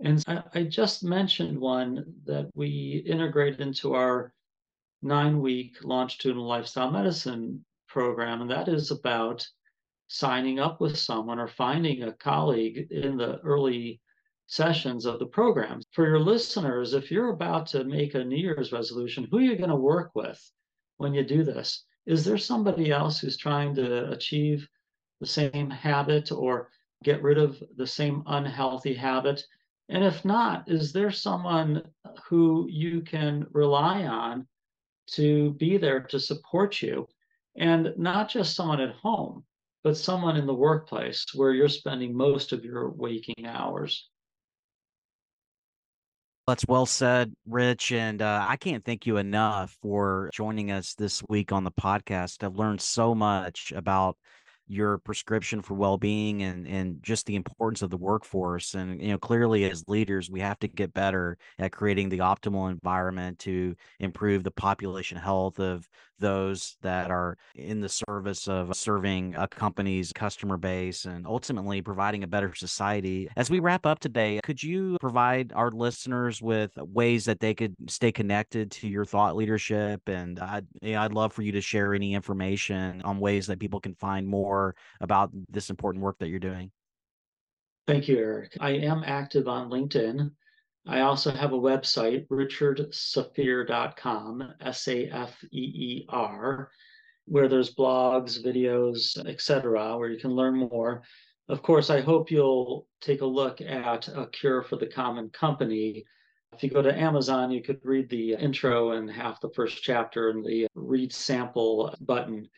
And 0.00 0.22
I, 0.26 0.42
I 0.52 0.62
just 0.64 1.04
mentioned 1.04 1.58
one 1.60 2.04
that 2.26 2.50
we 2.54 3.04
integrate 3.06 3.60
into 3.60 3.94
our 3.94 4.32
nine 5.00 5.40
week 5.40 5.76
longitudinal 5.84 6.44
lifestyle 6.44 6.90
medicine 6.90 7.64
program, 7.86 8.40
and 8.42 8.50
that 8.50 8.66
is 8.66 8.90
about 8.90 9.46
signing 10.06 10.58
up 10.58 10.80
with 10.80 10.96
someone 10.96 11.38
or 11.38 11.48
finding 11.48 12.02
a 12.02 12.12
colleague 12.12 12.88
in 12.90 13.16
the 13.16 13.38
early 13.40 14.00
sessions 14.46 15.06
of 15.06 15.18
the 15.18 15.26
program. 15.26 15.80
For 15.92 16.06
your 16.06 16.20
listeners, 16.20 16.94
if 16.94 17.10
you're 17.10 17.30
about 17.30 17.66
to 17.68 17.84
make 17.84 18.14
a 18.14 18.24
New 18.24 18.36
Year's 18.36 18.72
resolution, 18.72 19.26
who 19.30 19.38
are 19.38 19.42
you 19.42 19.56
going 19.56 19.70
to 19.70 19.76
work 19.76 20.12
with 20.14 20.40
when 20.98 21.14
you 21.14 21.24
do 21.24 21.42
this? 21.42 21.84
Is 22.06 22.24
there 22.24 22.38
somebody 22.38 22.90
else 22.90 23.18
who's 23.18 23.38
trying 23.38 23.74
to 23.76 24.10
achieve 24.10 24.68
the 25.20 25.26
same 25.26 25.70
habit 25.70 26.30
or 26.30 26.70
get 27.02 27.22
rid 27.22 27.38
of 27.38 27.62
the 27.76 27.86
same 27.86 28.22
unhealthy 28.26 28.94
habit? 28.94 29.42
And 29.88 30.04
if 30.04 30.24
not, 30.24 30.68
is 30.68 30.92
there 30.92 31.10
someone 31.10 31.82
who 32.28 32.66
you 32.70 33.00
can 33.00 33.46
rely 33.52 34.04
on 34.04 34.46
to 35.12 35.52
be 35.54 35.76
there 35.78 36.00
to 36.00 36.20
support 36.20 36.82
you? 36.82 37.08
And 37.56 37.94
not 37.96 38.28
just 38.28 38.54
someone 38.54 38.80
at 38.80 38.94
home, 38.96 39.44
but 39.84 39.98
someone 39.98 40.36
in 40.36 40.46
the 40.46 40.54
workplace 40.54 41.26
where 41.34 41.52
you're 41.52 41.68
spending 41.68 42.16
most 42.16 42.52
of 42.52 42.64
your 42.64 42.88
waking 42.90 43.46
hours. 43.46 44.08
That's 46.46 46.66
well 46.66 46.86
said, 46.86 47.34
Rich. 47.46 47.92
And 47.92 48.20
uh, 48.20 48.46
I 48.48 48.56
can't 48.56 48.84
thank 48.84 49.06
you 49.06 49.18
enough 49.18 49.76
for 49.82 50.30
joining 50.32 50.70
us 50.70 50.94
this 50.94 51.22
week 51.28 51.52
on 51.52 51.64
the 51.64 51.70
podcast. 51.70 52.42
I've 52.42 52.56
learned 52.56 52.80
so 52.80 53.14
much 53.14 53.72
about 53.74 54.16
your 54.66 54.98
prescription 54.98 55.60
for 55.60 55.74
well-being 55.74 56.42
and 56.42 56.66
and 56.66 57.02
just 57.02 57.26
the 57.26 57.36
importance 57.36 57.82
of 57.82 57.90
the 57.90 57.98
workforce 57.98 58.74
and 58.74 59.00
you 59.00 59.08
know 59.08 59.18
clearly 59.18 59.68
as 59.70 59.84
leaders 59.88 60.30
we 60.30 60.40
have 60.40 60.58
to 60.58 60.66
get 60.66 60.94
better 60.94 61.36
at 61.58 61.70
creating 61.70 62.08
the 62.08 62.18
optimal 62.18 62.70
environment 62.70 63.38
to 63.38 63.76
improve 64.00 64.42
the 64.42 64.50
population 64.50 65.18
health 65.18 65.60
of 65.60 65.86
those 66.18 66.76
that 66.82 67.10
are 67.10 67.36
in 67.54 67.80
the 67.80 67.88
service 67.88 68.48
of 68.48 68.74
serving 68.76 69.34
a 69.36 69.48
company's 69.48 70.12
customer 70.12 70.56
base 70.56 71.04
and 71.04 71.26
ultimately 71.26 71.82
providing 71.82 72.22
a 72.22 72.26
better 72.26 72.54
society. 72.54 73.28
As 73.36 73.50
we 73.50 73.60
wrap 73.60 73.86
up 73.86 73.98
today, 73.98 74.40
could 74.44 74.62
you 74.62 74.96
provide 75.00 75.52
our 75.54 75.70
listeners 75.70 76.40
with 76.40 76.70
ways 76.76 77.24
that 77.24 77.40
they 77.40 77.54
could 77.54 77.74
stay 77.88 78.12
connected 78.12 78.70
to 78.72 78.88
your 78.88 79.04
thought 79.04 79.36
leadership? 79.36 80.08
And 80.08 80.38
I'd, 80.38 80.66
I'd 80.84 81.12
love 81.12 81.32
for 81.32 81.42
you 81.42 81.52
to 81.52 81.60
share 81.60 81.94
any 81.94 82.14
information 82.14 83.02
on 83.02 83.18
ways 83.18 83.46
that 83.46 83.60
people 83.60 83.80
can 83.80 83.94
find 83.94 84.26
more 84.26 84.74
about 85.00 85.30
this 85.48 85.70
important 85.70 86.02
work 86.02 86.18
that 86.18 86.28
you're 86.28 86.38
doing. 86.38 86.70
Thank 87.86 88.08
you, 88.08 88.16
Eric. 88.16 88.56
I 88.60 88.70
am 88.70 89.02
active 89.04 89.46
on 89.46 89.68
LinkedIn. 89.68 90.30
I 90.86 91.00
also 91.00 91.30
have 91.30 91.52
a 91.52 91.58
website, 91.58 92.26
richardsafeer.com, 92.28 94.54
S 94.60 94.88
A 94.88 95.08
F 95.08 95.42
E 95.50 95.72
E 95.74 96.06
R, 96.10 96.70
where 97.24 97.48
there's 97.48 97.74
blogs, 97.74 98.44
videos, 98.44 99.16
etc., 99.26 99.96
where 99.96 100.10
you 100.10 100.18
can 100.18 100.32
learn 100.32 100.56
more. 100.56 101.02
Of 101.48 101.62
course, 101.62 101.88
I 101.88 102.02
hope 102.02 102.30
you'll 102.30 102.86
take 103.00 103.22
a 103.22 103.26
look 103.26 103.60
at 103.60 104.08
A 104.08 104.26
Cure 104.26 104.62
for 104.62 104.76
the 104.76 104.86
Common 104.86 105.30
Company. 105.30 106.04
If 106.52 106.62
you 106.62 106.70
go 106.70 106.82
to 106.82 106.98
Amazon, 106.98 107.50
you 107.50 107.62
could 107.62 107.80
read 107.82 108.10
the 108.10 108.34
intro 108.34 108.92
and 108.92 109.10
half 109.10 109.40
the 109.40 109.50
first 109.50 109.82
chapter 109.82 110.30
and 110.30 110.44
the 110.44 110.66
read 110.74 111.12
sample 111.12 111.94
button. 112.00 112.48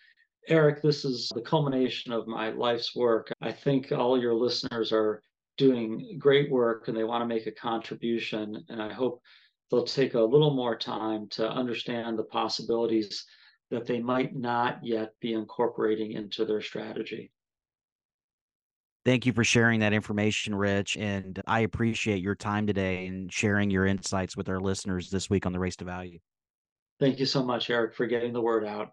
Eric, 0.48 0.82
this 0.82 1.04
is 1.04 1.30
the 1.34 1.40
culmination 1.40 2.12
of 2.12 2.26
my 2.26 2.50
life's 2.50 2.94
work. 2.94 3.32
I 3.40 3.52
think 3.52 3.92
all 3.92 4.20
your 4.20 4.34
listeners 4.34 4.92
are 4.92 5.22
doing 5.56 6.16
great 6.18 6.50
work 6.50 6.88
and 6.88 6.96
they 6.96 7.04
want 7.04 7.22
to 7.22 7.26
make 7.26 7.46
a 7.46 7.52
contribution. 7.52 8.64
And 8.68 8.80
I 8.82 8.92
hope 8.92 9.22
they'll 9.70 9.84
take 9.84 10.14
a 10.14 10.20
little 10.20 10.54
more 10.54 10.76
time 10.76 11.28
to 11.30 11.48
understand 11.48 12.18
the 12.18 12.24
possibilities 12.24 13.24
that 13.70 13.86
they 13.86 14.00
might 14.00 14.36
not 14.36 14.78
yet 14.82 15.12
be 15.20 15.32
incorporating 15.32 16.12
into 16.12 16.44
their 16.44 16.60
strategy. 16.60 17.32
Thank 19.04 19.24
you 19.24 19.32
for 19.32 19.44
sharing 19.44 19.80
that 19.80 19.92
information, 19.92 20.54
Rich. 20.54 20.96
And 20.96 21.40
I 21.46 21.60
appreciate 21.60 22.22
your 22.22 22.34
time 22.34 22.66
today 22.66 23.06
and 23.06 23.32
sharing 23.32 23.70
your 23.70 23.86
insights 23.86 24.36
with 24.36 24.48
our 24.48 24.58
listeners 24.58 25.10
this 25.10 25.30
week 25.30 25.46
on 25.46 25.52
the 25.52 25.60
Race 25.60 25.76
to 25.76 25.84
Value. 25.84 26.18
Thank 26.98 27.20
you 27.20 27.26
so 27.26 27.44
much, 27.44 27.70
Eric, 27.70 27.94
for 27.94 28.06
getting 28.06 28.32
the 28.32 28.40
word 28.40 28.64
out. 28.64 28.92